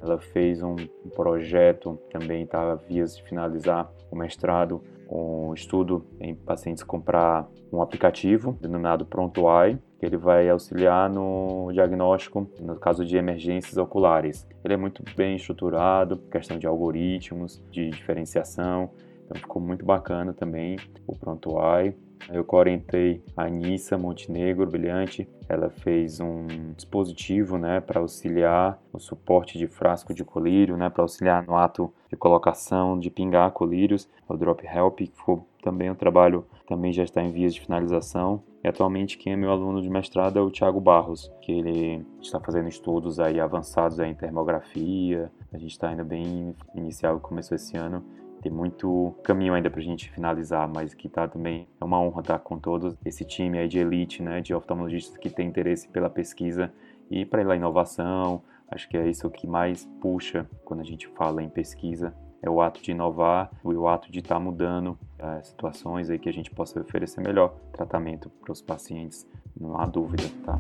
Ela 0.02 0.20
fez 0.20 0.62
um 0.62 0.76
projeto, 1.16 2.00
também 2.12 2.44
está 2.44 2.76
vias 2.76 3.16
de 3.16 3.24
finalizar 3.24 3.92
o 4.12 4.16
mestrado, 4.16 4.82
um 5.10 5.54
estudo 5.54 6.06
em 6.20 6.34
pacientes 6.34 6.84
comprar 6.84 7.48
um 7.72 7.82
aplicativo 7.82 8.58
denominado 8.60 9.06
Pronto 9.06 9.46
Eye, 9.48 9.78
que 10.00 10.06
ele 10.06 10.18
vai 10.18 10.50
auxiliar 10.50 11.10
no 11.10 11.72
diagnóstico 11.72 12.48
no 12.60 12.76
caso 12.76 13.06
de 13.06 13.16
emergências 13.16 13.78
oculares. 13.78 14.48
Ele 14.64 14.74
é 14.74 14.78
muito 14.78 15.04
bem 15.16 15.36
estruturado, 15.36 16.18
questão 16.32 16.58
de 16.58 16.68
algoritmos, 16.68 17.64
de 17.72 17.90
diferenciação, 17.90 18.90
então 19.24 19.38
ficou 19.38 19.62
muito 19.62 19.86
bacana 19.86 20.34
também 20.34 20.78
o 21.08 21.18
Pronto 21.18 21.56
Eye. 21.60 21.96
Eu 22.30 22.46
orientei 22.52 23.24
a 23.36 23.44
Anissa 23.44 23.98
Montenegro, 23.98 24.66
brilhante. 24.70 25.28
Ela 25.50 25.70
fez 25.70 26.20
um 26.20 26.48
dispositivo 26.76 27.58
né, 27.58 27.82
para 27.82 28.00
auxiliar 28.00 28.80
o 28.92 29.00
suporte 29.00 29.58
de 29.58 29.68
frasco 29.68 30.14
de 30.14 30.24
colírio, 30.24 30.78
né, 30.78 30.90
para 30.90 31.04
auxiliar 31.04 31.46
no 31.46 31.56
ato 31.56 31.94
de 32.10 32.16
colocação 32.16 32.98
de 32.98 33.10
pingar 33.10 33.52
colírios, 33.52 34.08
o 34.28 34.38
Drop 34.38 34.66
Help, 34.66 35.00
que 35.00 35.12
foi 35.14 35.40
também 35.62 35.90
um 35.90 35.96
trabalho 35.96 36.46
também 36.68 36.94
já 36.94 37.04
está 37.04 37.22
em 37.22 37.32
vias 37.32 37.54
de 37.54 37.62
finalização. 37.62 38.44
E 38.64 38.68
atualmente 38.68 39.18
quem 39.18 39.34
é 39.34 39.36
meu 39.36 39.52
aluno 39.52 39.82
de 39.82 39.90
mestrado 39.90 40.40
é 40.40 40.42
o 40.42 40.50
Thiago 40.50 40.80
Barros, 40.80 41.32
que 41.42 41.52
ele 41.52 42.06
está 42.22 42.40
fazendo 42.40 42.70
estudos 42.70 43.20
aí 43.20 43.40
avançados 43.40 44.00
em 44.00 44.14
termografia. 44.14 45.32
A 45.52 45.58
gente 45.58 45.72
está 45.72 45.90
ainda 45.90 46.04
bem 46.04 46.56
inicial, 46.74 47.20
começou 47.20 47.56
esse 47.56 47.76
ano 47.76 48.04
tem 48.44 48.52
muito 48.52 49.16
caminho 49.24 49.54
ainda 49.54 49.70
para 49.70 49.80
a 49.80 49.84
gente 49.84 50.12
finalizar, 50.12 50.68
mas 50.68 50.94
que 50.94 51.10
tá 51.10 51.28
também 51.28 51.68
é 51.80 51.86
uma 51.86 52.00
honra 52.00 52.22
estar 52.22 52.40
com 52.40 52.60
todos 52.60 52.96
esse 53.06 53.26
time 53.26 53.58
aí 53.58 53.68
de 53.68 53.80
elite, 53.80 54.22
né, 54.22 54.42
de 54.42 54.54
oftalmologistas 54.54 55.18
que 55.18 55.30
tem 55.30 55.48
interesse 55.48 55.88
pela 55.88 56.10
pesquisa 56.10 56.72
e 57.10 57.26
para 57.26 57.52
a 57.52 57.56
inovação, 57.56 58.42
Acho 58.74 58.90
que 58.90 58.98
é 58.98 59.08
isso 59.08 59.30
que 59.30 59.46
mais 59.46 59.86
puxa 60.02 60.50
quando 60.66 60.80
a 60.80 60.84
gente 60.84 61.08
fala 61.10 61.44
em 61.44 61.50
pesquisa, 61.50 62.12
é 62.42 62.50
o 62.50 62.60
ato 62.60 62.82
de 62.82 62.90
inovar 62.90 63.52
e 63.64 63.68
o 63.68 63.88
ato 63.88 64.12
de 64.12 64.18
estar 64.18 64.36
tá 64.36 64.42
mudando 64.42 64.98
é, 65.20 65.44
situações 65.44 66.10
aí 66.10 66.18
que 66.18 66.28
a 66.28 66.34
gente 66.34 66.50
possa 66.50 66.82
oferecer 66.82 67.22
melhor 67.22 67.56
tratamento 67.72 68.32
para 68.42 68.52
os 68.52 68.64
pacientes, 68.64 69.28
não 69.56 69.80
há 69.80 69.86
dúvida, 69.86 70.24
tá? 70.44 70.58